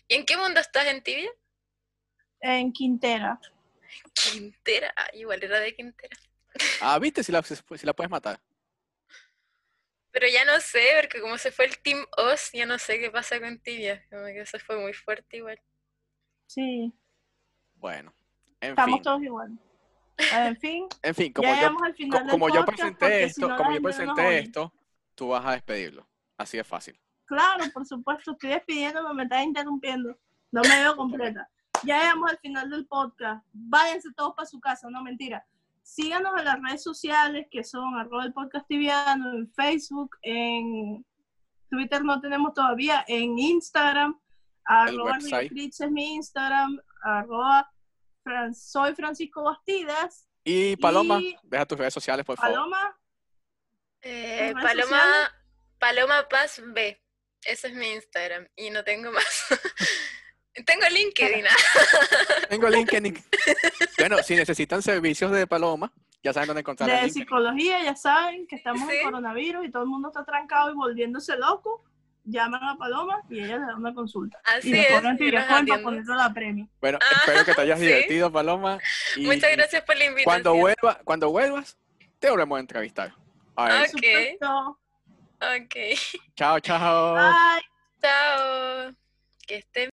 ¿Y 0.06 0.14
en 0.14 0.24
qué 0.24 0.36
mundo 0.36 0.60
estás 0.60 0.86
en 0.86 1.02
Tibia? 1.02 1.30
En 2.40 2.72
Quintera. 2.72 3.40
Quintera. 4.14 4.92
Ah, 4.96 5.08
igual 5.14 5.42
era 5.42 5.60
de 5.60 5.74
Quintera. 5.74 6.16
Ah, 6.80 6.98
¿viste? 6.98 7.22
Si 7.22 7.32
la, 7.32 7.42
si 7.42 7.86
la 7.86 7.92
puedes 7.92 8.10
matar. 8.10 8.40
Pero 10.10 10.26
ya 10.28 10.44
no 10.44 10.58
sé, 10.60 10.82
porque 11.00 11.20
como 11.20 11.38
se 11.38 11.52
fue 11.52 11.66
el 11.66 11.78
Team 11.78 12.04
Oz, 12.16 12.50
ya 12.52 12.66
no 12.66 12.78
sé 12.78 12.98
qué 12.98 13.10
pasa 13.10 13.40
con 13.40 13.58
Tibia. 13.60 14.04
Como 14.10 14.26
que 14.26 14.44
se 14.46 14.58
fue 14.58 14.78
muy 14.78 14.92
fuerte 14.92 15.36
igual. 15.36 15.60
Sí, 16.46 16.92
Bueno, 17.76 18.12
en 18.60 18.70
estamos 18.70 18.96
fin. 18.96 19.04
todos 19.04 19.22
igual. 19.22 19.50
En 20.30 20.56
fin, 20.56 20.88
En 21.02 21.14
fin, 21.14 21.32
como 21.32 21.54
ya 21.54 21.60
yo, 21.60 21.84
al 21.84 21.94
final 21.94 22.22
co- 22.22 22.28
como 22.30 22.48
yo 22.48 22.64
presenté 22.64 23.24
esto, 23.24 23.34
si 23.34 23.40
no 23.42 23.48
la 23.48 23.56
como 23.56 23.70
yo 23.72 23.82
presenté 23.82 24.38
esto, 24.38 24.72
tú 25.14 25.28
vas 25.28 25.44
a 25.46 25.52
despedirlo. 25.52 26.08
Así 26.36 26.56
de 26.56 26.64
fácil. 26.64 26.98
Claro, 27.26 27.64
por 27.72 27.86
supuesto, 27.86 28.32
estoy 28.32 28.50
despidiéndome, 28.50 29.12
me 29.14 29.22
estás 29.24 29.44
interrumpiendo. 29.44 30.18
No 30.50 30.62
me 30.62 30.80
veo 30.80 30.96
completa. 30.96 31.48
Ya 31.84 32.00
llegamos 32.00 32.30
al 32.30 32.38
final 32.38 32.70
del 32.70 32.86
podcast. 32.86 33.44
Váyanse 33.52 34.08
todos 34.16 34.34
para 34.34 34.46
su 34.46 34.60
casa, 34.60 34.88
no 34.90 35.02
mentira. 35.02 35.44
Síganos 35.82 36.32
en 36.38 36.44
las 36.44 36.60
redes 36.62 36.82
sociales 36.82 37.46
que 37.50 37.64
son 37.64 37.98
arroba 37.98 38.24
el 38.24 38.32
podcast 38.32 38.66
tibiano, 38.68 39.32
en 39.34 39.50
Facebook, 39.52 40.16
en 40.22 41.04
Twitter 41.70 42.04
no 42.04 42.20
tenemos 42.20 42.52
todavía, 42.54 43.04
en 43.08 43.38
Instagram, 43.38 44.18
arroba 44.64 45.18
es 45.18 45.90
mi 45.90 46.14
Instagram, 46.16 46.80
arroba 47.02 47.70
Fran- 48.24 48.54
soy 48.54 48.94
Francisco 48.94 49.42
Bastidas, 49.44 50.28
Y 50.44 50.76
Paloma, 50.76 51.20
Y- 51.20 51.36
deja 51.42 51.66
tus 51.66 51.78
redes 51.78 51.94
sociales, 51.94 52.24
por 52.24 52.36
favor. 52.36 52.54
Paloma, 52.54 52.98
Eh, 54.02 54.48
¿En 54.50 54.56
redes 54.56 54.68
Paloma, 54.68 54.96
sociales? 54.98 55.30
Paloma 55.78 56.28
Paz 56.28 56.62
B. 56.66 57.02
Ese 57.44 57.68
es 57.68 57.74
mi 57.74 57.88
Instagram. 57.92 58.46
Y 58.56 58.70
no 58.70 58.82
tengo 58.84 59.10
más. 59.12 59.24
tengo 60.64 60.86
LinkedIn. 60.90 61.44
ah. 61.46 61.56
Tengo 62.48 62.68
LinkedIn. 62.68 63.22
bueno, 63.98 64.18
si 64.22 64.34
necesitan 64.36 64.82
servicios 64.82 65.30
de 65.32 65.46
Paloma, 65.46 65.92
ya 66.22 66.32
saben 66.32 66.48
dónde 66.48 66.60
encontrar 66.60 66.88
de 67.02 67.10
psicología, 67.10 67.82
ya 67.84 67.94
saben 67.94 68.46
que 68.46 68.56
estamos 68.56 68.88
Sí. 68.88 68.96
en 68.96 69.04
coronavirus 69.04 69.66
y 69.66 69.70
todo 69.70 69.82
el 69.82 69.88
mundo 69.88 70.08
está 70.08 70.24
trancado 70.24 70.70
y 70.70 70.74
volviéndose 70.74 71.36
loco, 71.36 71.84
llaman 72.24 72.62
a 72.64 72.76
Paloma 72.76 73.22
y 73.30 73.40
ella 73.40 73.58
le 73.58 73.66
da 73.66 73.76
una 73.76 73.94
consulta. 73.94 74.38
Así 74.44 74.68
y 74.68 74.72
le 74.72 74.82
es. 74.82 74.88
para 75.00 75.16
ponerle 75.82 76.14
la 76.14 76.32
premio. 76.34 76.68
Bueno, 76.80 76.98
Ah, 77.02 77.14
espero 77.24 77.44
que 77.44 77.54
te 77.54 77.60
hayas 77.62 77.78
sí. 77.80 77.86
divertido, 77.86 78.32
Paloma. 78.32 78.78
y- 79.16 79.26
Muchas 79.26 79.52
gracias 79.52 79.82
por 79.84 79.96
la 79.96 80.04
invitación. 80.06 80.24
Cuando, 80.24 80.54
vuelva, 80.54 81.00
cuando 81.04 81.30
vuelvas, 81.30 81.76
te 82.18 82.30
volvemos 82.30 82.56
a 82.56 82.60
entrevistar. 82.60 83.14
A 83.56 83.64
ver, 83.68 83.82
Ok. 83.82 83.88
Supuesto. 83.90 84.78
Ok. 85.40 85.76
Chao, 86.36 86.60
chao. 86.60 87.14
Bye. 87.14 87.62
Chao. 88.02 88.92
Que 89.46 89.56
estén 89.56 89.88